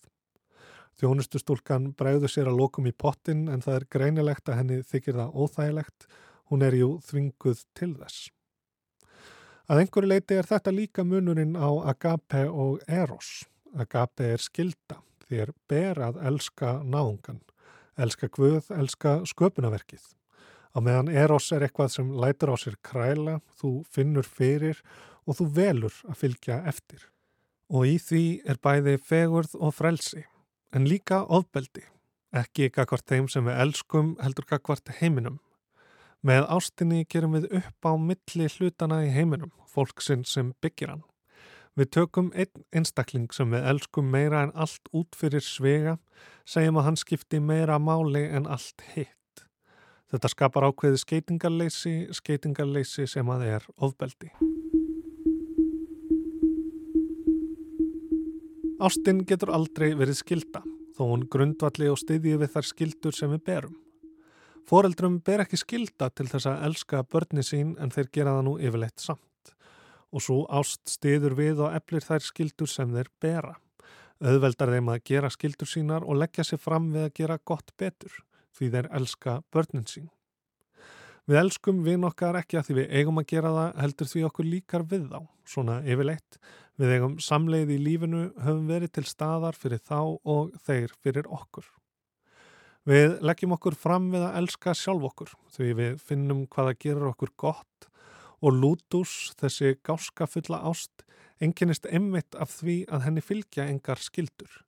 Þjónustustúlkan 1.01 1.91
bregður 1.99 2.31
sér 2.31 2.49
að 2.51 2.61
lokum 2.61 2.87
í 2.87 2.93
pottin 2.95 3.49
en 3.51 3.63
það 3.65 3.81
er 3.81 3.87
greinilegt 3.91 4.49
að 4.49 4.61
henni 4.61 4.79
þykir 4.87 5.19
það 5.19 5.35
óþægilegt. 5.43 6.07
Hún 6.51 6.65
er 6.67 6.77
jú 6.77 6.99
þvinguð 7.05 7.65
til 7.77 7.95
þess. 7.99 8.31
Að 9.65 9.81
einhverju 9.81 10.11
leiti 10.11 10.37
er 10.37 10.45
þetta 10.45 10.73
líka 10.77 11.05
munurinn 11.09 11.55
á 11.57 11.73
Agape 11.89 12.43
og 12.53 12.83
Eros. 12.85 13.47
Agape 13.81 14.27
er 14.35 14.43
skilda, 14.43 14.99
þér 15.25 15.55
ber 15.69 16.01
að 16.05 16.19
elska 16.29 16.75
náungan, 16.85 17.41
elska 17.97 18.29
guð, 18.29 18.69
elska 18.77 19.23
sköpunaverkið. 19.25 20.05
Á 20.75 20.79
meðan 20.85 21.09
Eros 21.09 21.49
er 21.55 21.65
eitthvað 21.65 21.95
sem 21.95 22.13
lætur 22.13 22.53
á 22.53 22.57
sér 22.61 22.77
kræla, 22.85 23.39
þú 23.57 23.73
finnur 23.89 24.29
fyrir 24.29 24.83
og 25.25 25.39
þú 25.39 25.49
velur 25.57 25.97
að 26.11 26.21
fylgja 26.21 26.61
eftir. 26.69 27.09
Og 27.73 27.89
í 27.89 27.97
því 27.97 28.25
er 28.45 28.61
bæði 28.61 28.99
fegurð 29.01 29.57
og 29.57 29.73
frelsi, 29.79 30.27
en 30.77 30.85
líka 30.91 31.23
ofbeldi, 31.25 31.87
ekki 32.37 32.69
gagvart 32.75 33.09
þeim 33.09 33.31
sem 33.33 33.47
við 33.49 33.61
elskum 33.65 34.13
heldur 34.21 34.51
gagvart 34.51 34.93
heiminum. 35.01 35.41
Með 36.25 36.47
ástinni 36.49 37.03
gerum 37.05 37.35
við 37.37 37.51
upp 37.59 37.85
á 37.85 37.93
milli 38.01 38.47
hlutana 38.49 39.03
í 39.05 39.11
heiminum, 39.13 39.51
fólksinn 39.69 40.23
sem 40.25 40.55
byggir 40.65 40.95
hann. 40.95 41.03
Við 41.77 41.91
tökum 41.99 42.31
einn 42.33 42.63
einstakling 42.73 43.27
sem 43.35 43.51
við 43.53 43.67
elskum 43.69 44.09
meira 44.09 44.41
en 44.47 44.55
allt 44.57 44.89
út 44.97 45.19
fyrir 45.19 45.45
svega, 45.45 45.99
segjum 46.49 46.81
að 46.81 46.87
hann 46.89 46.97
skipti 46.97 47.43
meira 47.45 47.77
máli 47.77 48.25
en 48.25 48.49
allt 48.49 48.87
hitt. 48.95 49.45
Þetta 50.15 50.33
skapar 50.33 50.69
ákveði 50.71 51.03
skeitingarleysi, 51.03 51.95
skeitingarleysi 52.17 53.05
sem 53.11 53.35
að 53.35 53.49
er 53.59 53.69
ofbeldi. 53.77 54.33
Ástin 58.81 59.27
getur 59.29 59.53
aldrei 59.53 59.91
verið 59.93 60.23
skilda, 60.23 60.65
þó 60.97 61.09
hún 61.11 61.29
grundvalli 61.29 61.93
og 61.93 62.01
styðji 62.01 62.39
við 62.41 62.55
þar 62.57 62.73
skildur 62.73 63.17
sem 63.17 63.37
við 63.37 63.45
berum. 63.51 63.81
Foreldrum 64.65 65.19
ber 65.21 65.43
ekki 65.45 65.59
skilda 65.61 66.09
til 66.17 66.25
þess 66.31 66.49
að 66.49 66.63
elska 66.71 67.03
börni 67.13 67.43
sín 67.45 67.75
en 67.83 67.93
þeir 67.93 68.09
gera 68.17 68.33
það 68.39 68.47
nú 68.47 68.55
yfirleitt 68.57 69.03
samt. 69.03 69.53
Og 70.15 70.25
svo 70.25 70.39
ást 70.49 70.89
stiður 70.89 71.37
við 71.37 71.61
og 71.67 71.77
eflir 71.77 72.05
þær 72.07 72.25
skildur 72.25 72.71
sem 72.71 72.95
þeir 72.95 73.11
bera. 73.21 73.53
Auðveldar 74.25 74.73
þeim 74.73 74.89
að 74.95 75.03
gera 75.11 75.31
skildur 75.35 75.69
sínar 75.69 76.07
og 76.07 76.17
leggja 76.23 76.47
sér 76.49 76.63
fram 76.63 76.89
við 76.95 77.11
að 77.11 77.17
gera 77.19 77.39
gott 77.45 77.75
betur, 77.77 78.17
því 78.57 78.71
þeir 78.77 78.91
elska 79.01 79.37
börnin 79.53 79.89
sín. 79.91 80.09
Við 81.29 81.41
elskum 81.41 81.85
vin 81.85 82.09
okkar 82.09 82.37
ekki 82.41 82.61
að 82.61 82.69
því 82.69 82.81
við 82.81 82.99
eigum 83.01 83.21
að 83.21 83.31
gera 83.35 83.53
það 83.53 83.79
heldur 83.85 84.13
því 84.15 84.27
okkur 84.31 84.49
líkar 84.49 84.89
við 84.89 85.07
þá, 85.13 85.21
svona 85.49 85.79
yfirleitt. 85.85 86.41
Við 86.81 86.97
eigum 86.97 87.21
samleið 87.21 87.77
í 87.77 87.81
lífinu 87.85 88.27
höfum 88.41 88.69
verið 88.69 88.97
til 88.97 89.09
staðar 89.09 89.57
fyrir 89.57 89.81
þá 89.85 89.99
og 90.25 90.53
þeir 90.65 90.93
fyrir 91.05 91.29
okkur. 91.29 91.69
Við 92.85 93.15
leggjum 93.25 93.55
okkur 93.57 93.79
fram 93.81 94.11
við 94.13 94.27
að 94.27 94.35
elska 94.43 94.75
sjálf 94.77 95.07
okkur 95.09 95.31
því 95.55 95.69
við 95.79 95.93
finnum 96.05 96.43
hvaða 96.53 96.75
gerur 96.77 97.15
okkur 97.15 97.31
gott 97.41 97.87
og 98.45 98.59
lútus, 98.59 99.33
þessi 99.41 99.79
gáska 99.81 100.29
fulla 100.29 100.59
ást, 100.69 101.07
enginnist 101.41 101.89
einmitt 101.89 102.37
af 102.37 102.53
því 102.59 102.83
að 102.93 103.07
henni 103.07 103.25
fylgja 103.25 103.65
engar 103.73 104.03
skildur. 104.05 104.61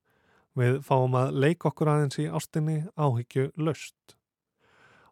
Við 0.57 0.79
fáum 0.81 1.13
að 1.13 1.37
leika 1.37 1.69
okkur 1.69 1.93
aðeins 1.93 2.17
í 2.17 2.25
ástinni 2.25 2.79
áhyggju 2.97 3.51
löst. 3.61 4.17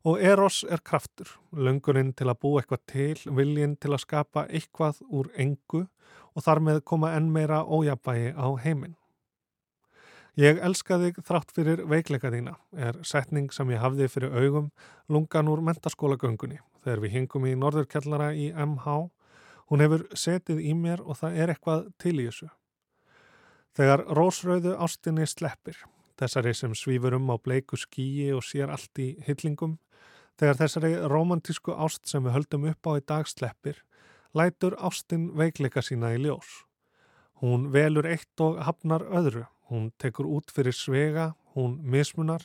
Og 0.01 0.18
Eros 0.22 0.64
er 0.66 0.82
kraftur, 0.82 1.30
löngurinn 1.53 2.14
til 2.18 2.32
að 2.32 2.41
búa 2.41 2.64
eitthvað 2.64 2.86
til, 2.89 3.38
viljinn 3.38 3.78
til 3.78 3.93
að 3.93 4.01
skapa 4.01 4.47
eitthvað 4.49 5.06
úr 5.14 5.30
engu 5.38 5.86
og 6.34 6.45
þar 6.45 6.66
með 6.66 6.84
koma 6.89 7.14
enn 7.14 7.30
meira 7.34 7.62
ójabægi 7.62 8.34
á 8.34 8.49
heiminn. 8.66 8.97
Ég 10.36 10.58
elska 10.60 10.98
þig 11.00 11.22
þrátt 11.24 11.54
fyrir 11.56 11.82
veikleika 11.88 12.28
þína, 12.28 12.58
er 12.76 12.98
setning 13.08 13.54
sem 13.56 13.70
ég 13.72 13.80
hafði 13.80 14.10
fyrir 14.12 14.34
augum 14.36 14.66
lungan 15.08 15.48
úr 15.48 15.62
mentaskólagöngunni 15.64 16.58
þegar 16.84 17.02
við 17.06 17.14
hingum 17.14 17.48
í 17.48 17.54
norðurkjallara 17.56 18.34
í 18.36 18.50
MH. 18.52 18.98
Hún 19.72 19.84
hefur 19.86 20.04
setið 20.12 20.60
í 20.60 20.74
mér 20.76 21.06
og 21.06 21.22
það 21.22 21.40
er 21.40 21.54
eitthvað 21.54 21.88
til 22.04 22.18
í 22.20 22.28
þessu. 22.28 22.50
Þegar 23.80 24.04
rósrauðu 24.20 24.76
ástinni 24.76 25.24
sleppir, 25.24 25.80
þessari 26.20 26.54
sem 26.54 26.76
svífur 26.76 27.16
um 27.16 27.32
á 27.32 27.40
bleiku 27.40 27.80
skíi 27.80 28.28
og 28.36 28.44
sér 28.44 28.76
allt 28.76 29.00
í 29.00 29.14
hyllingum, 29.24 29.80
þegar 30.36 30.60
þessari 30.66 30.94
romantísku 31.16 31.80
ást 31.80 32.12
sem 32.12 32.28
við 32.28 32.36
höldum 32.42 32.68
upp 32.74 32.92
á 32.92 33.00
í 33.00 33.08
dag 33.08 33.32
sleppir, 33.32 33.80
lætur 34.36 34.76
ástin 34.84 35.30
veikleika 35.32 35.80
sína 35.80 36.12
í 36.12 36.20
ljós. 36.28 36.66
Hún 37.40 37.70
velur 37.72 38.08
eitt 38.08 38.44
og 38.44 38.60
hafnar 38.68 39.08
öðru, 39.08 39.48
hún 39.70 39.91
tekur 39.97 40.28
út 40.30 40.51
fyrir 40.53 40.76
svega, 40.76 41.34
hún 41.55 41.80
mismunar. 41.84 42.43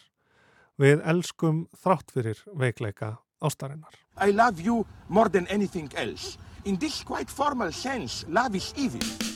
Við 0.80 1.02
elskum 1.04 1.66
þrátt 1.82 2.12
fyrir 2.14 2.40
veikleika 2.56 3.18
ástarinnar. 3.40 3.92
I 4.20 4.32
love 4.32 4.60
you 4.60 4.86
more 5.08 5.28
than 5.28 5.46
anything 5.48 5.90
else. 5.96 6.38
In 6.64 6.76
this 6.76 7.02
quite 7.04 7.30
formal 7.30 7.72
sense, 7.72 8.24
love 8.28 8.56
is 8.56 8.72
evil. 8.76 9.29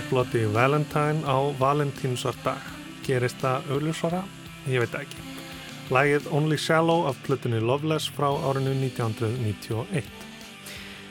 My 0.00 0.06
Bloody 0.08 0.44
Valentine 0.54 1.20
á 1.28 1.36
Valentínusar 1.60 2.34
dag. 2.44 2.60
Gerist 3.04 3.36
það 3.42 3.66
auðljósvara? 3.74 4.20
Ég 4.64 4.80
veit 4.80 4.94
ekki. 4.96 5.24
Lægið 5.92 6.28
Only 6.32 6.56
Shallow 6.56 7.04
af 7.10 7.18
plötunni 7.26 7.60
Loveless 7.60 8.08
frá 8.08 8.30
árinu 8.48 8.72
1991. 8.72 10.08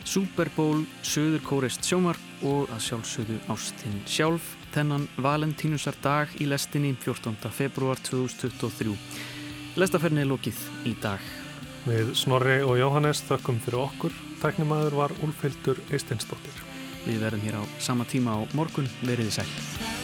Super 0.03 0.49
Bowl, 0.55 0.81
Söður 1.05 1.43
Kórist 1.45 1.85
sjómarp 1.85 2.41
og 2.41 2.71
að 2.73 2.81
sjálfsögðu 2.87 3.37
Ástin 3.53 3.99
sjálf 4.09 4.55
þennan 4.73 5.05
Valentínusar 5.21 5.99
dag 6.01 6.33
í 6.41 6.47
lestinni 6.49 6.95
14. 6.97 7.37
februar 7.53 8.01
2023. 8.09 8.95
Lestaferni 9.77 10.23
er 10.23 10.31
lokið 10.31 10.63
í 10.89 10.95
dag. 11.03 11.21
Við 11.85 12.15
Snorri 12.17 12.57
og 12.65 12.79
Jóhannes 12.81 13.21
þökkum 13.29 13.61
fyrir 13.61 13.83
okkur. 13.83 14.17
Tæknimaður 14.41 14.97
var 15.03 15.15
Úlfhildur 15.21 15.77
Eisteinsdóttir. 15.91 16.68
Við 17.06 17.24
verðum 17.24 17.45
hér 17.47 17.62
á 17.62 17.64
sama 17.80 18.08
tíma 18.10 18.36
á 18.36 18.39
morgun. 18.58 18.89
Veriði 19.06 19.39
sæl. 19.39 19.99